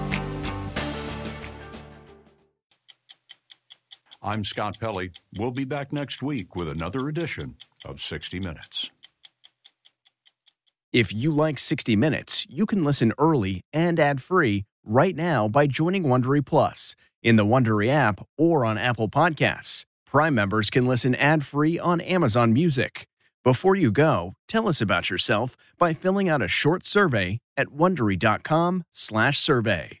I'm 4.23 4.43
Scott 4.43 4.77
Pelley. 4.79 5.09
We'll 5.35 5.49
be 5.49 5.63
back 5.63 5.91
next 5.91 6.21
week 6.21 6.55
with 6.55 6.67
another 6.67 7.07
edition 7.07 7.55
of 7.83 7.99
60 7.99 8.39
Minutes. 8.39 8.91
If 10.93 11.11
you 11.11 11.31
like 11.31 11.57
60 11.57 11.95
Minutes, 11.95 12.45
you 12.47 12.67
can 12.67 12.83
listen 12.83 13.13
early 13.17 13.61
and 13.73 13.99
ad-free 13.99 14.65
right 14.85 15.15
now 15.15 15.47
by 15.47 15.65
joining 15.65 16.03
Wondery 16.03 16.45
Plus 16.45 16.95
in 17.23 17.35
the 17.35 17.45
Wondery 17.45 17.89
app 17.89 18.23
or 18.37 18.63
on 18.63 18.77
Apple 18.77 19.09
Podcasts. 19.09 19.85
Prime 20.05 20.35
members 20.35 20.69
can 20.69 20.85
listen 20.85 21.15
ad-free 21.15 21.79
on 21.79 21.99
Amazon 21.99 22.53
Music. 22.53 23.07
Before 23.43 23.75
you 23.75 23.91
go, 23.91 24.33
tell 24.47 24.67
us 24.67 24.81
about 24.81 25.09
yourself 25.09 25.55
by 25.79 25.95
filling 25.95 26.29
out 26.29 26.43
a 26.43 26.47
short 26.47 26.85
survey 26.85 27.39
at 27.57 27.69
wondery.com/survey. 27.69 30.00